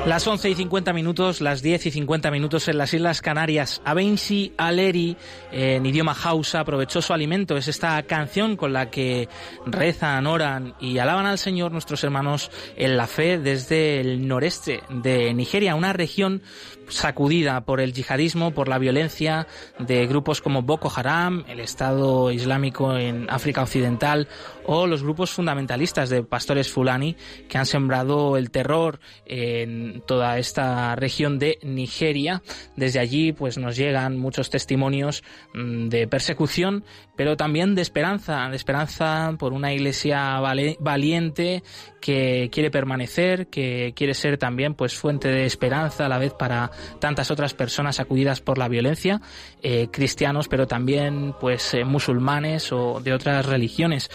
Las 0.08 0.26
11 0.26 0.50
y 0.50 0.56
50 0.56 0.94
minutos, 0.94 1.42
las 1.42 1.62
10 1.62 1.88
y 1.88 1.92
50 1.92 2.32
minutos 2.32 2.70
en 2.70 2.78
las 2.78 2.94
Islas 2.94 3.22
Canarias. 3.22 3.82
Abensi 3.84 4.54
Aleri, 4.58 5.18
en 5.52 5.86
idioma 5.86 6.16
hausa, 6.24 6.62
aprovechó 6.62 7.02
su 7.02 7.12
alimento. 7.12 7.58
Es 7.58 7.68
esta 7.68 8.02
canción 8.04 8.56
con 8.56 8.72
la 8.72 8.90
que 8.90 9.28
rezan, 9.66 10.26
oran 10.26 10.76
y 10.80 11.00
alaban 11.00 11.26
al 11.26 11.38
Señor 11.38 11.74
nuestros 11.74 12.06
hermanos 12.06 12.52
en 12.78 12.96
la 12.96 13.06
fe 13.06 13.38
desde 13.38 14.00
el 14.00 14.28
noreste 14.30 14.82
de 14.90 15.34
Nigeria, 15.34 15.76
una 15.76 15.92
región 15.92 16.42
sacudida 16.90 17.62
por 17.62 17.82
el 17.82 17.94
yihadismo, 17.94 18.52
por 18.52 18.68
la 18.68 18.78
violencia 18.78 19.48
de 19.80 20.06
grupos 20.08 20.42
como 20.42 20.62
Boko 20.62 20.92
Haram, 20.96 21.44
el 21.48 21.60
Estado 21.60 22.32
Islámico 22.32 22.98
en 22.98 23.30
África 23.30 23.62
Occidental 23.62 24.28
o 24.66 24.88
los 24.88 25.04
grupos 25.04 25.32
fundamentalistas 25.32 26.10
de 26.10 26.24
pastores 26.24 26.72
fulani 26.72 27.16
que 27.48 27.58
han 27.58 27.66
sembrado 27.66 28.38
el 28.38 28.52
terror 28.52 29.00
en 29.26 30.02
toda 30.06 30.38
esta 30.38 30.96
región 30.96 31.40
de 31.40 31.60
Nigeria. 31.64 32.42
Desde 32.76 33.00
allí 33.00 33.32
pues 33.32 33.58
nos 33.58 33.76
llegan 33.76 34.18
muchos 34.18 34.50
testimonios 34.50 35.24
mm, 35.54 35.90
de 35.90 36.08
persecución, 36.08 36.84
pero 37.16 37.38
también 37.38 37.76
de 37.76 37.82
esperanza, 37.82 38.50
de 38.50 38.56
esperanza 38.56 39.36
por 39.38 39.54
una 39.54 39.74
iglesia 39.74 40.40
valiente 40.80 41.64
que 42.00 42.50
quiere 42.52 42.72
permanecer, 42.72 43.48
que 43.48 43.94
quiere 43.96 44.14
ser 44.14 44.38
también 44.38 44.74
pues 44.74 44.96
fuente 44.96 45.30
de 45.30 45.46
esperanza 45.46 46.06
a 46.06 46.10
la 46.10 46.18
vez 46.18 46.34
para 46.34 46.72
tantas 47.00 47.32
otras 47.32 47.54
personas 47.54 48.00
acudidas 48.00 48.42
por 48.42 48.58
la 48.58 48.68
violencia, 48.68 49.22
eh, 49.62 49.88
cristianos, 49.92 50.48
pero 50.48 50.68
también 50.68 51.34
pues 51.40 51.74
eh, 51.74 51.84
musulmanes 51.84 52.72
o 52.72 53.00
de 53.02 53.14
otras 53.14 53.46
religiones. 53.46 54.10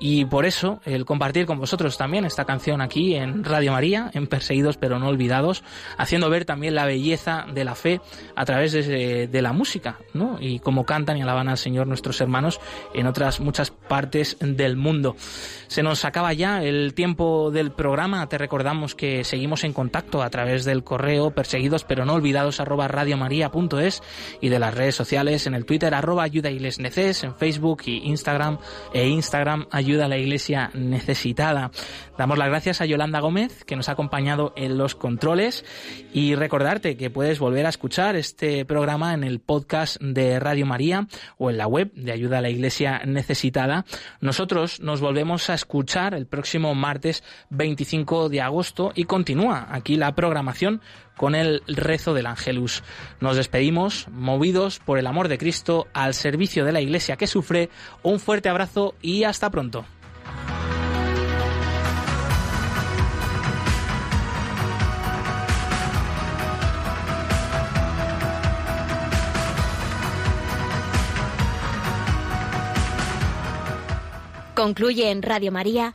Y 0.00 0.24
por 0.24 0.46
eso 0.46 0.80
el 0.84 1.04
compartir 1.04 1.46
con 1.46 1.58
vosotros 1.58 1.96
también 1.96 2.24
esta 2.24 2.44
canción 2.44 2.80
aquí 2.80 3.14
en 3.14 3.44
Radio 3.44 3.72
María, 3.72 4.10
en 4.14 4.26
Perseguidos 4.26 4.76
pero 4.76 4.98
no 4.98 5.08
olvidados, 5.08 5.62
haciendo 5.96 6.30
ver 6.30 6.44
también 6.44 6.74
la 6.74 6.86
belleza 6.86 7.46
de 7.52 7.64
la 7.64 7.74
fe 7.74 8.00
a 8.34 8.44
través 8.44 8.72
de, 8.72 9.28
de 9.28 9.42
la 9.42 9.52
música, 9.52 9.98
¿no? 10.14 10.38
Y 10.40 10.58
como 10.58 10.84
cantan 10.84 11.16
y 11.16 11.22
alaban 11.22 11.48
al 11.48 11.58
Señor 11.58 11.86
nuestros 11.86 12.20
hermanos 12.20 12.60
en 12.94 13.06
otras 13.06 13.40
muchas 13.40 13.70
partes 13.70 14.36
del 14.40 14.76
mundo. 14.76 15.16
Se 15.68 15.82
nos 15.82 16.04
acaba 16.04 16.32
ya 16.32 16.62
el 16.62 16.94
tiempo 16.94 17.27
del 17.52 17.72
programa. 17.72 18.28
Te 18.28 18.38
recordamos 18.38 18.94
que 18.94 19.24
seguimos 19.24 19.64
en 19.64 19.72
contacto 19.72 20.22
a 20.22 20.30
través 20.30 20.64
del 20.64 20.84
correo 20.84 21.30
perseguidos 21.30 21.84
pero 21.84 22.04
no 22.04 22.14
olvidados 22.14 22.60
arroba 22.60 22.88
radiomaria.es 22.88 24.02
y 24.40 24.48
de 24.48 24.58
las 24.58 24.74
redes 24.74 24.94
sociales 24.94 25.46
en 25.46 25.54
el 25.54 25.64
Twitter 25.64 25.94
arroba 25.94 26.22
ayuda 26.22 26.50
neces, 26.50 27.24
en 27.24 27.34
Facebook 27.34 27.82
y 27.86 28.08
Instagram 28.08 28.58
e 28.92 29.08
Instagram 29.08 29.66
ayuda 29.70 30.06
a 30.06 30.08
la 30.08 30.18
iglesia 30.18 30.70
necesitada. 30.74 31.70
Damos 32.16 32.38
las 32.38 32.48
gracias 32.48 32.80
a 32.80 32.86
Yolanda 32.86 33.20
Gómez 33.20 33.64
que 33.64 33.76
nos 33.76 33.88
ha 33.88 33.92
acompañado 33.92 34.52
en 34.56 34.78
los 34.78 34.94
controles 34.94 35.64
y 36.12 36.34
recordarte 36.34 36.96
que 36.96 37.10
puedes 37.10 37.38
volver 37.38 37.66
a 37.66 37.68
escuchar 37.68 38.16
este 38.16 38.64
programa 38.64 39.14
en 39.14 39.24
el 39.24 39.40
podcast 39.40 40.00
de 40.00 40.40
Radio 40.40 40.66
María 40.66 41.06
o 41.36 41.50
en 41.50 41.58
la 41.58 41.66
web 41.66 41.92
de 41.94 42.12
ayuda 42.12 42.38
a 42.38 42.42
la 42.42 42.50
iglesia 42.50 43.02
necesitada. 43.06 43.84
Nosotros 44.20 44.80
nos 44.80 45.00
volvemos 45.00 45.50
a 45.50 45.54
escuchar 45.54 46.14
el 46.14 46.26
próximo 46.26 46.74
martes 46.74 47.17
25 47.50 48.28
de 48.28 48.40
agosto 48.40 48.92
y 48.94 49.04
continúa 49.04 49.68
aquí 49.70 49.96
la 49.96 50.14
programación 50.14 50.80
con 51.16 51.34
el 51.34 51.62
rezo 51.66 52.14
del 52.14 52.26
Ángelus. 52.26 52.82
Nos 53.20 53.36
despedimos, 53.36 54.06
movidos 54.08 54.78
por 54.78 54.98
el 54.98 55.06
amor 55.06 55.28
de 55.28 55.38
Cristo, 55.38 55.86
al 55.92 56.14
servicio 56.14 56.64
de 56.64 56.72
la 56.72 56.80
Iglesia 56.80 57.16
que 57.16 57.26
sufre. 57.26 57.70
Un 58.02 58.20
fuerte 58.20 58.48
abrazo 58.48 58.94
y 59.02 59.24
hasta 59.24 59.50
pronto. 59.50 59.84
Concluye 74.58 75.12
en 75.12 75.22
Radio 75.22 75.52
María, 75.52 75.94